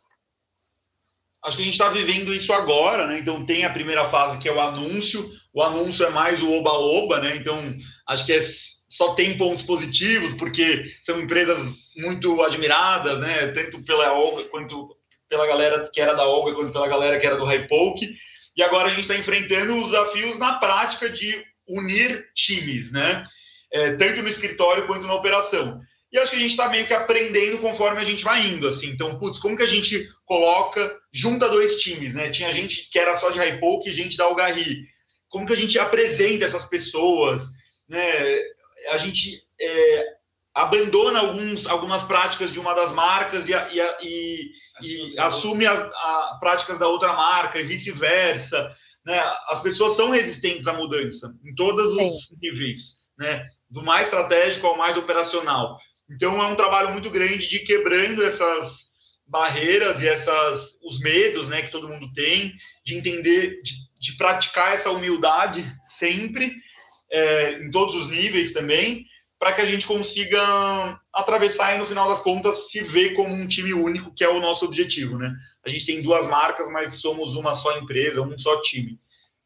Acho 1.44 1.58
que 1.58 1.62
a 1.62 1.66
gente 1.66 1.74
está 1.74 1.90
vivendo 1.90 2.32
isso 2.32 2.54
agora, 2.54 3.06
né? 3.06 3.18
Então 3.18 3.44
tem 3.44 3.66
a 3.66 3.70
primeira 3.70 4.06
fase 4.06 4.38
que 4.38 4.48
é 4.48 4.52
o 4.52 4.60
anúncio. 4.60 5.22
O 5.52 5.62
anúncio 5.62 6.06
é 6.06 6.10
mais 6.10 6.42
o 6.42 6.50
oba-oba, 6.50 7.20
né? 7.20 7.36
Então 7.36 7.56
acho 8.08 8.24
que 8.24 8.32
é, 8.32 8.40
só 8.40 9.14
tem 9.14 9.36
pontos 9.36 9.64
positivos, 9.64 10.32
porque 10.34 10.84
são 11.02 11.20
empresas 11.20 11.58
muito 11.96 12.42
admiradas, 12.42 13.20
né? 13.20 13.48
Tanto 13.48 13.82
pela 13.84 14.12
Olga 14.12 14.44
quanto 14.44 14.96
pela 15.28 15.46
galera 15.46 15.88
que 15.92 16.00
era 16.00 16.14
da 16.14 16.26
Olga, 16.26 16.54
quanto 16.54 16.72
pela 16.72 16.88
galera 16.88 17.18
que 17.18 17.26
era 17.26 17.36
do 17.36 17.44
Hypoke. 17.44 18.16
E 18.56 18.62
agora 18.62 18.86
a 18.86 18.90
gente 18.90 19.00
está 19.00 19.16
enfrentando 19.16 19.76
os 19.76 19.90
desafios 19.90 20.38
na 20.38 20.54
prática 20.54 21.10
de 21.10 21.44
unir 21.68 22.30
times, 22.34 22.92
né? 22.92 23.24
É, 23.72 23.96
tanto 23.96 24.22
no 24.22 24.28
escritório 24.28 24.86
quanto 24.86 25.06
na 25.06 25.14
operação. 25.14 25.80
E 26.12 26.18
acho 26.18 26.30
que 26.30 26.36
a 26.36 26.40
gente 26.40 26.52
está 26.52 26.68
meio 26.68 26.86
que 26.86 26.94
aprendendo 26.94 27.58
conforme 27.58 28.00
a 28.00 28.04
gente 28.04 28.24
vai 28.24 28.46
indo, 28.46 28.68
assim. 28.68 28.88
Então, 28.90 29.18
putz, 29.18 29.38
como 29.38 29.56
que 29.56 29.64
a 29.64 29.68
gente 29.68 30.08
coloca, 30.24 30.98
junta 31.12 31.48
dois 31.48 31.80
times, 31.80 32.14
né? 32.14 32.30
Tinha 32.30 32.52
gente 32.52 32.88
que 32.90 32.98
era 32.98 33.16
só 33.16 33.30
de 33.30 33.40
Hypoke 33.40 33.90
e 33.90 33.92
gente 33.92 34.16
da 34.16 34.24
Algarri. 34.24 34.86
Como 35.28 35.46
que 35.46 35.52
a 35.52 35.56
gente 35.56 35.78
apresenta 35.78 36.44
essas 36.44 36.66
pessoas? 36.66 37.55
Né, 37.88 38.42
a 38.88 38.96
gente 38.96 39.42
é, 39.60 40.16
abandona 40.54 41.20
alguns, 41.20 41.66
algumas 41.66 42.02
práticas 42.02 42.52
de 42.52 42.58
uma 42.58 42.74
das 42.74 42.92
marcas 42.92 43.48
e, 43.48 43.52
e, 43.52 43.80
e, 44.02 44.52
e 44.82 45.18
assume 45.18 45.66
as 45.66 45.82
a, 45.82 46.38
práticas 46.40 46.78
da 46.78 46.88
outra 46.88 47.12
marca 47.12 47.60
e 47.60 47.64
vice-versa. 47.64 48.74
Né? 49.04 49.18
As 49.48 49.60
pessoas 49.60 49.96
são 49.96 50.10
resistentes 50.10 50.66
à 50.66 50.72
mudança 50.72 51.32
em 51.44 51.54
todos 51.54 51.94
Sim. 51.94 52.06
os 52.06 52.28
níveis, 52.40 53.06
né? 53.18 53.44
do 53.68 53.82
mais 53.82 54.06
estratégico 54.06 54.66
ao 54.66 54.78
mais 54.78 54.96
operacional. 54.96 55.78
Então 56.10 56.40
é 56.42 56.46
um 56.46 56.56
trabalho 56.56 56.92
muito 56.92 57.10
grande 57.10 57.48
de 57.48 57.60
quebrando 57.60 58.24
essas 58.24 58.86
barreiras 59.26 60.00
e 60.00 60.08
essas 60.08 60.78
os 60.84 61.00
medos, 61.00 61.48
né, 61.48 61.62
que 61.62 61.70
todo 61.70 61.88
mundo 61.88 62.12
tem, 62.12 62.54
de 62.84 62.96
entender, 62.96 63.60
de, 63.60 63.72
de 64.00 64.16
praticar 64.16 64.72
essa 64.72 64.90
humildade 64.90 65.64
sempre 65.82 66.52
é, 67.10 67.62
em 67.62 67.70
todos 67.70 67.94
os 67.94 68.08
níveis 68.08 68.52
também, 68.52 69.04
para 69.38 69.52
que 69.52 69.60
a 69.60 69.66
gente 69.66 69.86
consiga 69.86 70.98
atravessar 71.14 71.74
e 71.74 71.78
no 71.78 71.86
final 71.86 72.08
das 72.08 72.20
contas 72.20 72.70
se 72.70 72.82
ver 72.82 73.14
como 73.14 73.34
um 73.34 73.46
time 73.46 73.74
único, 73.74 74.12
que 74.14 74.24
é 74.24 74.28
o 74.28 74.40
nosso 74.40 74.64
objetivo, 74.64 75.18
né? 75.18 75.32
A 75.64 75.68
gente 75.68 75.86
tem 75.86 76.02
duas 76.02 76.26
marcas, 76.26 76.70
mas 76.70 77.00
somos 77.00 77.34
uma 77.34 77.52
só 77.52 77.76
empresa, 77.78 78.22
um 78.22 78.38
só 78.38 78.60
time. 78.62 78.96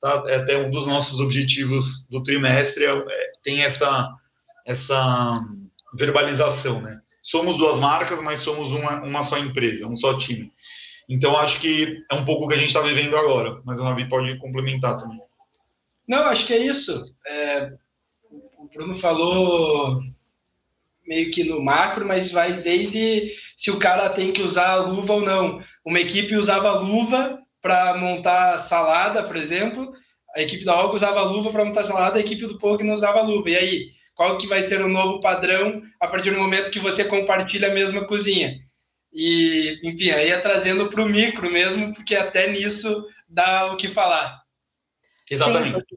Tá? 0.01 0.23
É 0.27 0.37
até 0.37 0.57
um 0.59 0.71
dos 0.71 0.87
nossos 0.87 1.19
objetivos 1.19 2.09
do 2.09 2.23
trimestre 2.23 2.85
é, 2.85 2.91
é, 2.91 3.33
tem 3.43 3.63
essa 3.63 4.09
essa 4.67 5.37
verbalização, 5.95 6.81
né? 6.81 7.01
Somos 7.23 7.59
duas 7.59 7.79
marcas, 7.79 8.23
mas 8.23 8.41
somos 8.41 8.71
uma, 8.71 9.03
uma 9.03 9.23
só 9.23 9.39
empresa, 9.39 9.87
um 9.87 9.97
só 9.97 10.17
time. 10.17 10.53
Então 11.09 11.37
acho 11.37 11.61
que 11.61 12.05
é 12.11 12.15
um 12.15 12.25
pouco 12.25 12.45
o 12.45 12.49
que 12.49 12.55
a 12.55 12.59
gente 12.59 12.69
está 12.69 12.81
vivendo 12.81 13.17
agora, 13.17 13.61
mas 13.65 13.81
o 13.81 13.83
Ravi 13.83 14.09
pode 14.09 14.39
complementar 14.39 14.97
também. 14.99 15.19
Não, 16.11 16.25
acho 16.25 16.45
que 16.45 16.53
é 16.53 16.59
isso. 16.59 17.15
É, 17.25 17.71
o 18.59 18.69
Bruno 18.75 18.97
falou 18.97 20.03
meio 21.07 21.31
que 21.31 21.45
no 21.45 21.63
macro, 21.63 22.05
mas 22.05 22.33
vai 22.33 22.53
desde 22.53 23.33
se 23.57 23.71
o 23.71 23.79
cara 23.79 24.09
tem 24.09 24.33
que 24.33 24.43
usar 24.43 24.71
a 24.71 24.87
luva 24.87 25.13
ou 25.13 25.21
não. 25.21 25.61
Uma 25.87 26.01
equipe 26.01 26.35
usava 26.35 26.81
luva 26.81 27.41
para 27.63 27.97
montar 27.97 28.59
salada, 28.59 29.23
por 29.23 29.37
exemplo, 29.37 29.93
a 30.35 30.43
equipe 30.43 30.65
da 30.65 30.77
Olga 30.77 30.97
usava 30.97 31.23
luva 31.23 31.53
para 31.53 31.65
montar 31.65 31.85
salada, 31.85 32.19
a 32.19 32.21
equipe 32.21 32.45
do 32.45 32.59
Pog 32.59 32.83
não 32.83 32.95
usava 32.95 33.23
luva. 33.23 33.49
E 33.49 33.57
aí, 33.57 33.91
qual 34.13 34.37
que 34.37 34.49
vai 34.49 34.63
ser 34.63 34.81
o 34.81 34.89
novo 34.89 35.21
padrão 35.21 35.81
a 36.01 36.09
partir 36.09 36.33
do 36.33 36.41
momento 36.41 36.73
que 36.73 36.81
você 36.81 37.05
compartilha 37.05 37.71
a 37.71 37.75
mesma 37.75 38.05
cozinha? 38.05 38.59
E, 39.13 39.79
enfim, 39.85 40.11
aí 40.11 40.31
é 40.31 40.39
trazendo 40.41 40.89
para 40.89 41.03
o 41.03 41.09
micro 41.09 41.49
mesmo, 41.53 41.95
porque 41.95 42.17
até 42.17 42.51
nisso 42.51 43.07
dá 43.29 43.73
o 43.73 43.77
que 43.77 43.87
falar. 43.87 44.41
Exatamente. 45.31 45.79
Sim, 45.89 45.97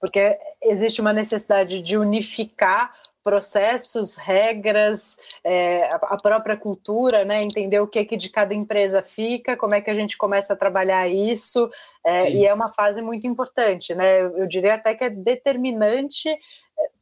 porque 0.00 0.38
existe 0.62 1.00
uma 1.00 1.12
necessidade 1.12 1.82
de 1.82 1.98
unificar 1.98 2.92
processos, 3.22 4.16
regras, 4.16 5.18
é, 5.44 5.88
a 5.92 6.16
própria 6.16 6.56
cultura, 6.56 7.24
né? 7.24 7.42
Entender 7.42 7.78
o 7.78 7.86
que, 7.86 8.04
que 8.04 8.16
de 8.16 8.30
cada 8.30 8.54
empresa 8.54 9.02
fica, 9.02 9.56
como 9.56 9.74
é 9.74 9.80
que 9.80 9.90
a 9.90 9.94
gente 9.94 10.16
começa 10.16 10.54
a 10.54 10.56
trabalhar 10.56 11.06
isso, 11.08 11.70
é, 12.04 12.30
e 12.30 12.46
é 12.46 12.54
uma 12.54 12.70
fase 12.70 13.02
muito 13.02 13.26
importante, 13.26 13.94
né? 13.94 14.22
Eu, 14.22 14.38
eu 14.38 14.46
diria 14.46 14.74
até 14.74 14.94
que 14.94 15.04
é 15.04 15.10
determinante 15.10 16.30
é, 16.30 16.36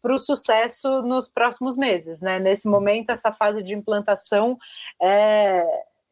para 0.02 0.14
o 0.14 0.18
sucesso 0.18 1.02
nos 1.02 1.28
próximos 1.28 1.76
meses, 1.76 2.20
né? 2.20 2.40
Nesse 2.40 2.68
momento, 2.68 3.12
essa 3.12 3.30
fase 3.30 3.62
de 3.62 3.74
implantação 3.74 4.58
é, 5.00 5.64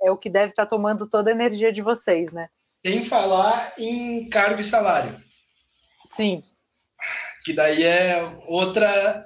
é 0.02 0.10
o 0.10 0.16
que 0.16 0.30
deve 0.30 0.50
estar 0.52 0.66
tá 0.66 0.70
tomando 0.70 1.08
toda 1.08 1.30
a 1.30 1.34
energia 1.34 1.72
de 1.72 1.82
vocês, 1.82 2.32
né? 2.32 2.48
Sem 2.86 3.06
falar 3.06 3.72
em 3.76 4.28
cargo 4.28 4.60
e 4.60 4.64
salário. 4.64 5.16
Sim. 6.06 6.42
Que 7.46 7.54
daí 7.54 7.84
é 7.84 8.28
outra 8.48 9.24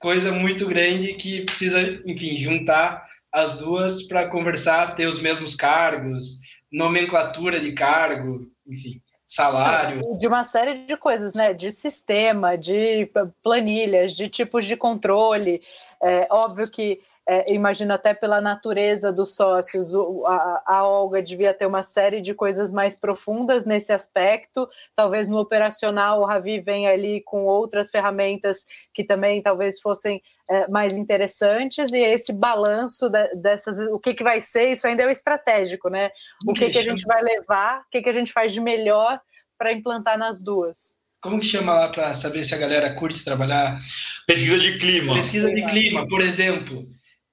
coisa 0.00 0.32
muito 0.32 0.66
grande 0.66 1.14
que 1.14 1.44
precisa, 1.44 1.80
enfim, 2.04 2.36
juntar 2.38 3.06
as 3.30 3.60
duas 3.60 4.02
para 4.08 4.28
conversar, 4.28 4.96
ter 4.96 5.06
os 5.06 5.22
mesmos 5.22 5.54
cargos, 5.54 6.40
nomenclatura 6.72 7.60
de 7.60 7.70
cargo, 7.70 8.50
enfim, 8.66 9.00
salário. 9.24 10.00
De 10.18 10.26
uma 10.26 10.42
série 10.42 10.84
de 10.84 10.96
coisas, 10.96 11.32
né? 11.34 11.54
De 11.54 11.70
sistema, 11.70 12.58
de 12.58 13.08
planilhas, 13.44 14.16
de 14.16 14.28
tipos 14.28 14.66
de 14.66 14.76
controle. 14.76 15.62
É 16.02 16.26
óbvio 16.32 16.68
que 16.68 17.00
é, 17.30 17.52
imagino 17.52 17.94
até 17.94 18.12
pela 18.12 18.40
natureza 18.40 19.12
dos 19.12 19.36
sócios, 19.36 19.94
o, 19.94 20.26
a, 20.26 20.62
a, 20.66 20.84
Olga 20.84 21.22
devia 21.22 21.54
ter 21.54 21.64
uma 21.64 21.84
série 21.84 22.20
de 22.20 22.34
coisas 22.34 22.72
mais 22.72 22.98
profundas 22.98 23.64
nesse 23.64 23.92
aspecto. 23.92 24.68
Talvez 24.96 25.28
no 25.28 25.38
operacional 25.38 26.20
o 26.20 26.24
Ravi 26.24 26.58
venha 26.58 26.90
ali 26.90 27.22
com 27.22 27.44
outras 27.44 27.88
ferramentas 27.88 28.66
que 28.92 29.04
também 29.04 29.40
talvez 29.40 29.80
fossem 29.80 30.20
é, 30.50 30.66
mais 30.66 30.98
interessantes, 30.98 31.92
e 31.92 32.00
esse 32.00 32.32
balanço 32.32 33.08
de, 33.08 33.36
dessas, 33.36 33.78
o 33.92 34.00
que, 34.00 34.12
que 34.12 34.24
vai 34.24 34.40
ser, 34.40 34.70
isso 34.70 34.88
ainda 34.88 35.04
é 35.04 35.06
o 35.06 35.10
estratégico, 35.10 35.88
né? 35.88 36.10
O 36.44 36.52
que, 36.52 36.68
que 36.68 36.78
a 36.78 36.82
gente 36.82 37.06
vai 37.06 37.22
levar, 37.22 37.82
o 37.82 37.90
que, 37.92 38.02
que 38.02 38.08
a 38.08 38.12
gente 38.12 38.32
faz 38.32 38.52
de 38.52 38.60
melhor 38.60 39.20
para 39.56 39.72
implantar 39.72 40.18
nas 40.18 40.42
duas. 40.42 40.98
Como 41.22 41.38
que 41.38 41.46
chama 41.46 41.74
lá 41.74 41.88
para 41.90 42.12
saber 42.12 42.42
se 42.44 42.56
a 42.56 42.58
galera 42.58 42.92
curte 42.94 43.22
trabalhar? 43.22 43.80
Pesquisa 44.26 44.58
de 44.58 44.78
clima. 44.78 45.14
Pesquisa 45.14 45.48
de 45.48 45.64
clima, 45.66 46.08
por 46.08 46.22
exemplo. 46.22 46.82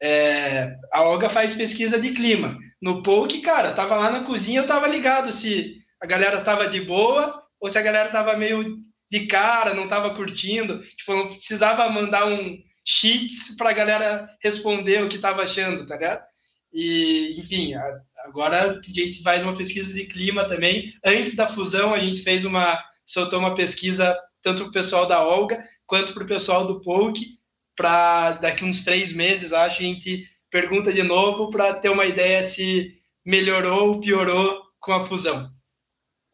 É, 0.02 0.76
a 0.94 1.02
Olga 1.04 1.30
faz 1.30 1.54
pesquisa 1.54 2.00
de 2.00 2.12
clima. 2.12 2.58
No 2.82 3.02
Poke, 3.02 3.42
cara, 3.42 3.74
tava 3.74 3.96
lá 3.96 4.12
na 4.12 4.24
cozinha, 4.24 4.62
eu 4.62 4.68
tava 4.68 4.88
ligado 4.88 5.32
se 5.32 5.78
a 6.00 6.06
galera 6.06 6.42
tava 6.42 6.68
de 6.68 6.82
boa 6.82 7.42
ou 7.60 7.70
se 7.70 7.78
a 7.78 7.82
galera 7.82 8.10
tava 8.10 8.38
meio 8.38 8.64
de 9.10 9.26
cara, 9.26 9.74
não 9.74 9.88
tava 9.88 10.16
curtindo. 10.16 10.80
Tipo, 10.84 11.16
não 11.16 11.36
precisava 11.36 11.90
mandar 11.90 12.28
um 12.28 12.58
cheats 12.86 13.56
pra 13.58 13.74
galera 13.74 14.30
responder 14.42 15.04
o 15.04 15.10
que 15.10 15.18
tava 15.18 15.44
achando, 15.44 15.86
tá 15.88 15.96
ligado? 15.96 16.24
E, 16.72 17.36
enfim, 17.40 17.74
agora 18.26 18.72
a 18.72 18.82
gente 18.84 19.24
faz 19.24 19.42
uma 19.42 19.56
pesquisa 19.56 19.94
de 19.94 20.06
clima 20.06 20.46
também. 20.46 20.94
Antes 21.04 21.36
da 21.36 21.48
fusão, 21.48 21.94
a 21.94 22.00
gente 22.00 22.22
fez 22.22 22.46
uma, 22.46 22.80
soltou 23.06 23.40
uma 23.40 23.56
pesquisa 23.56 24.18
tanto 24.44 24.64
para 24.64 24.70
o 24.70 24.74
pessoal 24.74 25.08
da 25.08 25.26
Olga 25.26 25.62
quanto 25.86 26.14
para 26.14 26.24
o 26.24 26.28
pessoal 26.28 26.68
do 26.68 26.82
Poke 26.82 27.37
para 27.78 28.34
daqui 28.34 28.66
uns 28.66 28.84
três 28.84 29.14
meses, 29.14 29.54
acho, 29.54 29.80
a 29.80 29.86
gente 29.86 30.28
pergunta 30.50 30.92
de 30.92 31.04
novo 31.04 31.52
para 31.52 31.76
ter 31.76 31.90
uma 31.90 32.06
ideia 32.06 32.44
se 32.44 33.00
melhorou 33.26 33.90
ou 33.90 34.02
piorou 34.02 34.64
com 34.80 34.92
a 34.92 35.06
fusão. 35.06 35.50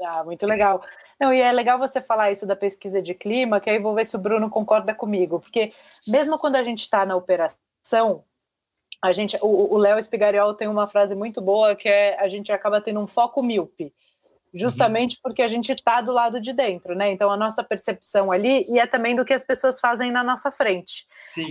Ah, 0.01 0.23
muito 0.23 0.45
legal. 0.45 0.83
Não, 1.19 1.33
e 1.33 1.39
é 1.39 1.51
legal 1.51 1.77
você 1.77 2.01
falar 2.01 2.31
isso 2.31 2.45
da 2.45 2.55
pesquisa 2.55 3.01
de 3.01 3.13
clima, 3.13 3.59
que 3.59 3.69
aí 3.69 3.79
vou 3.79 3.93
ver 3.93 4.05
se 4.05 4.15
o 4.15 4.19
Bruno 4.19 4.49
concorda 4.49 4.93
comigo, 4.95 5.39
porque 5.39 5.71
mesmo 6.07 6.37
quando 6.37 6.55
a 6.55 6.63
gente 6.63 6.79
está 6.79 7.05
na 7.05 7.15
operação, 7.15 8.23
a 9.01 9.11
gente, 9.11 9.37
o 9.41 9.77
Léo 9.77 9.99
Espigariol 9.99 10.53
tem 10.53 10.67
uma 10.67 10.87
frase 10.87 11.13
muito 11.13 11.41
boa 11.41 11.75
que 11.75 11.89
é 11.89 12.17
a 12.19 12.29
gente 12.29 12.51
acaba 12.53 12.79
tendo 12.79 13.01
um 13.01 13.07
foco 13.07 13.43
míope 13.43 13.93
justamente 14.53 15.15
uhum. 15.15 15.19
porque 15.23 15.41
a 15.41 15.47
gente 15.47 15.71
está 15.71 16.01
do 16.01 16.11
lado 16.11 16.39
de 16.39 16.53
dentro, 16.53 16.95
né? 16.95 17.11
Então 17.11 17.31
a 17.31 17.37
nossa 17.37 17.63
percepção 17.63 18.31
ali 18.31 18.65
e 18.69 18.79
é 18.79 18.85
também 18.85 19.15
do 19.15 19.25
que 19.25 19.33
as 19.33 19.43
pessoas 19.43 19.79
fazem 19.79 20.11
na 20.11 20.23
nossa 20.23 20.51
frente 20.51 21.05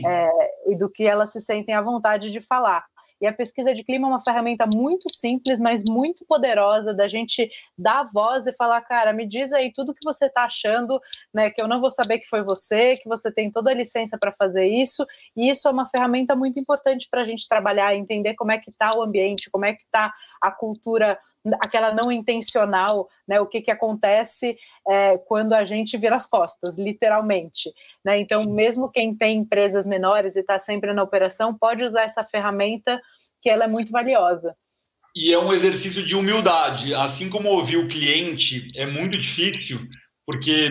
é, 0.06 0.30
e 0.66 0.76
do 0.76 0.88
que 0.90 1.04
elas 1.04 1.32
se 1.32 1.40
sentem 1.40 1.74
à 1.74 1.82
vontade 1.82 2.30
de 2.30 2.40
falar. 2.40 2.84
E 3.22 3.26
a 3.26 3.32
pesquisa 3.32 3.72
de 3.72 3.84
clima 3.84 4.08
é 4.08 4.10
uma 4.10 4.20
ferramenta 4.20 4.66
muito 4.74 5.08
simples, 5.08 5.60
mas 5.60 5.84
muito 5.88 6.26
poderosa 6.26 6.92
da 6.92 7.06
gente 7.06 7.48
dar 7.78 8.02
voz 8.02 8.48
e 8.48 8.52
falar, 8.52 8.80
cara, 8.80 9.12
me 9.12 9.24
diz 9.24 9.52
aí 9.52 9.72
tudo 9.72 9.94
que 9.94 10.04
você 10.04 10.26
está 10.26 10.42
achando, 10.42 11.00
né? 11.32 11.48
Que 11.48 11.62
eu 11.62 11.68
não 11.68 11.80
vou 11.80 11.88
saber 11.88 12.18
que 12.18 12.26
foi 12.26 12.42
você, 12.42 12.96
que 12.96 13.08
você 13.08 13.30
tem 13.30 13.48
toda 13.48 13.70
a 13.70 13.74
licença 13.74 14.18
para 14.18 14.32
fazer 14.32 14.66
isso. 14.66 15.06
E 15.36 15.48
isso 15.48 15.68
é 15.68 15.70
uma 15.70 15.86
ferramenta 15.86 16.34
muito 16.34 16.58
importante 16.58 17.06
para 17.08 17.20
a 17.20 17.24
gente 17.24 17.48
trabalhar, 17.48 17.94
entender 17.94 18.34
como 18.34 18.50
é 18.50 18.58
que 18.58 18.70
está 18.70 18.90
o 18.96 19.02
ambiente, 19.02 19.48
como 19.52 19.66
é 19.66 19.72
que 19.72 19.84
está 19.84 20.12
a 20.40 20.50
cultura 20.50 21.16
aquela 21.60 21.92
não 21.92 22.12
intencional, 22.12 23.08
né? 23.26 23.40
O 23.40 23.46
que, 23.46 23.60
que 23.60 23.70
acontece 23.70 24.56
é, 24.88 25.18
quando 25.18 25.52
a 25.52 25.64
gente 25.64 25.96
vira 25.96 26.16
as 26.16 26.28
costas, 26.28 26.78
literalmente. 26.78 27.72
Né? 28.04 28.20
Então, 28.20 28.44
mesmo 28.44 28.90
quem 28.90 29.14
tem 29.14 29.38
empresas 29.38 29.86
menores 29.86 30.36
e 30.36 30.40
está 30.40 30.58
sempre 30.58 30.92
na 30.92 31.02
operação, 31.02 31.56
pode 31.56 31.84
usar 31.84 32.02
essa 32.02 32.24
ferramenta 32.24 33.00
que 33.40 33.50
ela 33.50 33.64
é 33.64 33.68
muito 33.68 33.90
valiosa. 33.90 34.56
E 35.14 35.32
é 35.32 35.38
um 35.38 35.52
exercício 35.52 36.04
de 36.04 36.16
humildade. 36.16 36.94
Assim 36.94 37.28
como 37.28 37.50
ouvir 37.50 37.76
o 37.76 37.88
cliente 37.88 38.66
é 38.74 38.86
muito 38.86 39.20
difícil, 39.20 39.78
porque 40.26 40.70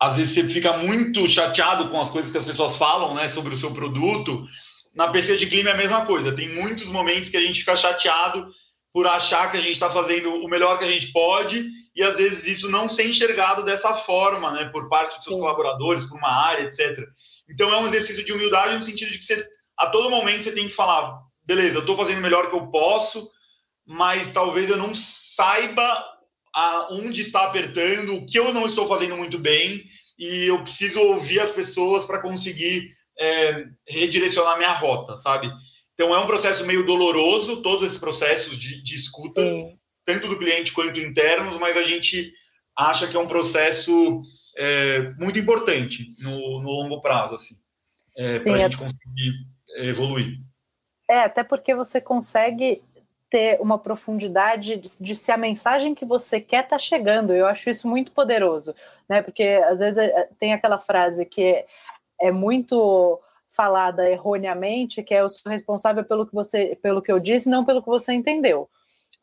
às 0.00 0.16
vezes 0.16 0.34
você 0.34 0.48
fica 0.48 0.76
muito 0.78 1.26
chateado 1.28 1.88
com 1.88 2.00
as 2.00 2.10
coisas 2.10 2.30
que 2.30 2.38
as 2.38 2.46
pessoas 2.46 2.76
falam 2.76 3.14
né, 3.14 3.28
sobre 3.28 3.54
o 3.54 3.56
seu 3.56 3.72
produto. 3.72 4.46
Na 4.96 5.08
pesquisa 5.08 5.38
de 5.38 5.46
clima 5.46 5.70
é 5.70 5.72
a 5.72 5.76
mesma 5.76 6.06
coisa. 6.06 6.34
Tem 6.34 6.48
muitos 6.48 6.90
momentos 6.90 7.30
que 7.30 7.36
a 7.36 7.40
gente 7.40 7.60
fica 7.60 7.76
chateado 7.76 8.48
por 8.94 9.08
achar 9.08 9.50
que 9.50 9.56
a 9.56 9.60
gente 9.60 9.72
está 9.72 9.90
fazendo 9.90 10.32
o 10.32 10.48
melhor 10.48 10.78
que 10.78 10.84
a 10.84 10.88
gente 10.88 11.10
pode 11.10 11.68
e 11.96 12.02
às 12.02 12.16
vezes 12.16 12.46
isso 12.46 12.70
não 12.70 12.88
ser 12.88 13.08
enxergado 13.08 13.64
dessa 13.64 13.92
forma, 13.96 14.52
né, 14.52 14.66
por 14.66 14.88
parte 14.88 15.16
dos 15.16 15.24
seus 15.24 15.34
Sim. 15.34 15.40
colaboradores, 15.40 16.04
por 16.04 16.16
uma 16.16 16.30
área, 16.30 16.62
etc. 16.62 16.96
Então 17.50 17.74
é 17.74 17.78
um 17.78 17.88
exercício 17.88 18.24
de 18.24 18.32
humildade 18.32 18.76
no 18.76 18.84
sentido 18.84 19.10
de 19.10 19.18
que 19.18 19.24
você, 19.24 19.44
a 19.76 19.88
todo 19.88 20.08
momento 20.08 20.44
você 20.44 20.52
tem 20.52 20.68
que 20.68 20.74
falar, 20.74 21.20
beleza, 21.44 21.78
eu 21.78 21.80
estou 21.80 21.96
fazendo 21.96 22.18
o 22.18 22.22
melhor 22.22 22.48
que 22.48 22.54
eu 22.54 22.68
posso, 22.68 23.28
mas 23.84 24.32
talvez 24.32 24.70
eu 24.70 24.76
não 24.76 24.94
saiba 24.94 26.14
onde 26.90 27.20
está 27.20 27.44
apertando, 27.44 28.14
o 28.14 28.24
que 28.24 28.38
eu 28.38 28.54
não 28.54 28.64
estou 28.64 28.86
fazendo 28.86 29.16
muito 29.16 29.40
bem 29.40 29.82
e 30.16 30.44
eu 30.44 30.62
preciso 30.62 31.00
ouvir 31.00 31.40
as 31.40 31.50
pessoas 31.50 32.04
para 32.04 32.22
conseguir 32.22 32.88
é, 33.18 33.66
redirecionar 33.88 34.56
minha 34.56 34.72
rota, 34.72 35.16
sabe? 35.16 35.50
Então 35.94 36.14
é 36.14 36.18
um 36.18 36.26
processo 36.26 36.66
meio 36.66 36.84
doloroso, 36.84 37.62
todos 37.62 37.86
esses 37.86 37.98
processos 37.98 38.58
de, 38.58 38.82
de 38.82 38.94
escuta, 38.94 39.40
Sim. 39.40 39.78
tanto 40.04 40.28
do 40.28 40.38
cliente 40.38 40.72
quanto 40.72 40.98
internos, 40.98 41.56
mas 41.58 41.76
a 41.76 41.84
gente 41.84 42.32
acha 42.76 43.06
que 43.06 43.16
é 43.16 43.20
um 43.20 43.28
processo 43.28 44.22
é, 44.56 45.12
muito 45.18 45.38
importante 45.38 46.06
no, 46.20 46.62
no, 46.62 46.70
longo 46.70 47.00
prazo, 47.00 47.36
assim, 47.36 47.54
é, 48.16 48.38
para 48.42 48.54
a 48.54 48.58
gente 48.58 48.76
conseguir 48.76 49.32
evoluir. 49.76 50.38
É, 51.08 51.20
até 51.20 51.44
porque 51.44 51.74
você 51.74 52.00
consegue 52.00 52.82
ter 53.30 53.60
uma 53.60 53.78
profundidade 53.78 54.76
de, 54.76 54.88
de 55.00 55.16
se 55.16 55.32
a 55.32 55.36
mensagem 55.36 55.94
que 55.94 56.04
você 56.04 56.40
quer 56.40 56.66
tá 56.68 56.78
chegando. 56.78 57.32
Eu 57.34 57.46
acho 57.46 57.68
isso 57.68 57.88
muito 57.88 58.12
poderoso, 58.12 58.74
né? 59.08 59.22
Porque 59.22 59.42
às 59.68 59.80
vezes 59.80 59.98
é, 59.98 60.28
tem 60.38 60.52
aquela 60.52 60.78
frase 60.78 61.26
que 61.26 61.42
é, 61.42 61.66
é 62.20 62.32
muito 62.32 63.20
falada 63.54 64.10
erroneamente, 64.10 65.02
que 65.02 65.14
é 65.14 65.20
eu 65.20 65.28
sou 65.28 65.50
responsável 65.50 66.04
pelo 66.04 66.26
que 66.26 66.34
você, 66.34 66.76
pelo 66.82 67.00
que 67.00 67.12
eu 67.12 67.20
disse, 67.20 67.48
não 67.48 67.64
pelo 67.64 67.82
que 67.82 67.88
você 67.88 68.12
entendeu. 68.12 68.68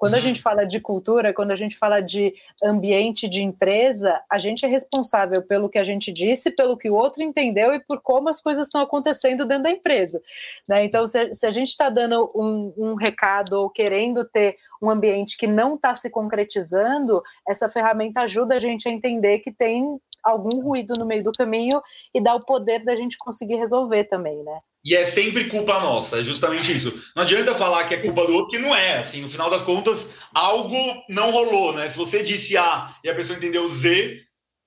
Quando 0.01 0.13
uhum. 0.13 0.17
a 0.17 0.21
gente 0.21 0.41
fala 0.41 0.65
de 0.65 0.79
cultura, 0.79 1.31
quando 1.31 1.51
a 1.51 1.55
gente 1.55 1.77
fala 1.77 2.01
de 2.01 2.33
ambiente 2.63 3.29
de 3.29 3.43
empresa, 3.43 4.19
a 4.27 4.39
gente 4.39 4.65
é 4.65 4.67
responsável 4.67 5.43
pelo 5.43 5.69
que 5.69 5.77
a 5.77 5.83
gente 5.83 6.11
disse, 6.11 6.49
pelo 6.49 6.75
que 6.75 6.89
o 6.89 6.95
outro 6.95 7.21
entendeu 7.21 7.71
e 7.71 7.79
por 7.79 8.01
como 8.01 8.27
as 8.27 8.41
coisas 8.41 8.65
estão 8.65 8.81
acontecendo 8.81 9.45
dentro 9.45 9.61
da 9.61 9.69
empresa. 9.69 10.19
Né? 10.67 10.85
Então, 10.85 11.05
se, 11.05 11.35
se, 11.35 11.45
a 11.45 11.51
gente 11.51 11.67
está 11.67 11.87
dando 11.87 12.31
um, 12.33 12.73
um 12.75 12.95
recado 12.95 13.53
ou 13.53 13.69
querendo 13.69 14.25
ter 14.25 14.57
um 14.81 14.89
ambiente 14.89 15.37
que 15.37 15.45
não 15.45 15.75
está 15.75 15.95
se 15.95 16.09
concretizando, 16.09 17.21
essa 17.47 17.69
ferramenta 17.69 18.21
ajuda 18.21 18.55
a 18.55 18.59
gente 18.59 18.89
a 18.89 18.91
entender 18.91 19.37
que 19.37 19.51
tem 19.51 20.01
algum 20.23 20.61
ruído 20.61 20.93
no 20.97 21.05
meio 21.05 21.23
do 21.23 21.31
caminho 21.31 21.81
e 22.13 22.21
dá 22.21 22.35
o 22.35 22.45
poder 22.45 22.83
da 22.83 22.95
gente 22.95 23.17
conseguir 23.17 23.55
resolver 23.55 24.05
também, 24.05 24.43
né? 24.43 24.59
E 24.83 24.95
é 24.95 25.05
sempre 25.05 25.45
culpa 25.45 25.79
nossa, 25.79 26.19
é 26.19 26.23
justamente 26.23 26.75
isso. 26.75 26.91
Não 27.15 27.21
adianta 27.21 27.53
falar 27.53 27.87
que 27.87 27.93
é 27.93 28.01
culpa 28.01 28.25
do 28.25 28.33
outro, 28.33 28.49
que 28.49 28.57
não 28.57 28.75
é. 28.75 28.97
Assim, 28.97 29.21
no 29.21 29.29
final 29.29 29.49
das 29.49 29.61
contas, 29.61 30.13
algo 30.33 30.75
não 31.07 31.29
rolou, 31.29 31.73
né? 31.73 31.87
Se 31.87 31.97
você 31.97 32.23
disse 32.23 32.57
A 32.57 32.95
e 33.03 33.09
a 33.09 33.13
pessoa 33.13 33.37
entendeu 33.37 33.69
Z, 33.69 34.19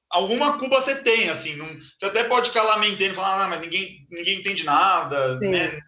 alguma 0.09 0.57
culpa 0.57 0.81
você 0.81 1.03
tem, 1.03 1.31
assim. 1.31 1.57
Não, 1.57 1.67
você 1.67 2.07
até 2.07 2.23
pode 2.25 2.49
ficar 2.49 2.63
lamentando 2.63 3.11
e 3.11 3.15
falar, 3.15 3.45
ah, 3.45 3.49
mas 3.49 3.61
ninguém, 3.61 4.07
ninguém 4.09 4.39
entende 4.39 4.65
nada, 4.65 5.37
Sim. 5.39 5.49
né? 5.49 5.81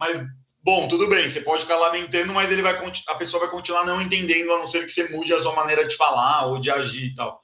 Mas, 0.00 0.18
bom, 0.62 0.88
tudo 0.88 1.06
bem, 1.06 1.28
você 1.28 1.42
pode 1.42 1.62
ficar 1.62 1.76
lamentando, 1.76 2.32
mas 2.32 2.50
ele 2.50 2.62
vai, 2.62 2.74
a 3.08 3.14
pessoa 3.16 3.42
vai 3.42 3.50
continuar 3.50 3.84
não 3.84 4.00
entendendo, 4.00 4.50
a 4.54 4.58
não 4.58 4.66
ser 4.66 4.86
que 4.86 4.92
você 4.92 5.10
mude 5.10 5.34
a 5.34 5.40
sua 5.40 5.54
maneira 5.54 5.86
de 5.86 5.94
falar 5.94 6.46
ou 6.46 6.58
de 6.58 6.70
agir 6.70 7.08
e 7.08 7.14
tal. 7.14 7.38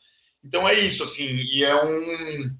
Então 0.45 0.69
é 0.69 0.75
isso, 0.75 1.03
assim, 1.03 1.27
e 1.27 1.65
é 1.65 1.75
um. 1.75 2.57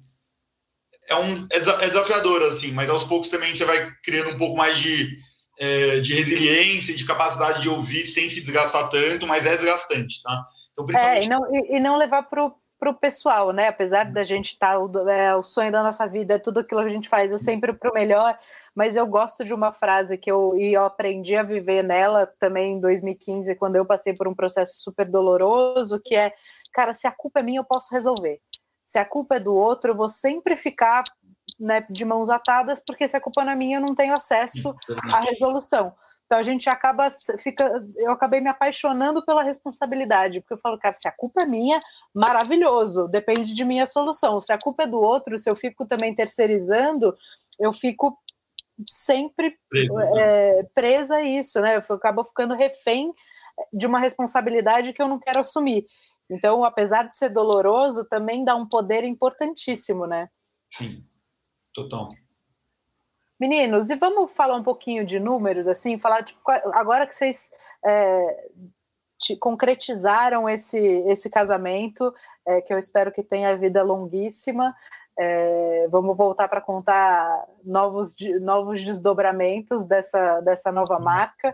É, 1.07 1.15
um, 1.15 1.47
é, 1.51 1.57
é 1.57 1.87
desafiador, 1.87 2.43
assim, 2.43 2.71
mas 2.71 2.89
aos 2.89 3.03
poucos 3.03 3.29
também 3.29 3.53
você 3.53 3.65
vai 3.65 3.91
criando 4.03 4.29
um 4.29 4.37
pouco 4.37 4.55
mais 4.55 4.77
de, 4.77 5.07
é, 5.59 5.99
de 5.99 6.13
resiliência, 6.15 6.95
de 6.95 7.05
capacidade 7.05 7.61
de 7.61 7.69
ouvir 7.69 8.05
sem 8.05 8.29
se 8.29 8.41
desgastar 8.41 8.89
tanto, 8.89 9.27
mas 9.27 9.45
é 9.45 9.55
desgastante, 9.55 10.21
tá? 10.21 10.45
Então, 10.71 10.85
principalmente... 10.85 11.23
É, 11.23 11.25
e 11.25 11.29
não, 11.29 11.53
e, 11.53 11.75
e 11.75 11.79
não 11.79 11.97
levar 11.97 12.23
pro, 12.23 12.55
para 12.81 12.89
o 12.89 12.95
pessoal, 12.95 13.51
né? 13.51 13.67
Apesar 13.67 14.05
da 14.11 14.23
gente 14.23 14.53
estar, 14.53 14.75
tá, 14.75 15.11
é, 15.11 15.35
o 15.35 15.43
sonho 15.43 15.71
da 15.71 15.83
nossa 15.83 16.07
vida, 16.07 16.39
tudo 16.39 16.61
aquilo 16.61 16.81
que 16.81 16.87
a 16.87 16.91
gente 16.91 17.07
faz 17.07 17.31
é 17.31 17.37
sempre 17.37 17.73
para 17.73 17.91
o 17.91 17.93
melhor, 17.93 18.35
mas 18.73 18.95
eu 18.95 19.05
gosto 19.05 19.43
de 19.43 19.53
uma 19.53 19.71
frase 19.71 20.17
que 20.17 20.31
eu, 20.31 20.57
e 20.57 20.73
eu 20.73 20.83
aprendi 20.83 21.35
a 21.35 21.43
viver 21.43 21.83
nela 21.83 22.25
também 22.25 22.73
em 22.73 22.79
2015, 22.79 23.55
quando 23.55 23.75
eu 23.75 23.85
passei 23.85 24.15
por 24.15 24.27
um 24.27 24.33
processo 24.33 24.81
super 24.81 25.05
doloroso, 25.05 26.01
que 26.03 26.15
é, 26.15 26.33
cara, 26.71 26.93
se 26.93 27.07
a 27.07 27.11
culpa 27.11 27.39
é 27.39 27.43
minha, 27.43 27.59
eu 27.59 27.65
posso 27.65 27.93
resolver. 27.93 28.39
Se 28.83 28.97
a 28.97 29.05
culpa 29.05 29.35
é 29.35 29.39
do 29.39 29.53
outro, 29.53 29.91
eu 29.91 29.95
vou 29.95 30.09
sempre 30.09 30.55
ficar 30.55 31.03
né, 31.59 31.85
de 31.89 32.03
mãos 32.03 32.29
atadas, 32.29 32.83
porque 32.85 33.07
se 33.07 33.15
a 33.15 33.21
culpa 33.21 33.45
não 33.45 33.51
é 33.51 33.55
minha, 33.55 33.77
eu 33.77 33.81
não 33.81 33.93
tenho 33.93 34.13
acesso 34.13 34.75
à 35.13 35.19
resolução. 35.19 35.93
Então 36.25 36.39
a 36.39 36.43
gente 36.43 36.69
acaba 36.69 37.09
fica, 37.37 37.85
eu 37.97 38.09
acabei 38.09 38.39
me 38.39 38.47
apaixonando 38.47 39.23
pela 39.25 39.43
responsabilidade, 39.43 40.39
porque 40.39 40.53
eu 40.53 40.57
falo, 40.57 40.79
cara, 40.79 40.93
se 40.93 41.05
a 41.05 41.11
culpa 41.11 41.41
é 41.43 41.45
minha, 41.45 41.77
maravilhoso, 42.13 43.09
depende 43.09 43.53
de 43.53 43.65
minha 43.65 43.85
solução. 43.85 44.39
Se 44.39 44.53
a 44.53 44.57
culpa 44.57 44.83
é 44.83 44.87
do 44.87 44.97
outro, 44.97 45.37
se 45.37 45.49
eu 45.49 45.55
fico 45.57 45.85
também 45.85 46.15
terceirizando, 46.15 47.13
eu 47.59 47.73
fico 47.73 48.17
sempre 48.87 49.59
presa, 49.69 50.19
é, 50.19 50.63
presa 50.73 51.15
a 51.17 51.21
isso, 51.21 51.59
né? 51.59 51.75
Eu 51.75 51.95
acabo 51.95 52.23
ficando 52.23 52.55
refém 52.55 53.13
de 53.73 53.85
uma 53.85 53.99
responsabilidade 53.99 54.93
que 54.93 55.01
eu 55.01 55.09
não 55.09 55.19
quero 55.19 55.39
assumir. 55.39 55.85
Então, 56.31 56.63
apesar 56.63 57.09
de 57.09 57.17
ser 57.17 57.29
doloroso, 57.29 58.05
também 58.05 58.45
dá 58.45 58.55
um 58.55 58.67
poder 58.67 59.03
importantíssimo, 59.03 60.07
né? 60.07 60.29
Sim, 60.71 61.05
total. 61.73 62.07
Meninos, 63.37 63.89
e 63.89 63.95
vamos 63.95 64.31
falar 64.31 64.55
um 64.55 64.63
pouquinho 64.63 65.05
de 65.05 65.19
números, 65.19 65.67
assim, 65.67 65.97
falar, 65.97 66.23
tipo, 66.23 66.39
agora 66.73 67.05
que 67.05 67.13
vocês 67.13 67.51
é, 67.85 68.49
concretizaram 69.39 70.47
esse, 70.47 70.79
esse 71.07 71.29
casamento, 71.29 72.13
é, 72.45 72.61
que 72.61 72.73
eu 72.73 72.79
espero 72.79 73.11
que 73.11 73.23
tenha 73.23 73.57
vida 73.57 73.83
longuíssima, 73.83 74.73
é, 75.19 75.87
vamos 75.89 76.15
voltar 76.15 76.47
para 76.47 76.61
contar 76.61 77.45
novos, 77.63 78.15
novos 78.39 78.83
desdobramentos 78.83 79.85
dessa, 79.85 80.39
dessa 80.41 80.71
nova 80.71 80.95
uhum. 80.95 81.03
marca. 81.03 81.53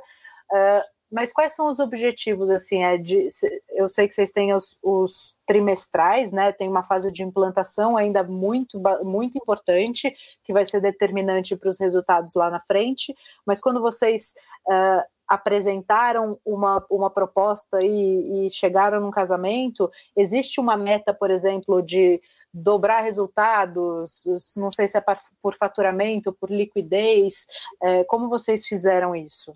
Mas 1.12 1.32
quais 1.32 1.56
são 1.56 1.68
os 1.68 1.80
objetivos? 1.80 2.50
Assim, 2.50 2.84
é 2.84 2.98
de, 2.98 3.28
eu 3.72 3.88
sei 3.88 4.08
que 4.08 4.14
vocês 4.14 4.32
têm 4.32 4.54
os, 4.54 4.78
os, 4.84 5.36
trimestrais, 5.46 6.34
né? 6.34 6.52
Tem 6.52 6.68
uma 6.68 6.84
fase 6.84 7.12
de 7.12 7.24
implantação 7.24 7.96
ainda 7.96 8.24
muito, 8.24 8.82
muito 9.04 9.38
importante, 9.38 10.14
que 10.44 10.52
vai 10.52 10.66
ser 10.66 10.82
determinante 10.82 11.56
para 11.56 11.70
os 11.70 11.80
resultados 11.80 12.36
lá 12.36 12.50
na 12.50 12.60
frente. 12.60 13.16
Mas 13.46 13.62
quando 13.62 13.82
vocês 13.82 14.34
uh, 14.68 15.04
apresentaram 15.28 16.38
uma, 16.46 16.86
uma 16.90 17.10
proposta 17.10 17.80
e, 17.82 18.48
e 18.48 18.50
chegaram 18.50 19.00
num 19.00 19.12
casamento, 19.12 19.90
existe 20.16 20.60
uma 20.60 20.76
meta, 20.76 21.14
por 21.14 21.32
exemplo, 21.32 21.82
de 21.82 22.22
dobrar 22.54 23.02
resultados, 23.02 24.24
não 24.56 24.72
sei 24.72 24.88
se 24.88 24.98
é 24.98 25.04
por 25.42 25.54
faturamento, 25.54 26.34
por 26.34 26.50
liquidez, 26.50 27.46
é, 27.82 28.04
como 28.06 28.30
vocês 28.30 28.66
fizeram 28.66 29.16
isso? 29.16 29.52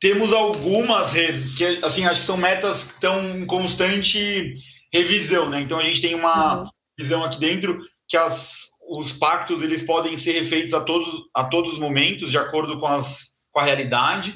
Temos 0.00 0.32
algumas, 0.32 1.12
que 1.56 1.64
assim, 1.82 2.04
acho 2.04 2.20
que 2.20 2.26
são 2.26 2.36
metas 2.36 2.84
que 2.84 2.92
estão 2.94 3.38
em 3.38 3.46
constante 3.46 4.54
revisão, 4.92 5.48
né? 5.48 5.60
Então 5.60 5.78
a 5.78 5.82
gente 5.82 6.02
tem 6.02 6.14
uma 6.14 6.58
uhum. 6.58 6.64
visão 6.98 7.24
aqui 7.24 7.40
dentro 7.40 7.80
que 8.08 8.16
as, 8.16 8.56
os 8.88 9.12
pactos 9.12 9.62
eles 9.62 9.82
podem 9.82 10.16
ser 10.16 10.32
refeitos 10.32 10.74
a 10.74 10.80
todos, 10.80 11.08
a 11.34 11.44
todos 11.44 11.72
os 11.72 11.78
momentos, 11.78 12.30
de 12.30 12.38
acordo 12.38 12.78
com, 12.78 12.86
as, 12.86 13.38
com 13.50 13.60
a 13.60 13.64
realidade. 13.64 14.34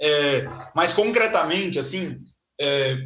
É, 0.00 0.44
mas 0.74 0.92
concretamente, 0.92 1.78
assim, 1.78 2.16
é, 2.60 2.96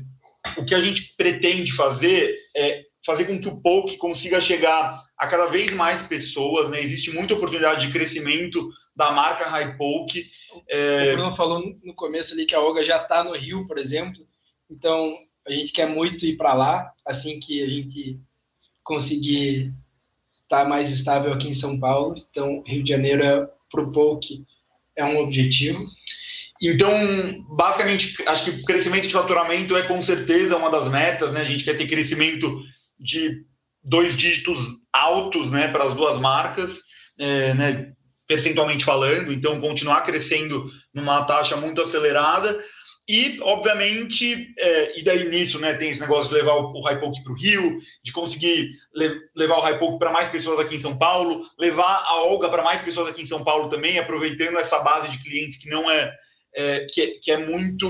o 0.57 0.65
que 0.65 0.75
a 0.75 0.81
gente 0.81 1.15
pretende 1.17 1.73
fazer 1.73 2.37
é 2.57 2.83
fazer 3.05 3.27
com 3.27 3.39
que 3.39 3.49
o 3.49 3.61
Poke 3.61 3.97
consiga 3.97 4.41
chegar 4.41 4.99
a 5.19 5.27
cada 5.27 5.47
vez 5.47 5.73
mais 5.75 6.03
pessoas, 6.03 6.71
né? 6.71 6.81
Existe 6.81 7.11
muita 7.11 7.35
oportunidade 7.35 7.87
de 7.87 7.93
crescimento 7.93 8.69
da 8.97 9.11
marca 9.11 9.49
High 9.49 9.77
Poke. 9.77 10.25
É... 10.69 11.13
O 11.13 11.17
Bruno 11.17 11.37
falou 11.37 11.63
no 11.83 11.95
começo 11.95 12.33
ali 12.33 12.47
que 12.47 12.55
a 12.55 12.61
Olga 12.61 12.85
já 12.85 13.03
está 13.03 13.23
no 13.23 13.33
Rio, 13.33 13.67
por 13.67 13.79
exemplo, 13.79 14.27
então 14.71 15.15
a 15.47 15.53
gente 15.53 15.73
quer 15.73 15.89
muito 15.89 16.25
ir 16.25 16.37
para 16.37 16.55
lá, 16.55 16.93
assim 17.07 17.39
que 17.39 17.63
a 17.63 17.69
gente 17.69 18.21
conseguir 18.83 19.71
estar 20.45 20.63
tá 20.63 20.69
mais 20.69 20.91
estável 20.91 21.33
aqui 21.33 21.49
em 21.49 21.55
São 21.55 21.79
Paulo. 21.79 22.15
Então, 22.31 22.63
Rio 22.67 22.83
de 22.83 22.91
Janeiro 22.91 23.23
é, 23.23 23.49
para 23.71 23.83
o 23.83 23.93
Poke 23.93 24.45
é 24.97 25.05
um 25.05 25.19
objetivo. 25.19 25.85
Então, 26.63 26.91
basicamente, 27.49 28.23
acho 28.27 28.45
que 28.45 28.51
o 28.51 28.65
crescimento 28.65 29.07
de 29.07 29.13
faturamento 29.13 29.77
é 29.77 29.83
com 29.83 30.01
certeza 30.01 30.57
uma 30.57 30.71
das 30.71 30.89
metas, 30.89 31.33
né? 31.33 31.41
A 31.41 31.45
gente 31.45 31.65
quer 31.65 31.77
ter 31.77 31.87
crescimento 31.87 32.63
de 32.99 33.45
dois 33.83 34.17
dígitos 34.17 34.67
altos 34.93 35.51
né, 35.51 35.69
para 35.69 35.85
as 35.85 35.95
duas 35.95 36.19
marcas, 36.19 36.81
é, 37.19 37.55
né, 37.55 37.93
percentualmente 38.27 38.85
falando, 38.85 39.33
então 39.33 39.61
continuar 39.61 40.03
crescendo 40.03 40.71
numa 40.93 41.25
taxa 41.25 41.57
muito 41.57 41.81
acelerada. 41.81 42.59
E, 43.07 43.39
obviamente, 43.43 44.55
é, 44.59 44.99
e 44.99 45.03
daí 45.03 45.29
nisso 45.29 45.59
né, 45.59 45.75
tem 45.75 45.91
esse 45.91 46.01
negócio 46.01 46.31
de 46.31 46.39
levar 46.39 46.55
o, 46.55 46.81
Hypoke 46.81 47.23
para 47.23 47.33
o 47.33 47.37
Rio, 47.37 47.79
de 48.03 48.13
conseguir 48.13 48.71
le 48.95 49.21
levar 49.37 49.59
o 49.59 49.63
Hypoke 49.63 49.99
para 49.99 50.11
mais 50.11 50.31
pessoas 50.31 50.59
aqui 50.59 50.77
em 50.77 50.81
São 50.81 50.97
Paulo, 50.97 51.47
levar 51.59 52.03
a 52.07 52.23
Olga 52.23 52.49
para 52.49 52.63
mais 52.63 52.81
pessoas 52.81 53.09
aqui 53.09 53.21
em 53.21 53.27
São 53.27 53.45
Paulo 53.45 53.69
também, 53.69 53.99
aproveitando 53.99 54.59
essa 54.59 54.79
base 54.79 55.11
de 55.11 55.23
clientes 55.23 55.59
que 55.59 55.69
não 55.69 55.91
é, 55.91 56.17
é 56.55 56.87
que, 56.91 57.03
é, 57.03 57.07
que 57.23 57.31
é 57.31 57.37
muito 57.37 57.87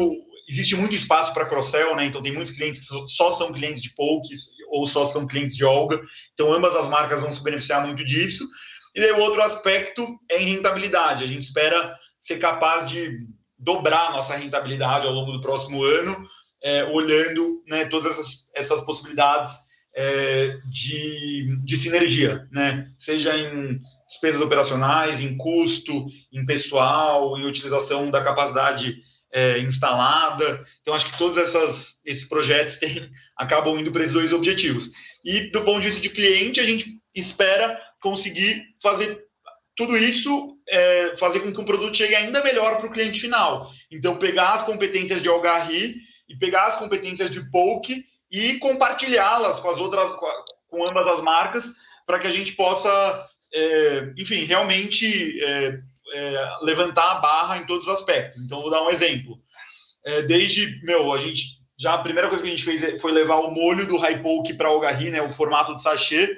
existe 0.49 0.77
muito 0.77 0.95
espaço 0.95 1.33
para 1.33 1.47
cross-sell, 1.47 1.97
né? 1.97 2.05
Então 2.07 2.23
tem 2.23 2.33
muitos 2.33 2.55
clientes 2.55 2.81
que 2.81 3.09
só 3.09 3.31
são 3.31 3.53
clientes 3.53 3.83
de 3.83 3.95
Poke 3.95 4.35
ou 4.75 4.89
só 4.89 5.07
são 5.07 5.27
clientes 5.27 5.57
de 5.57 5.65
Olga. 5.65 6.01
Então 6.33 6.53
ambas 6.53 6.75
as 6.75 6.89
marcas 6.89 7.21
vão 7.21 7.33
se 7.33 7.43
beneficiar 7.43 7.87
muito 7.87 8.05
disso. 8.05 8.45
E 8.95 9.01
daí 9.01 9.13
o 9.13 9.21
outro 9.21 9.41
aspecto 9.43 10.19
é 10.31 10.43
em 10.43 10.47
rentabilidade. 10.47 11.23
A 11.23 11.27
gente 11.27 11.43
espera 11.43 11.97
ser 12.21 12.39
capaz 12.39 12.87
de 12.87 13.19
dobrar 13.57 14.13
nossa 14.13 14.35
rentabilidade 14.35 15.07
ao 15.07 15.13
longo 15.13 15.33
do 15.33 15.41
próximo 15.41 15.83
ano, 15.83 16.27
é, 16.63 16.85
olhando 16.85 17.63
né, 17.69 17.85
todas 17.85 18.13
essas, 18.13 18.51
essas 18.55 18.81
possibilidades 18.83 19.53
é, 19.95 20.57
de, 20.69 21.57
de 21.65 21.79
sinergia, 21.79 22.49
né? 22.51 22.91
Seja 22.99 23.37
em 23.37 23.81
despesas 24.09 24.41
operacionais, 24.41 25.21
em 25.21 25.37
custo, 25.37 26.07
em 26.33 26.45
pessoal, 26.45 27.39
em 27.39 27.47
utilização 27.47 28.11
da 28.11 28.23
capacidade 28.23 28.97
é, 29.35 29.59
instalada. 29.59 30.65
Então, 30.81 30.95
acho 30.95 31.11
que 31.11 31.19
todos 31.19 31.37
essas, 31.37 32.01
esses 32.07 32.29
projetos 32.29 32.79
têm, 32.79 33.11
acabam 33.37 33.77
indo 33.79 33.91
para 33.91 34.03
esses 34.03 34.15
dois 34.15 34.33
objetivos. 34.33 34.93
E 35.25 35.51
do 35.51 35.65
ponto 35.65 35.81
de 35.81 35.87
vista 35.87 36.01
de 36.01 36.11
cliente, 36.11 36.61
a 36.61 36.65
gente 36.65 36.87
espera 37.13 37.81
conseguir 38.01 38.63
fazer 38.81 39.25
tudo 39.77 39.97
isso, 39.97 40.57
é, 40.69 41.17
fazer 41.17 41.41
com 41.41 41.53
que 41.53 41.61
o 41.61 41.65
produto 41.65 41.97
chegue 41.97 42.15
ainda 42.15 42.45
melhor 42.45 42.79
para 42.79 42.87
o 42.87 42.93
cliente 42.93 43.21
final. 43.21 43.71
Então, 43.91 44.17
pegar 44.19 44.55
as 44.55 44.63
competências 44.63 45.21
de 45.21 45.29
Algarri 45.29 45.97
e 46.29 46.37
pegar 46.39 46.67
as 46.67 46.77
competências 46.77 47.31
de 47.31 47.51
Poke 47.51 48.05
e 48.31 48.59
compartilhá-las 48.59 49.59
com 49.59 49.71
as 49.71 49.79
outras, 49.79 50.09
com, 50.69 50.85
ambas 50.89 51.09
as 51.09 51.23
marcas, 51.23 51.73
para 52.07 52.21
que 52.21 52.27
a 52.27 52.31
gente 52.31 52.53
possa, 52.53 53.29
é, 53.53 54.13
enfim, 54.17 54.45
realmente 54.45 55.43
é, 56.15 56.35
é, 56.35 56.59
levantar 56.63 57.13
a 57.13 57.21
barra 57.21 57.59
em 57.59 57.67
todos 57.67 57.89
os 57.89 57.93
aspectos. 57.93 58.43
Então, 58.43 58.63
vou 58.63 58.71
dar 58.71 58.83
um 58.83 58.91
exemplo. 58.91 59.37
É, 60.05 60.23
desde, 60.23 60.81
meu, 60.85 61.13
a 61.13 61.19
gente 61.19 61.65
já 61.77 61.95
a 61.95 61.99
primeira 61.99 62.29
coisa 62.29 62.43
que 62.43 62.49
a 62.49 62.53
gente 62.57 62.65
fez 62.65 63.01
foi 63.01 63.11
levar 63.11 63.37
o 63.41 63.51
molho 63.51 63.87
do 63.87 63.97
high 63.97 64.23
poke 64.23 64.55
para 64.55 64.71
o 64.71 64.75
Algarri, 64.75 65.11
né, 65.11 65.21
o 65.21 65.31
formato 65.31 65.75
de 65.75 65.83
sachê, 65.83 66.29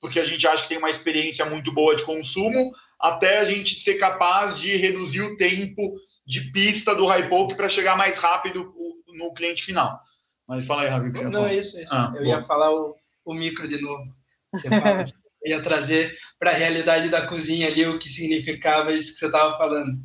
porque 0.00 0.18
a 0.18 0.24
gente 0.24 0.46
acha 0.46 0.62
que 0.62 0.70
tem 0.70 0.78
uma 0.78 0.88
experiência 0.88 1.44
muito 1.44 1.70
boa 1.70 1.94
de 1.94 2.02
consumo, 2.02 2.72
até 2.98 3.38
a 3.38 3.44
gente 3.44 3.78
ser 3.78 3.96
capaz 3.96 4.58
de 4.58 4.74
reduzir 4.76 5.20
o 5.20 5.36
tempo 5.36 5.82
de 6.26 6.50
pista 6.50 6.94
do 6.94 7.06
high 7.06 7.28
poke 7.28 7.54
para 7.54 7.68
chegar 7.68 7.96
mais 7.96 8.16
rápido 8.16 8.74
no 9.08 9.34
cliente 9.34 9.62
final. 9.62 10.00
Mas 10.48 10.66
fala 10.66 10.82
aí, 10.82 10.88
Ravi. 10.88 11.12
Não, 11.24 11.46
é 11.46 11.56
isso, 11.56 11.78
é 11.78 11.82
isso. 11.82 11.94
Ah, 11.94 12.12
eu 12.16 12.24
ia 12.24 12.42
falar 12.42 12.72
o, 12.72 12.96
o 13.24 13.34
micro 13.34 13.68
de 13.68 13.80
novo. 13.80 14.04
Você 14.52 14.68
fala. 14.68 15.04
ia 15.48 15.62
trazer 15.62 16.16
para 16.38 16.50
a 16.50 16.54
realidade 16.54 17.08
da 17.08 17.26
cozinha 17.26 17.68
ali 17.68 17.86
o 17.86 17.98
que 17.98 18.08
significava 18.08 18.92
isso 18.92 19.14
que 19.14 19.20
você 19.20 19.26
estava 19.26 19.56
falando. 19.56 19.98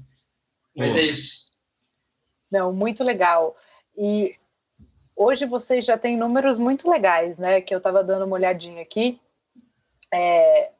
Mas 0.75 0.95
é 0.95 1.01
isso. 1.01 1.51
Não, 2.51 2.71
muito 2.71 3.03
legal. 3.03 3.55
E 3.97 4.31
hoje 5.15 5.45
vocês 5.45 5.85
já 5.85 5.97
têm 5.97 6.17
números 6.17 6.57
muito 6.57 6.89
legais, 6.89 7.39
né? 7.39 7.61
Que 7.61 7.73
eu 7.73 7.77
estava 7.77 8.03
dando 8.03 8.25
uma 8.25 8.35
olhadinha 8.35 8.81
aqui. 8.81 9.19
É, 10.13 10.71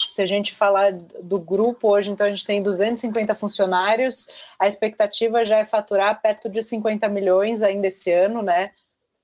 se 0.00 0.20
a 0.20 0.26
gente 0.26 0.52
falar 0.52 0.92
do 0.92 1.40
grupo 1.40 1.88
hoje, 1.88 2.10
então 2.10 2.26
a 2.26 2.30
gente 2.30 2.44
tem 2.44 2.62
250 2.62 3.34
funcionários, 3.34 4.28
a 4.58 4.66
expectativa 4.66 5.44
já 5.44 5.58
é 5.58 5.64
faturar 5.64 6.20
perto 6.20 6.48
de 6.48 6.62
50 6.62 7.08
milhões 7.08 7.62
ainda 7.62 7.86
esse 7.86 8.12
ano, 8.12 8.42
né? 8.42 8.72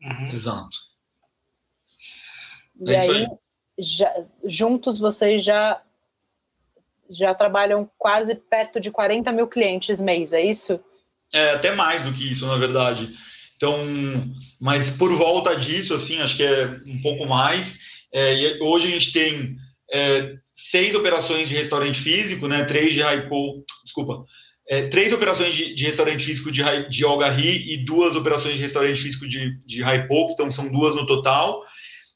Uhum. 0.00 0.30
Exato. 0.32 0.76
E 2.80 2.94
é 2.94 3.00
aí, 3.00 3.10
aí, 3.10 3.26
já, 3.78 4.12
juntos 4.44 4.98
vocês 4.98 5.44
já 5.44 5.80
já 7.10 7.34
trabalham 7.34 7.90
quase 7.96 8.34
perto 8.34 8.78
de 8.78 8.90
40 8.90 9.32
mil 9.32 9.46
clientes 9.46 9.98
mês, 9.98 10.34
é 10.34 10.44
isso? 10.44 10.78
É, 11.32 11.52
até 11.52 11.74
mais 11.74 12.02
do 12.02 12.12
que 12.12 12.30
isso, 12.30 12.46
na 12.46 12.56
verdade. 12.56 13.08
Então, 13.56 13.78
mas 14.60 14.90
por 14.90 15.12
volta 15.16 15.56
disso, 15.56 15.94
assim, 15.94 16.20
acho 16.20 16.36
que 16.36 16.42
é 16.42 16.66
um 16.86 17.00
pouco 17.00 17.26
mais. 17.26 17.80
É, 18.12 18.58
hoje 18.60 18.88
a 18.88 18.90
gente 18.90 19.12
tem 19.12 19.56
é, 19.92 20.34
seis 20.54 20.94
operações 20.94 21.48
de 21.48 21.56
restaurante 21.56 21.98
físico, 22.00 22.46
né? 22.46 22.64
Três 22.64 22.94
de 22.94 23.00
Raipo, 23.00 23.64
desculpa, 23.84 24.24
é, 24.68 24.88
três 24.88 25.12
operações 25.12 25.54
de, 25.54 25.74
de, 25.74 25.84
restaurante 25.84 26.24
físico 26.24 26.52
de, 26.52 26.62
de 26.88 27.04
Algarri 27.04 27.72
e 27.72 27.84
duas 27.84 28.14
operações 28.14 28.56
de 28.56 28.62
restaurante 28.62 29.02
físico 29.02 29.26
de, 29.26 29.58
de 29.64 29.82
Raipo, 29.82 30.30
então 30.32 30.50
são 30.50 30.70
duas 30.70 30.94
no 30.94 31.06
total. 31.06 31.64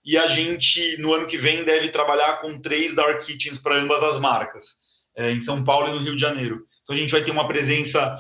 E 0.05 0.19
a 0.19 0.27
gente, 0.27 0.97
no 0.99 1.13
ano 1.13 1.27
que 1.27 1.39
vem, 1.39 1.65
deve 1.65 1.89
trabalhar 1.89 2.39
com 2.41 2.61
três 2.61 2.95
Dark 2.95 3.23
Kitchens 3.23 3.59
para 3.59 3.77
ambas 3.77 4.03
as 4.03 4.19
marcas, 4.19 4.77
é, 5.17 5.31
em 5.31 5.41
São 5.41 5.65
Paulo 5.65 5.89
e 5.89 5.93
no 5.93 5.99
Rio 5.99 6.15
de 6.15 6.21
Janeiro. 6.21 6.67
Então 6.83 6.97
a 6.97 6.99
gente 6.99 7.13
vai 7.13 7.23
ter 7.23 7.31
uma 7.31 7.47
presença 7.47 8.19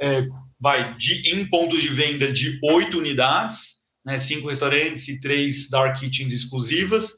é, 0.00 0.26
vai 0.60 0.94
de, 0.94 1.34
em 1.34 1.48
pontos 1.48 1.80
de 1.80 1.88
venda 1.88 2.32
de 2.32 2.58
oito 2.62 2.98
unidades, 2.98 3.74
né, 4.04 4.18
cinco 4.18 4.48
restaurantes 4.48 5.08
e 5.08 5.20
três 5.20 5.68
dark 5.68 5.98
kitchens 5.98 6.32
exclusivas, 6.32 7.14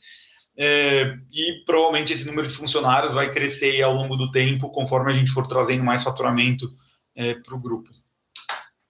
é, 0.58 1.14
e 1.30 1.64
provavelmente 1.66 2.12
esse 2.12 2.26
número 2.26 2.48
de 2.48 2.54
funcionários 2.54 3.12
vai 3.12 3.30
crescer 3.30 3.82
ao 3.82 3.92
longo 3.92 4.16
do 4.16 4.30
tempo, 4.30 4.70
conforme 4.72 5.10
a 5.10 5.14
gente 5.14 5.30
for 5.30 5.46
trazendo 5.46 5.84
mais 5.84 6.02
faturamento 6.02 6.66
é, 7.14 7.34
para 7.34 7.54
o 7.54 7.60
grupo. 7.60 7.90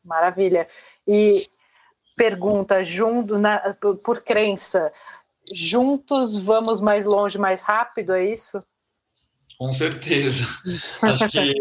Maravilha. 0.04 0.68
E 1.06 1.48
pergunta, 2.16 2.84
junto, 2.84 3.38
na, 3.38 3.74
por, 3.80 3.96
por 3.96 4.22
crença, 4.22 4.92
juntos 5.53 6.36
vamos 6.36 6.80
mais 6.80 7.07
longe, 7.07 7.38
mais 7.38 7.62
rápido, 7.62 8.12
é 8.12 8.32
isso? 8.32 8.62
Com 9.59 9.72
certeza. 9.72 10.44
Acho 11.03 11.28
que 11.30 11.55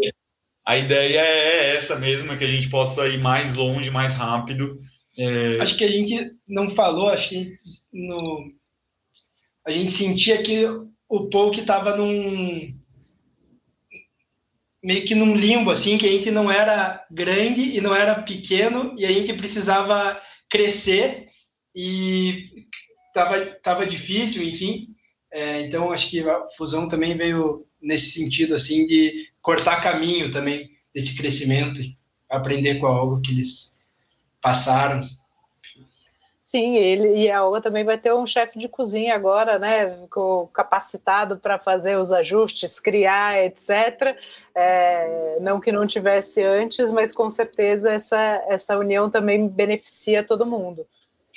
a 0.66 0.76
ideia 0.76 1.20
é 1.20 1.74
essa 1.76 1.96
mesmo, 1.96 2.32
é 2.32 2.36
que 2.36 2.44
a 2.44 2.48
gente 2.48 2.68
possa 2.68 3.06
ir 3.06 3.18
mais 3.18 3.54
longe, 3.54 3.90
mais 3.90 4.14
rápido. 4.14 4.80
É... 5.16 5.60
Acho 5.60 5.76
que 5.76 5.84
a 5.84 5.90
gente 5.90 6.18
não 6.48 6.70
falou, 6.70 7.08
acho 7.08 7.30
que 7.30 7.58
no... 7.94 8.52
a 9.66 9.70
gente 9.70 9.92
sentia 9.92 10.42
que 10.42 10.66
o 11.08 11.30
Poke 11.30 11.60
estava 11.60 11.96
num 11.96 12.76
meio 14.84 15.04
que 15.04 15.14
num 15.14 15.34
limbo, 15.34 15.70
assim, 15.70 15.98
que 15.98 16.06
a 16.06 16.12
gente 16.12 16.30
não 16.30 16.50
era 16.50 17.04
grande 17.10 17.76
e 17.76 17.80
não 17.80 17.94
era 17.94 18.22
pequeno, 18.22 18.94
e 18.96 19.04
a 19.04 19.10
gente 19.10 19.32
precisava 19.32 20.20
crescer, 20.48 21.28
e 21.74 22.65
estava 23.16 23.46
tava 23.62 23.86
difícil, 23.86 24.46
enfim. 24.46 24.88
É, 25.32 25.62
então, 25.62 25.90
acho 25.92 26.10
que 26.10 26.20
a 26.20 26.48
fusão 26.56 26.88
também 26.88 27.16
veio 27.16 27.66
nesse 27.80 28.10
sentido, 28.12 28.54
assim, 28.54 28.86
de 28.86 29.28
cortar 29.40 29.82
caminho 29.82 30.30
também 30.30 30.70
desse 30.94 31.16
crescimento, 31.16 31.80
aprender 32.28 32.78
com 32.78 32.86
a 32.86 33.02
Olga 33.02 33.22
que 33.22 33.32
eles 33.32 33.80
passaram. 34.40 35.00
Sim, 36.38 36.76
ele 36.76 37.24
e 37.24 37.30
a 37.30 37.44
Olga 37.44 37.60
também 37.60 37.84
vai 37.84 37.98
ter 37.98 38.14
um 38.14 38.24
chefe 38.24 38.56
de 38.56 38.68
cozinha 38.68 39.16
agora, 39.16 39.58
né, 39.58 39.98
capacitado 40.54 41.36
para 41.38 41.58
fazer 41.58 41.98
os 41.98 42.12
ajustes, 42.12 42.78
criar, 42.78 43.44
etc. 43.44 44.16
É, 44.54 45.38
não 45.40 45.58
que 45.58 45.72
não 45.72 45.86
tivesse 45.88 46.44
antes, 46.44 46.90
mas 46.92 47.12
com 47.12 47.28
certeza 47.28 47.92
essa, 47.92 48.44
essa 48.48 48.78
união 48.78 49.10
também 49.10 49.48
beneficia 49.48 50.22
todo 50.22 50.46
mundo. 50.46 50.86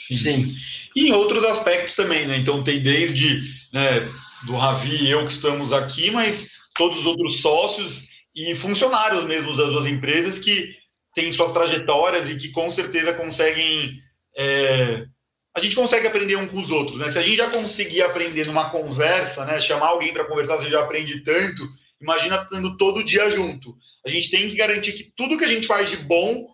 Sim. 0.07 0.55
E 0.95 1.09
em 1.09 1.11
outros 1.11 1.43
aspectos 1.43 1.95
também, 1.95 2.25
né? 2.25 2.37
Então 2.37 2.63
tem 2.63 2.79
desde 2.79 3.41
né, 3.73 4.09
do 4.45 4.55
Ravi 4.55 5.03
e 5.03 5.09
eu 5.09 5.25
que 5.25 5.33
estamos 5.33 5.73
aqui, 5.73 6.09
mas 6.09 6.51
todos 6.75 6.99
os 6.99 7.05
outros 7.05 7.41
sócios 7.41 8.07
e 8.35 8.55
funcionários 8.55 9.25
mesmo 9.25 9.55
das 9.55 9.69
duas 9.69 9.85
empresas 9.85 10.39
que 10.39 10.75
têm 11.13 11.31
suas 11.31 11.51
trajetórias 11.51 12.29
e 12.29 12.37
que 12.37 12.49
com 12.49 12.71
certeza 12.71 13.13
conseguem. 13.13 13.99
É, 14.37 15.05
a 15.53 15.59
gente 15.59 15.75
consegue 15.75 16.07
aprender 16.07 16.37
um 16.37 16.47
com 16.47 16.59
os 16.59 16.71
outros, 16.71 16.99
né? 16.99 17.09
Se 17.09 17.19
a 17.19 17.21
gente 17.21 17.37
já 17.37 17.49
conseguir 17.49 18.01
aprender 18.03 18.47
numa 18.47 18.69
conversa, 18.69 19.43
né? 19.45 19.59
Chamar 19.59 19.87
alguém 19.87 20.13
para 20.13 20.25
conversar, 20.25 20.57
você 20.57 20.69
já 20.69 20.79
aprende 20.79 21.23
tanto. 21.23 21.67
Imagina 22.01 22.37
estando 22.37 22.77
todo 22.77 23.03
dia 23.03 23.29
junto. 23.29 23.75
A 24.05 24.09
gente 24.09 24.31
tem 24.31 24.49
que 24.49 24.55
garantir 24.55 24.93
que 24.93 25.11
tudo 25.17 25.37
que 25.37 25.43
a 25.43 25.49
gente 25.49 25.67
faz 25.67 25.89
de 25.89 25.97
bom 25.97 26.47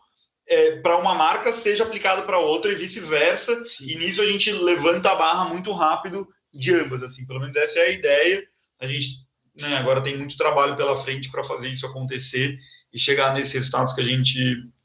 é, 0.47 0.77
para 0.77 0.97
uma 0.97 1.15
marca 1.15 1.51
seja 1.51 1.83
aplicado 1.83 2.23
para 2.23 2.39
outra 2.39 2.71
e 2.71 2.75
vice-versa. 2.75 3.63
E 3.81 3.95
nisso 3.95 4.21
a 4.21 4.25
gente 4.25 4.51
levanta 4.51 5.11
a 5.11 5.15
barra 5.15 5.45
muito 5.45 5.71
rápido 5.71 6.27
de 6.53 6.73
ambas, 6.73 7.03
assim. 7.03 7.25
Pelo 7.25 7.39
menos 7.39 7.55
essa 7.55 7.79
é 7.79 7.83
a 7.83 7.91
ideia. 7.91 8.43
A 8.79 8.87
gente 8.87 9.25
né, 9.59 9.77
agora 9.77 10.01
tem 10.01 10.17
muito 10.17 10.37
trabalho 10.37 10.75
pela 10.75 11.01
frente 11.01 11.31
para 11.31 11.43
fazer 11.43 11.69
isso 11.69 11.85
acontecer 11.85 12.57
e 12.93 12.99
chegar 12.99 13.33
nesses 13.33 13.53
resultados 13.53 13.93
que 13.93 14.01
a 14.01 14.05
gente 14.05 14.39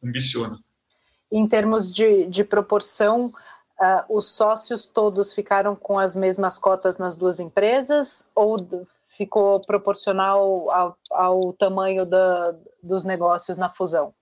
ambiciona. 0.04 0.56
Em 1.30 1.46
termos 1.46 1.90
de, 1.90 2.26
de 2.26 2.42
proporção, 2.42 3.26
uh, 3.26 4.04
os 4.16 4.34
sócios 4.34 4.86
todos 4.86 5.32
ficaram 5.32 5.76
com 5.76 5.98
as 5.98 6.16
mesmas 6.16 6.58
cotas 6.58 6.98
nas 6.98 7.14
duas 7.14 7.38
empresas 7.38 8.28
ou 8.34 8.58
ficou 9.16 9.60
proporcional 9.60 10.70
ao, 10.70 10.98
ao 11.10 11.52
tamanho 11.52 12.04
da, 12.04 12.54
dos 12.82 13.04
negócios 13.04 13.58
na 13.58 13.68
fusão? 13.68 14.14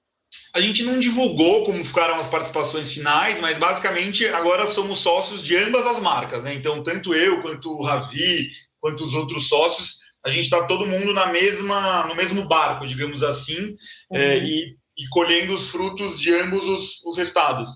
A 0.55 0.61
gente 0.61 0.83
não 0.83 0.99
divulgou 0.99 1.65
como 1.65 1.85
ficaram 1.85 2.19
as 2.19 2.27
participações 2.27 2.91
finais, 2.91 3.41
mas 3.41 3.59
basicamente 3.59 4.27
agora 4.29 4.67
somos 4.67 5.01
sócios 5.01 5.45
de 5.45 5.57
ambas 5.57 5.87
as 5.87 6.01
marcas, 6.01 6.43
né? 6.43 6.55
Então, 6.55 6.83
tanto 6.83 7.15
eu 7.15 7.43
quanto 7.43 7.71
o 7.71 7.83
Ravi, 7.83 8.51
quanto 8.81 9.05
os 9.05 9.15
outros 9.15 9.49
sócios, 9.49 9.99
a 10.25 10.31
gente 10.31 10.45
está 10.45 10.65
todo 10.65 10.87
mundo 10.87 11.13
na 11.13 11.27
mesma, 11.27 12.07
no 12.07 12.15
mesmo 12.15 12.47
barco, 12.47 12.87
digamos 12.87 13.23
assim, 13.23 13.77
é, 14.13 14.19
uhum. 14.19 14.23
é, 14.23 14.39
e, 14.39 14.77
e, 14.99 15.09
colhendo 15.11 15.55
os 15.55 15.71
frutos 15.71 16.19
de 16.19 16.35
ambos 16.35 16.65
os, 16.65 17.05
os 17.05 17.17
resultados. 17.17 17.69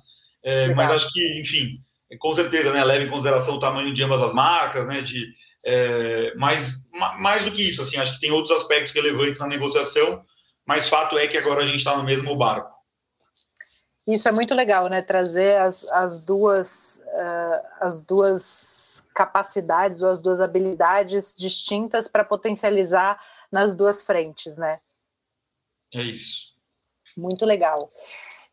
É, 0.45 0.75
mas 0.75 0.91
acho 0.91 1.09
que, 1.13 1.41
enfim, 1.41 1.79
com 2.19 2.33
certeza, 2.35 2.73
né, 2.73 2.83
leva 2.85 3.05
em 3.05 3.11
consideração 3.11 3.55
o 3.55 3.61
tamanho 3.61 3.93
de 3.95 4.03
ambas 4.03 4.23
as 4.23 4.33
marcas, 4.33 4.89
né, 4.89 5.01
de, 5.01 5.33
é, 5.65 6.35
mas 6.37 6.89
mais 7.19 7.45
do 7.45 7.53
que 7.53 7.63
isso, 7.63 7.83
assim, 7.83 7.97
acho 7.97 8.15
que 8.15 8.21
tem 8.21 8.33
outros 8.33 8.57
aspectos 8.57 8.93
relevantes 8.93 9.39
na 9.39 9.47
negociação, 9.47 10.23
mas 10.67 10.89
fato 10.89 11.19
é 11.19 11.27
que 11.27 11.39
agora 11.39 11.63
a 11.63 11.65
gente 11.65 11.79
está 11.79 11.97
no 11.97 12.05
mesmo 12.05 12.37
barco. 12.37 12.73
Isso 14.07 14.29
é 14.29 14.33
muito 14.33 14.53
legal, 14.53 14.89
né? 14.89 15.01
Trazer 15.01 15.61
as, 15.61 15.85
as 15.85 16.19
duas 16.19 17.03
uh, 17.07 17.67
as 17.81 18.03
duas 18.03 19.09
capacidades 19.15 20.03
ou 20.03 20.11
as 20.11 20.21
duas 20.21 20.41
habilidades 20.41 21.37
distintas 21.37 22.09
para 22.09 22.25
potencializar 22.25 23.21
nas 23.51 23.77
duas 23.77 24.03
frentes, 24.03 24.57
né? 24.57 24.81
É 25.95 26.03
isso. 26.03 26.57
Muito 27.17 27.45
legal. 27.45 27.89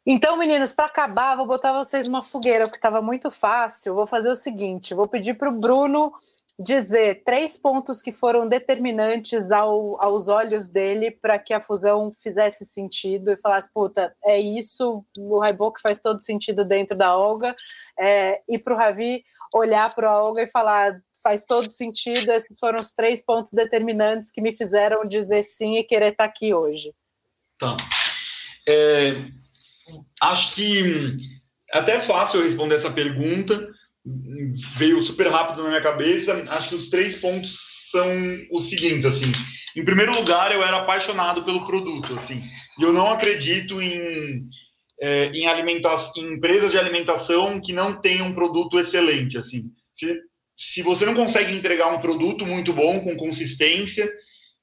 Então, 0.06 0.38
meninos, 0.38 0.74
para 0.74 0.86
acabar, 0.86 1.36
vou 1.36 1.46
botar 1.46 1.74
vocês 1.74 2.08
uma 2.08 2.22
fogueira, 2.22 2.66
porque 2.66 2.78
estava 2.78 3.02
muito 3.02 3.32
fácil. 3.32 3.96
Vou 3.96 4.06
fazer 4.06 4.30
o 4.30 4.36
seguinte: 4.36 4.94
vou 4.94 5.08
pedir 5.08 5.36
para 5.36 5.50
o 5.50 5.60
Bruno 5.60 6.14
dizer 6.60 7.24
três 7.24 7.58
pontos 7.58 8.02
que 8.02 8.12
foram 8.12 8.46
determinantes 8.46 9.50
ao, 9.50 10.02
aos 10.04 10.28
olhos 10.28 10.70
dele 10.70 11.10
para 11.10 11.40
que 11.40 11.54
a 11.54 11.62
fusão 11.62 12.12
fizesse 12.12 12.66
sentido 12.66 13.32
e 13.32 13.38
falasse, 13.38 13.72
puta, 13.74 14.14
é 14.26 14.38
isso, 14.38 15.02
o 15.18 15.40
Raibok 15.40 15.82
faz 15.82 16.02
todo 16.02 16.22
sentido 16.22 16.66
dentro 16.66 16.98
da 16.98 17.18
Olga, 17.18 17.56
é, 17.98 18.42
e 18.50 18.60
para 18.60 18.74
o 18.74 18.78
Ravi 18.78 19.24
olhar 19.54 19.96
para 19.96 20.10
a 20.10 20.22
Olga 20.22 20.44
e 20.44 20.48
falar, 20.48 21.02
faz 21.24 21.46
todo 21.46 21.72
sentido, 21.72 22.30
esses 22.32 22.60
foram 22.60 22.80
os 22.80 22.94
três 22.94 23.24
pontos 23.24 23.54
determinantes 23.54 24.30
que 24.30 24.42
me 24.42 24.52
fizeram 24.52 25.08
dizer 25.08 25.44
sim 25.44 25.78
e 25.78 25.84
querer 25.84 26.12
estar 26.12 26.26
tá 26.26 26.30
aqui 26.30 26.54
hoje. 26.54 26.94
Tá. 27.58 27.76
É, 28.68 29.16
acho 30.22 30.56
que 30.56 31.18
é 31.74 31.80
até 31.80 32.00
fácil 32.02 32.44
responder 32.44 32.76
essa 32.76 32.92
pergunta, 32.92 33.56
veio 34.78 35.02
super 35.02 35.28
rápido 35.28 35.64
na 35.64 35.70
minha 35.70 35.82
cabeça. 35.82 36.44
Acho 36.50 36.70
que 36.70 36.76
os 36.76 36.90
três 36.90 37.18
pontos 37.18 37.58
são 37.92 38.10
os 38.52 38.70
seguintes, 38.70 39.06
assim. 39.06 39.32
Em 39.76 39.86
primeiro 39.86 40.14
lugar, 40.14 40.52
eu 40.52 40.64
era 40.64 40.78
apaixonado 40.78 41.44
pelo 41.44 41.66
produto, 41.66 42.16
assim. 42.16 42.42
E 42.80 42.84
eu 42.84 42.94
não 42.94 43.12
acredito 43.12 43.82
em 43.82 44.48
é, 45.02 45.32
em, 45.34 45.46
em 45.46 46.34
empresas 46.34 46.72
de 46.72 46.78
alimentação 46.78 47.60
que 47.62 47.72
não 47.72 48.00
tenham 48.00 48.28
um 48.28 48.34
produto 48.34 48.78
excelente, 48.78 49.38
assim. 49.38 49.62
Se, 49.94 50.20
se 50.58 50.82
você 50.82 51.06
não 51.06 51.16
consegue 51.16 51.54
entregar 51.54 51.88
um 51.88 52.02
produto 52.02 52.46
muito 52.46 52.74
bom, 52.74 53.00
com 53.00 53.16
consistência, 53.16 54.10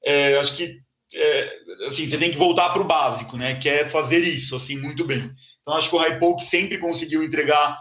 é, 0.05 0.37
acho 0.37 0.55
que 0.55 0.79
é, 1.15 1.57
assim, 1.87 2.05
você 2.05 2.17
tem 2.17 2.31
que 2.31 2.37
voltar 2.37 2.69
para 2.69 2.81
o 2.81 2.87
básico, 2.87 3.37
né? 3.37 3.55
Que 3.55 3.69
é 3.69 3.89
fazer 3.89 4.19
isso, 4.19 4.55
assim, 4.55 4.77
muito 4.77 5.05
bem. 5.05 5.31
Então, 5.61 5.75
acho 5.75 5.89
que 5.89 5.95
o 5.95 5.99
Hypoke 5.99 6.43
sempre 6.43 6.77
conseguiu 6.77 7.23
entregar 7.23 7.77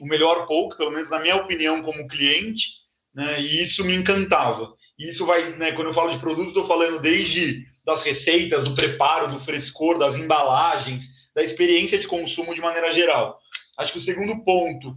o 0.00 0.06
melhor 0.06 0.46
pouco, 0.46 0.76
pelo 0.76 0.90
menos 0.90 1.10
na 1.10 1.18
minha 1.18 1.36
opinião 1.36 1.82
como 1.82 2.08
cliente, 2.08 2.68
né? 3.14 3.40
E 3.40 3.62
isso 3.62 3.84
me 3.84 3.94
encantava. 3.94 4.74
E 4.98 5.08
isso 5.08 5.24
vai, 5.24 5.50
né? 5.56 5.72
Quando 5.72 5.88
eu 5.88 5.94
falo 5.94 6.10
de 6.10 6.18
produto, 6.18 6.48
estou 6.48 6.64
falando 6.64 7.00
desde 7.00 7.66
das 7.84 8.02
receitas, 8.02 8.64
do 8.64 8.74
preparo, 8.74 9.28
do 9.28 9.38
frescor, 9.38 9.96
das 9.96 10.18
embalagens, 10.18 11.30
da 11.34 11.42
experiência 11.42 11.98
de 11.98 12.08
consumo 12.08 12.54
de 12.54 12.60
maneira 12.60 12.92
geral. 12.92 13.38
Acho 13.78 13.92
que 13.92 13.98
o 13.98 14.02
segundo 14.02 14.42
ponto 14.42 14.96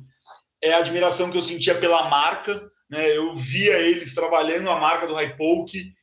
é 0.62 0.74
a 0.74 0.80
admiração 0.80 1.30
que 1.30 1.38
eu 1.38 1.44
sentia 1.44 1.76
pela 1.76 2.10
marca. 2.10 2.60
Né? 2.90 3.16
Eu 3.16 3.36
via 3.36 3.78
eles 3.78 4.16
trabalhando 4.16 4.72
a 4.72 4.80
marca 4.80 5.06
do 5.06 5.16
Hypoke 5.16 5.94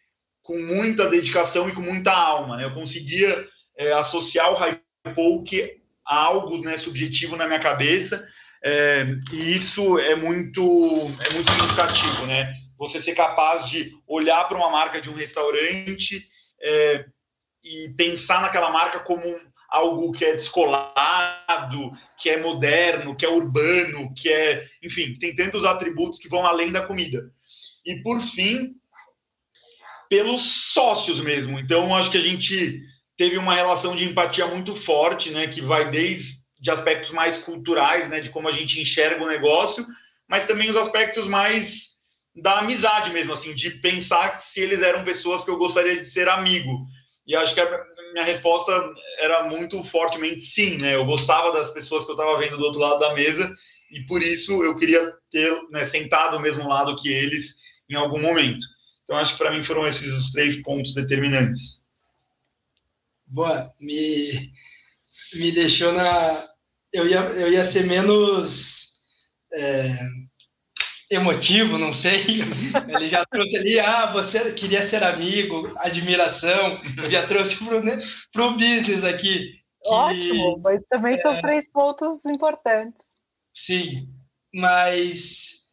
com 0.42 0.57
muita 0.59 1.09
dedicação 1.09 1.68
e 1.68 1.74
com 1.74 1.80
muita 1.80 2.12
alma. 2.12 2.57
Né? 2.57 2.64
Eu 2.64 2.70
conseguia 2.70 3.49
é, 3.76 3.92
associar 3.94 4.53
o 4.53 4.57
Hypoke 5.09 5.82
algo 6.05 6.59
né, 6.59 6.78
subjetivo 6.78 7.36
na 7.36 7.49
minha 7.49 7.59
cabeça, 7.59 8.24
é, 8.64 9.07
e 9.32 9.54
isso 9.54 9.98
é 9.98 10.14
muito, 10.14 10.62
é 10.62 11.34
muito 11.34 11.50
significativo, 11.50 12.26
né? 12.26 12.52
Você 12.78 13.00
ser 13.00 13.14
capaz 13.14 13.68
de 13.68 13.92
olhar 14.07 14.46
para 14.48 14.59
uma 14.59 14.70
marca 14.70 15.00
de 15.00 15.09
um 15.09 15.14
restaurante 15.14 16.26
é, 16.62 17.07
e 17.64 17.94
pensar 17.96 18.42
naquela 18.42 18.70
marca 18.70 19.00
como 19.00 19.22
algo 19.68 20.12
que 20.12 20.24
é 20.24 20.32
descolado, 20.32 21.90
que 22.18 22.30
é 22.30 22.40
moderno, 22.40 23.16
que 23.16 23.24
é 23.24 23.28
urbano, 23.28 24.12
que 24.14 24.28
é, 24.28 24.66
enfim, 24.82 25.14
tem 25.14 25.34
tantos 25.34 25.64
atributos 25.64 26.18
que 26.18 26.28
vão 26.28 26.46
além 26.46 26.70
da 26.70 26.86
comida. 26.86 27.18
E 27.84 28.02
por 28.02 28.20
fim, 28.20 28.74
pelos 30.09 30.72
sócios 30.72 31.20
mesmo. 31.20 31.59
Então, 31.59 31.94
acho 31.94 32.11
que 32.11 32.18
a 32.18 32.22
gente 32.22 32.80
teve 33.16 33.38
uma 33.38 33.54
relação 33.54 33.96
de 33.96 34.04
empatia 34.04 34.46
muito 34.46 34.74
forte, 34.74 35.30
né, 35.30 35.46
que 35.46 35.61
vai 35.61 35.90
desde 35.90 36.36
de 36.61 36.70
aspectos 36.70 37.11
mais 37.11 37.38
culturais, 37.38 38.09
né, 38.09 38.20
de 38.20 38.30
como 38.30 38.48
a 38.48 38.52
gente 38.52 38.80
enxerga 38.80 39.22
o 39.22 39.28
negócio, 39.28 39.86
mas 40.28 40.46
também 40.46 40.68
os 40.68 40.76
aspectos 40.76 41.26
mais 41.26 41.96
da 42.34 42.59
amizade 42.59 43.11
mesmo, 43.11 43.32
assim, 43.32 43.54
de 43.54 43.70
pensar 43.70 44.36
que 44.36 44.42
se 44.42 44.61
eles 44.61 44.82
eram 44.82 45.04
pessoas 45.04 45.44
que 45.44 45.50
eu 45.50 45.57
gostaria 45.57 45.96
de 45.96 46.04
ser 46.04 46.28
amigo. 46.28 46.86
E 47.26 47.34
acho 47.34 47.54
que 47.54 47.61
a 47.61 47.84
minha 48.12 48.24
resposta 48.24 48.72
era 49.18 49.44
muito 49.44 49.82
fortemente 49.82 50.42
sim, 50.42 50.76
né? 50.78 50.94
Eu 50.94 51.07
gostava 51.07 51.52
das 51.52 51.70
pessoas 51.70 52.04
que 52.04 52.11
eu 52.11 52.14
estava 52.14 52.38
vendo 52.38 52.59
do 52.59 52.64
outro 52.64 52.80
lado 52.80 52.98
da 52.98 53.14
mesa 53.14 53.50
e 53.90 54.04
por 54.04 54.22
isso 54.22 54.62
eu 54.62 54.76
queria 54.76 55.12
ter 55.30 55.50
né, 55.70 55.84
sentado 55.84 56.36
ao 56.36 56.42
mesmo 56.42 56.68
lado 56.68 56.96
que 56.96 57.09
eles 57.09 57.57
em 57.88 57.94
algum 57.94 58.20
momento. 58.20 58.64
Então 59.02 59.16
acho 59.16 59.32
que 59.32 59.38
para 59.38 59.50
mim 59.50 59.62
foram 59.62 59.86
esses 59.86 60.12
os 60.12 60.30
três 60.30 60.62
pontos 60.62 60.94
determinantes. 60.94 61.86
Boa, 63.26 63.72
me 63.80 64.52
me 65.35 65.53
deixou 65.53 65.93
na 65.93 66.45
eu 66.93 67.09
ia 67.09 67.18
eu 67.18 67.53
ia 67.53 67.64
ser 67.64 67.85
menos 67.87 69.01
é 69.53 69.99
emotivo, 71.11 71.79
não 71.79 71.93
sei. 71.93 72.24
Ele 72.89 73.09
já 73.09 73.24
trouxe 73.27 73.57
ali, 73.57 73.79
ah, 73.79 74.12
você 74.12 74.53
queria 74.53 74.83
ser 74.83 75.03
amigo, 75.03 75.72
admiração. 75.79 76.81
Eu 76.97 77.11
já 77.11 77.27
trouxe 77.27 77.64
para 77.64 77.77
o 77.77 77.83
né, 77.83 77.97
business 78.55 79.05
aqui. 79.05 79.39
Que, 79.83 79.89
Ótimo, 79.89 80.61
mas 80.62 80.81
também 80.89 81.14
é, 81.14 81.16
são 81.16 81.41
três 81.41 81.70
pontos 81.70 82.24
importantes. 82.24 83.16
Sim, 83.55 84.09
mas 84.53 85.66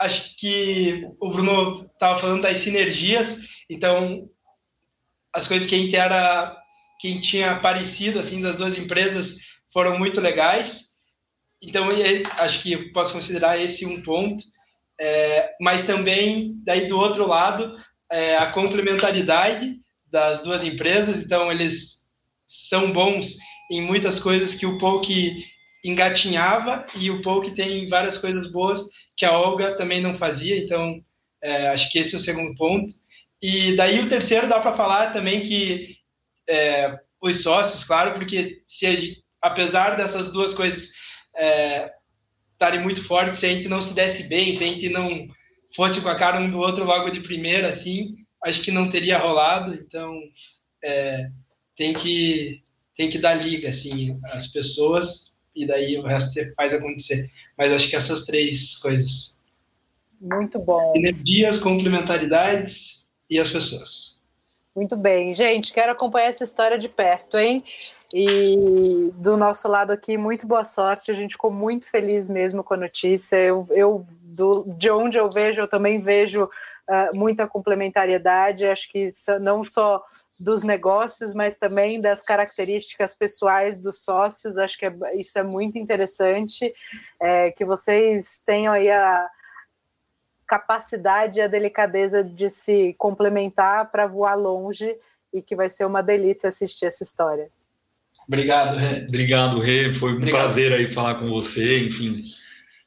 acho 0.00 0.36
que 0.36 1.06
o 1.20 1.30
Bruno 1.30 1.84
estava 1.92 2.20
falando 2.20 2.42
das 2.42 2.58
sinergias, 2.58 3.42
então 3.70 4.28
as 5.32 5.46
coisas 5.46 5.68
que 5.68 5.74
a 5.76 5.78
gente 5.78 5.94
era, 5.94 6.56
quem 7.04 7.20
tinha 7.20 7.50
aparecido 7.50 8.18
assim 8.18 8.40
das 8.40 8.56
duas 8.56 8.78
empresas 8.78 9.40
foram 9.70 9.98
muito 9.98 10.22
legais. 10.22 10.94
Então, 11.62 11.90
acho 12.38 12.62
que 12.62 12.90
posso 12.94 13.12
considerar 13.12 13.60
esse 13.60 13.84
um 13.84 14.00
ponto. 14.00 14.42
É, 14.98 15.50
mas 15.60 15.84
também, 15.84 16.54
daí 16.64 16.88
do 16.88 16.98
outro 16.98 17.26
lado, 17.26 17.76
é, 18.10 18.38
a 18.38 18.50
complementaridade 18.52 19.76
das 20.10 20.44
duas 20.44 20.64
empresas. 20.64 21.20
Então, 21.20 21.52
eles 21.52 22.04
são 22.46 22.90
bons 22.90 23.36
em 23.70 23.82
muitas 23.82 24.18
coisas 24.18 24.54
que 24.54 24.64
o 24.64 24.78
Poke 24.78 25.44
engatinhava 25.84 26.86
e 26.96 27.10
o 27.10 27.20
Poke 27.20 27.50
tem 27.50 27.86
várias 27.86 28.16
coisas 28.16 28.50
boas 28.50 28.88
que 29.14 29.26
a 29.26 29.38
Olga 29.38 29.76
também 29.76 30.00
não 30.00 30.16
fazia. 30.16 30.56
Então, 30.56 31.04
é, 31.42 31.68
acho 31.68 31.92
que 31.92 31.98
esse 31.98 32.14
é 32.14 32.18
o 32.18 32.22
segundo 32.22 32.56
ponto. 32.56 32.90
E 33.42 33.76
daí 33.76 34.00
o 34.00 34.08
terceiro 34.08 34.48
dá 34.48 34.58
para 34.58 34.74
falar 34.74 35.12
também 35.12 35.42
que 35.42 36.02
é, 36.48 36.98
os 37.20 37.42
sócios, 37.42 37.84
claro, 37.84 38.14
porque 38.14 38.62
se 38.66 39.22
apesar 39.40 39.96
dessas 39.96 40.32
duas 40.32 40.54
coisas 40.54 40.92
é, 41.36 41.90
estarem 42.52 42.80
muito 42.80 43.04
fortes, 43.04 43.40
se 43.40 43.46
a 43.46 43.48
gente 43.50 43.68
não 43.68 43.82
se 43.82 43.94
desse 43.94 44.28
bem, 44.28 44.54
se 44.54 44.64
a 44.64 44.66
gente 44.66 44.88
não 44.88 45.28
fosse 45.74 46.00
com 46.00 46.08
a 46.08 46.14
cara 46.14 46.40
um 46.40 46.50
do 46.50 46.58
outro 46.58 46.84
logo 46.84 47.10
de 47.10 47.20
primeira, 47.20 47.68
assim, 47.68 48.16
acho 48.44 48.62
que 48.62 48.70
não 48.70 48.88
teria 48.88 49.18
rolado. 49.18 49.74
Então, 49.74 50.18
é, 50.82 51.30
tem 51.76 51.92
que 51.92 52.62
tem 52.96 53.10
que 53.10 53.18
dar 53.18 53.34
liga, 53.34 53.68
assim, 53.68 54.18
as 54.26 54.52
pessoas 54.52 55.40
e 55.54 55.66
daí 55.66 55.96
o 55.98 56.02
resto 56.02 56.32
você 56.32 56.54
faz 56.54 56.74
acontecer. 56.74 57.30
Mas 57.56 57.72
acho 57.72 57.88
que 57.88 57.96
essas 57.96 58.24
três 58.24 58.78
coisas. 58.78 59.42
Muito 60.20 60.58
bom. 60.58 60.92
Energias, 60.96 61.60
complementaridades 61.60 63.10
e 63.28 63.38
as 63.38 63.50
pessoas. 63.50 64.13
Muito 64.74 64.96
bem, 64.96 65.32
gente, 65.32 65.72
quero 65.72 65.92
acompanhar 65.92 66.26
essa 66.26 66.42
história 66.42 66.76
de 66.76 66.88
perto, 66.88 67.38
hein? 67.38 67.62
E 68.12 69.12
do 69.14 69.36
nosso 69.36 69.68
lado 69.68 69.92
aqui, 69.92 70.18
muito 70.18 70.48
boa 70.48 70.64
sorte. 70.64 71.12
A 71.12 71.14
gente 71.14 71.32
ficou 71.32 71.52
muito 71.52 71.88
feliz 71.88 72.28
mesmo 72.28 72.64
com 72.64 72.74
a 72.74 72.76
notícia. 72.76 73.36
Eu, 73.36 73.66
eu 73.70 74.04
do, 74.22 74.64
de 74.66 74.90
onde 74.90 75.16
eu 75.16 75.30
vejo, 75.30 75.60
eu 75.60 75.68
também 75.68 76.00
vejo 76.00 76.44
uh, 76.44 77.16
muita 77.16 77.46
complementariedade. 77.46 78.66
Acho 78.66 78.90
que 78.90 79.08
não 79.40 79.62
só 79.62 80.02
dos 80.40 80.64
negócios, 80.64 81.32
mas 81.34 81.56
também 81.56 82.00
das 82.00 82.20
características 82.20 83.14
pessoais 83.14 83.78
dos 83.78 84.00
sócios. 84.02 84.58
Acho 84.58 84.76
que 84.76 84.86
é, 84.86 84.94
isso 85.16 85.38
é 85.38 85.44
muito 85.44 85.78
interessante. 85.78 86.74
É, 87.20 87.52
que 87.52 87.64
vocês 87.64 88.42
tenham 88.44 88.72
aí 88.72 88.90
a 88.90 89.30
capacidade 90.46 91.38
e 91.38 91.42
a 91.42 91.46
delicadeza 91.48 92.22
de 92.22 92.48
se 92.48 92.94
complementar 92.98 93.90
para 93.90 94.06
voar 94.06 94.34
longe 94.34 94.96
e 95.32 95.42
que 95.42 95.56
vai 95.56 95.68
ser 95.68 95.84
uma 95.84 96.02
delícia 96.02 96.48
assistir 96.48 96.86
essa 96.86 97.02
história. 97.02 97.48
Obrigado, 98.26 98.76
Rê. 98.76 99.06
Obrigado, 99.06 99.60
Rê. 99.60 99.94
Foi 99.94 100.12
um 100.12 100.16
Obrigado. 100.16 100.40
prazer 100.40 100.72
aí 100.72 100.90
falar 100.92 101.16
com 101.16 101.28
você. 101.28 101.86
Enfim, 101.86 102.22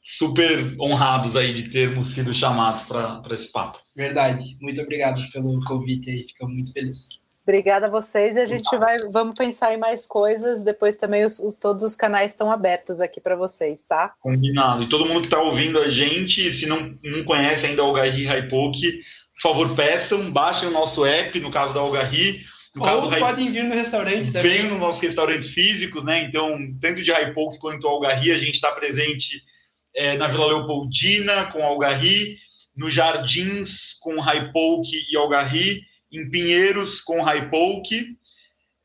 super 0.03 0.76
honrados 0.80 1.36
aí 1.36 1.53
de 1.53 1.70
termos 1.70 2.14
sido 2.14 2.34
chamados 2.34 2.84
para 2.84 3.22
esse 3.32 3.51
papo. 3.51 3.80
Verdade. 3.95 4.58
Muito 4.62 4.82
obrigado 4.82 5.22
pelo 5.32 5.60
convite 5.66 6.10
aí. 6.10 6.24
Fico 6.24 6.47
muito 6.47 6.72
feliz. 6.72 7.26
Obrigada 7.47 7.85
a 7.85 7.89
vocês 7.89 8.35
e 8.35 8.41
a 8.41 8.45
gente 8.45 8.75
vai, 8.75 8.97
vamos 9.09 9.33
pensar 9.33 9.73
em 9.73 9.77
mais 9.77 10.05
coisas. 10.05 10.63
Depois 10.63 10.97
também 10.97 11.23
os, 11.23 11.39
os 11.39 11.55
todos 11.55 11.81
os 11.81 11.95
canais 11.95 12.31
estão 12.31 12.51
abertos 12.51 12.99
aqui 12.99 13.21
para 13.21 13.37
vocês, 13.37 13.85
tá? 13.85 14.13
Combinado. 14.19 14.83
E 14.83 14.89
todo 14.89 15.05
mundo 15.05 15.21
que 15.21 15.27
está 15.27 15.39
ouvindo 15.39 15.79
a 15.79 15.87
gente, 15.87 16.51
se 16.51 16.65
não, 16.65 16.93
não 17.01 17.23
conhece 17.23 17.65
ainda 17.65 17.81
o 17.81 17.87
Algarri 17.87 18.25
Raipoke, 18.25 19.01
por 19.35 19.41
favor, 19.41 19.75
peçam, 19.77 20.29
baixem 20.29 20.67
o 20.67 20.73
nosso 20.73 21.05
app, 21.05 21.39
no 21.39 21.49
caso 21.49 21.73
da 21.73 21.79
Algarri, 21.79 22.41
no 22.75 22.83
Ou 22.85 23.09
podem 23.17 23.49
vir 23.49 23.63
no 23.63 23.73
restaurante 23.73 24.29
também. 24.33 24.51
Vem 24.51 24.63
nos 24.69 24.79
nossos 24.79 25.01
restaurantes 25.01 25.49
físicos, 25.51 26.03
né? 26.03 26.23
Então, 26.23 26.57
tanto 26.81 27.01
de 27.01 27.13
Raipoke 27.13 27.59
quanto 27.59 27.87
Algarri, 27.87 28.33
a 28.33 28.37
gente 28.37 28.55
está 28.55 28.73
presente 28.73 29.41
é, 29.95 30.17
na 30.17 30.27
Vila 30.27 30.47
Leopoldina 30.47 31.45
com 31.45 31.63
Algarri, 31.63 32.35
no 32.75 32.91
Jardins 32.91 33.93
com 34.01 34.19
Raipoke 34.19 35.05
e 35.09 35.15
Algarri, 35.15 35.81
em 36.12 36.30
Pinheiros 36.30 37.01
com 37.01 37.22
Raipoke, 37.22 38.18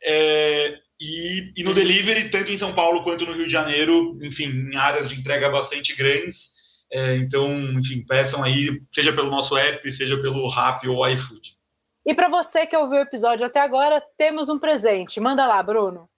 é, 0.03 0.79
e, 1.01 1.53
e 1.57 1.65
no 1.65 1.75
delivery, 1.75 2.29
tanto 2.31 2.53
em 2.53 2.59
São 2.59 2.73
Paulo 2.75 3.03
quanto 3.03 3.27
no 3.27 3.33
Rio 3.33 3.47
de 3.47 3.53
Janeiro, 3.53 4.19
enfim, 4.23 4.45
em 4.45 4.77
áreas 4.77 5.09
de 5.09 5.19
entrega 5.19 5.49
bastante 5.49 5.97
grandes. 5.97 6.53
É, 6.93 7.17
então, 7.17 7.51
enfim, 7.73 8.05
peçam 8.07 8.43
aí, 8.45 8.69
seja 8.93 9.13
pelo 9.13 9.31
nosso 9.31 9.57
app, 9.57 9.91
seja 9.91 10.17
pelo 10.21 10.49
Rap 10.49 10.87
ou 10.87 11.09
iFood. 11.09 11.53
E 12.05 12.15
para 12.15 12.29
você 12.29 12.67
que 12.67 12.77
ouviu 12.77 12.99
o 12.99 13.03
episódio 13.03 13.47
até 13.47 13.61
agora, 13.61 14.03
temos 14.19 14.49
um 14.49 14.59
presente. 14.59 15.19
Manda 15.19 15.47
lá, 15.47 15.63
Bruno. 15.63 16.09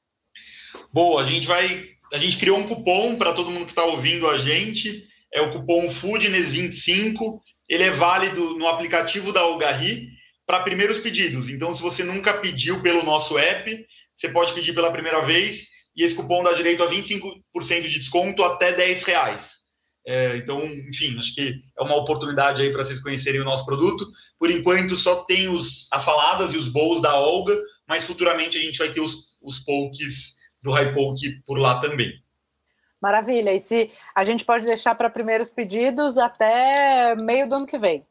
Boa, 0.93 1.23
a 1.23 1.25
gente 1.25 1.47
vai. 1.47 1.91
A 2.13 2.19
gente 2.19 2.39
criou 2.39 2.59
um 2.59 2.67
cupom 2.67 3.17
para 3.17 3.33
todo 3.33 3.51
mundo 3.51 3.67
que 3.67 3.73
está 3.73 3.85
ouvindo 3.85 4.29
a 4.29 4.37
gente. 4.39 5.07
É 5.33 5.41
o 5.41 5.53
cupom 5.53 5.89
FoodNES25. 5.89 7.41
Ele 7.69 7.83
é 7.85 7.91
válido 7.91 8.57
no 8.59 8.67
aplicativo 8.67 9.33
da 9.33 9.41
Algarri 9.41 10.14
para 10.47 10.63
primeiros 10.63 11.01
pedidos. 11.01 11.49
Então, 11.49 11.73
se 11.73 11.81
você 11.81 12.05
nunca 12.05 12.35
pediu 12.35 12.83
pelo 12.83 13.03
nosso 13.03 13.39
app, 13.39 13.87
você 14.15 14.29
pode 14.29 14.53
pedir 14.53 14.75
pela 14.75 14.93
primeira 14.93 15.21
vez 15.23 15.69
e 15.97 16.03
esse 16.03 16.15
cupom 16.15 16.43
dá 16.43 16.53
direito 16.53 16.83
a 16.83 16.91
25% 16.91 17.43
de 17.83 17.99
desconto 17.99 18.43
até 18.43 18.73
10 18.73 19.05
reais. 19.05 19.65
É, 20.07 20.37
então, 20.37 20.63
enfim, 20.63 21.19
acho 21.19 21.35
que 21.35 21.51
é 21.79 21.83
uma 21.83 21.97
oportunidade 21.97 22.61
aí 22.61 22.71
para 22.71 22.85
vocês 22.85 23.01
conhecerem 23.01 23.41
o 23.41 23.45
nosso 23.45 23.65
produto. 23.65 24.05
Por 24.39 24.51
enquanto, 24.51 24.97
só 24.97 25.25
tem 25.25 25.49
os, 25.49 25.91
as 25.91 26.03
saladas 26.03 26.53
e 26.53 26.59
os 26.59 26.69
bowls 26.69 27.01
da 27.01 27.17
Olga, 27.17 27.59
mas 27.89 28.05
futuramente 28.05 28.59
a 28.59 28.61
gente 28.61 28.79
vai 28.79 28.91
ter 28.91 29.01
os, 29.01 29.39
os 29.41 29.61
pokes 29.61 30.37
do 30.61 30.73
High 30.73 30.93
Poke 30.93 31.43
por 31.47 31.59
lá 31.59 31.81
também. 31.81 32.13
Maravilha. 33.01 33.53
E 33.53 33.61
se 33.61 33.91
a 34.15 34.25
gente 34.25 34.45
pode 34.45 34.65
deixar 34.65 34.95
para 34.95 35.09
primeiros 35.09 35.51
pedidos 35.51 36.19
até 36.19 37.15
meio 37.17 37.49
do 37.49 37.55
ano 37.55 37.67
que 37.67 37.79
vem? 37.79 38.07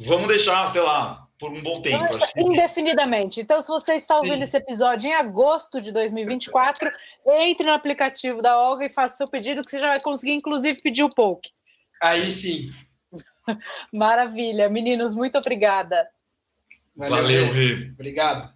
Vamos 0.00 0.28
deixar, 0.28 0.66
sei 0.70 0.82
lá, 0.82 1.25
por 1.38 1.52
um 1.52 1.62
bom 1.62 1.80
tempo. 1.82 2.04
Indefinidamente. 2.36 3.40
Então, 3.40 3.60
se 3.60 3.68
você 3.68 3.94
está 3.94 4.16
ouvindo 4.16 4.36
sim. 4.36 4.42
esse 4.42 4.56
episódio 4.56 5.08
em 5.08 5.14
agosto 5.14 5.80
de 5.80 5.92
2024, 5.92 6.90
entre 7.26 7.66
no 7.66 7.72
aplicativo 7.72 8.40
da 8.40 8.58
Olga 8.58 8.86
e 8.86 8.92
faça 8.92 9.16
seu 9.16 9.28
pedido, 9.28 9.62
que 9.62 9.70
você 9.70 9.78
já 9.78 9.88
vai 9.88 10.00
conseguir, 10.00 10.32
inclusive, 10.32 10.80
pedir 10.80 11.02
o 11.02 11.10
poke. 11.10 11.50
Aí 12.02 12.32
sim. 12.32 12.70
Maravilha. 13.92 14.68
Meninos, 14.68 15.14
muito 15.14 15.36
obrigada. 15.38 16.08
Valeu, 16.96 17.46
Valeu 17.48 17.92
Obrigado. 17.92 18.55